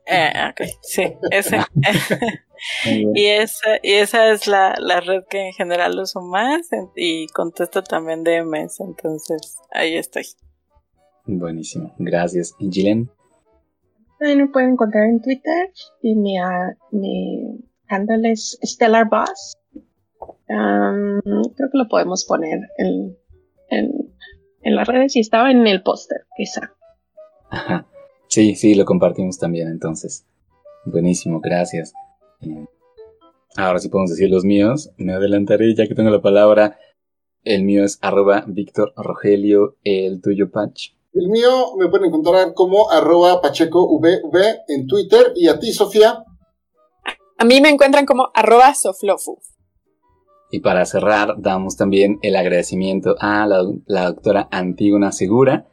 Eh, 0.05 0.31
ok, 0.51 0.61
sí, 0.83 1.13
ese. 1.31 1.61
y, 3.15 3.25
esa, 3.25 3.77
y 3.81 3.93
esa 3.93 4.29
es 4.29 4.45
la, 4.45 4.75
la, 4.77 4.99
red 4.99 5.23
que 5.27 5.47
en 5.47 5.53
general 5.53 5.97
uso 5.97 6.21
más 6.21 6.69
y 6.95 7.25
contesto 7.29 7.81
también 7.81 8.23
DMs, 8.23 8.79
entonces 8.79 9.55
ahí 9.71 9.95
estoy. 9.95 10.25
Buenísimo, 11.25 11.95
gracias. 11.97 12.53
¿Y 12.59 12.69
Gilen? 12.69 13.09
Me 14.19 14.47
pueden 14.47 14.71
encontrar 14.71 15.05
en 15.05 15.21
Twitter 15.21 15.71
y 16.01 16.15
mi, 16.15 16.39
uh, 16.39 16.75
mi 16.91 17.59
handle 17.87 18.31
es 18.31 18.57
Stellar 18.63 19.09
Boss. 19.09 19.57
creo 20.47 21.69
que 21.71 21.77
lo 21.77 21.87
podemos 21.87 22.25
poner 22.25 22.59
en, 22.77 23.17
en, 23.69 24.75
las 24.75 24.87
redes 24.87 25.15
y 25.15 25.19
estaba 25.19 25.51
en 25.51 25.67
el 25.67 25.83
póster, 25.83 26.25
quizá. 26.37 26.73
Ajá. 27.49 27.85
Sí, 28.27 28.55
sí, 28.55 28.75
lo 28.75 28.85
compartimos 28.85 29.37
también 29.37 29.67
entonces. 29.67 30.25
Buenísimo, 30.85 31.39
gracias. 31.39 31.93
Eh, 32.41 32.65
ahora 33.55 33.79
sí 33.79 33.89
podemos 33.89 34.09
decir 34.09 34.29
los 34.29 34.43
míos. 34.43 34.91
Me 34.97 35.13
adelantaré 35.13 35.75
ya 35.75 35.87
que 35.87 35.95
tengo 35.95 36.09
la 36.09 36.21
palabra. 36.21 36.77
El 37.43 37.63
mío 37.63 37.83
es 37.83 37.99
arroba 38.01 38.45
Víctor 38.47 38.93
Rogelio, 38.95 39.77
el 39.83 40.21
tuyo 40.21 40.49
Patch. 40.49 40.93
El 41.13 41.29
mío 41.29 41.75
me 41.77 41.89
pueden 41.89 42.07
encontrar 42.07 42.53
como 42.55 42.89
arroba 42.89 43.39
Pacheco 43.39 44.01
en 44.67 44.87
Twitter. 44.87 45.31
Y 45.35 45.47
a 45.47 45.59
ti, 45.59 45.71
Sofía. 45.71 46.23
A 47.37 47.45
mí 47.45 47.61
me 47.61 47.69
encuentran 47.69 48.05
como 48.05 48.29
arroba 48.33 48.73
Soflofu. 48.73 49.37
Y 50.49 50.59
para 50.59 50.85
cerrar, 50.85 51.35
damos 51.37 51.77
también 51.77 52.19
el 52.21 52.35
agradecimiento 52.35 53.15
a 53.19 53.45
la, 53.45 54.05
doctora 54.05 54.47
Antígona 54.51 55.11
Segura 55.11 55.67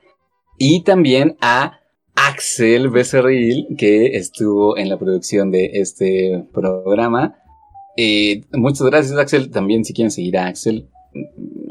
y 0.59 0.85
también 0.85 1.37
a 1.41 1.81
Axel 2.15 2.91
Becerril, 2.91 3.67
que 3.79 4.17
estuvo 4.17 4.77
en 4.77 4.89
la 4.89 4.99
producción 4.99 5.51
de 5.51 5.71
este 5.75 6.47
programa. 6.53 7.37
Eh, 7.97 8.43
muchas 8.53 8.87
gracias, 8.87 9.19
Axel. 9.19 9.51
También, 9.51 9.85
si 9.85 9.95
quieren 9.95 10.11
seguir 10.11 10.37
a 10.39 10.47
Axel, 10.47 10.91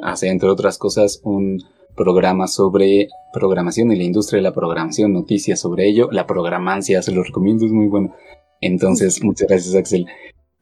hace, 0.01 0.29
entre 0.29 0.49
otras 0.49 0.77
cosas, 0.77 1.21
un 1.23 1.63
programa 1.95 2.47
sobre 2.47 3.09
programación 3.33 3.91
y 3.91 3.97
la 3.97 4.03
industria 4.03 4.37
de 4.37 4.43
la 4.43 4.53
programación, 4.53 5.13
noticias 5.13 5.59
sobre 5.59 5.87
ello. 5.87 6.09
La 6.11 6.27
programancia, 6.27 7.01
se 7.01 7.11
lo 7.11 7.23
recomiendo, 7.23 7.65
es 7.65 7.71
muy 7.71 7.87
bueno. 7.87 8.15
Entonces, 8.61 9.23
muchas 9.23 9.47
gracias, 9.47 9.75
Axel. 9.75 10.05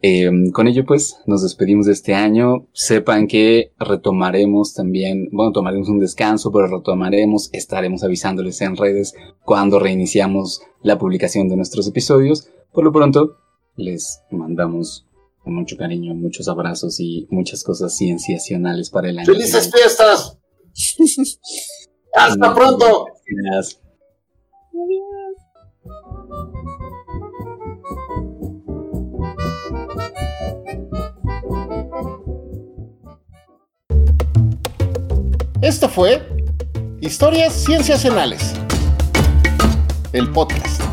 Em, 0.02 0.52
con 0.52 0.68
ello, 0.68 0.86
pues, 0.86 1.18
nos 1.26 1.42
despedimos 1.42 1.88
de 1.88 1.94
este 1.94 2.14
año. 2.14 2.68
Sepan 2.74 3.28
que 3.28 3.72
retomaremos 3.80 4.74
también, 4.74 5.30
bueno, 5.32 5.52
tomaremos 5.52 5.90
un 5.90 6.00
descanso, 6.00 6.52
pero 6.52 6.68
retomaremos, 6.68 7.50
estaremos 7.52 8.04
avisándoles 8.04 8.62
en 8.62 8.76
redes 8.76 9.16
cuando 9.44 9.80
reiniciamos 9.80 10.62
la 10.84 11.00
publicación 11.00 11.50
de 11.50 11.56
nuestros 11.56 11.88
episodios. 11.88 12.50
Por 12.72 12.84
lo 12.84 12.92
pronto, 12.92 13.38
les 13.76 14.22
mandamos 14.30 15.08
con 15.44 15.56
mucho 15.56 15.78
cariño, 15.78 16.14
muchos 16.14 16.48
abrazos 16.48 17.00
y 17.00 17.28
muchas 17.32 17.64
cosas 17.64 17.96
cienciacionales 17.98 18.92
para 18.92 19.10
el 19.10 19.18
año. 19.18 19.34
¡Felices 19.34 19.72
fiestas! 19.74 20.37
¡Hasta 22.14 22.54
pronto! 22.54 23.08
Gracias. 23.26 23.82
Esto 35.62 35.90
fue 35.90 36.22
Historias 37.02 37.54
Cienciacionales, 37.54 38.54
el 40.14 40.32
podcast. 40.32 40.87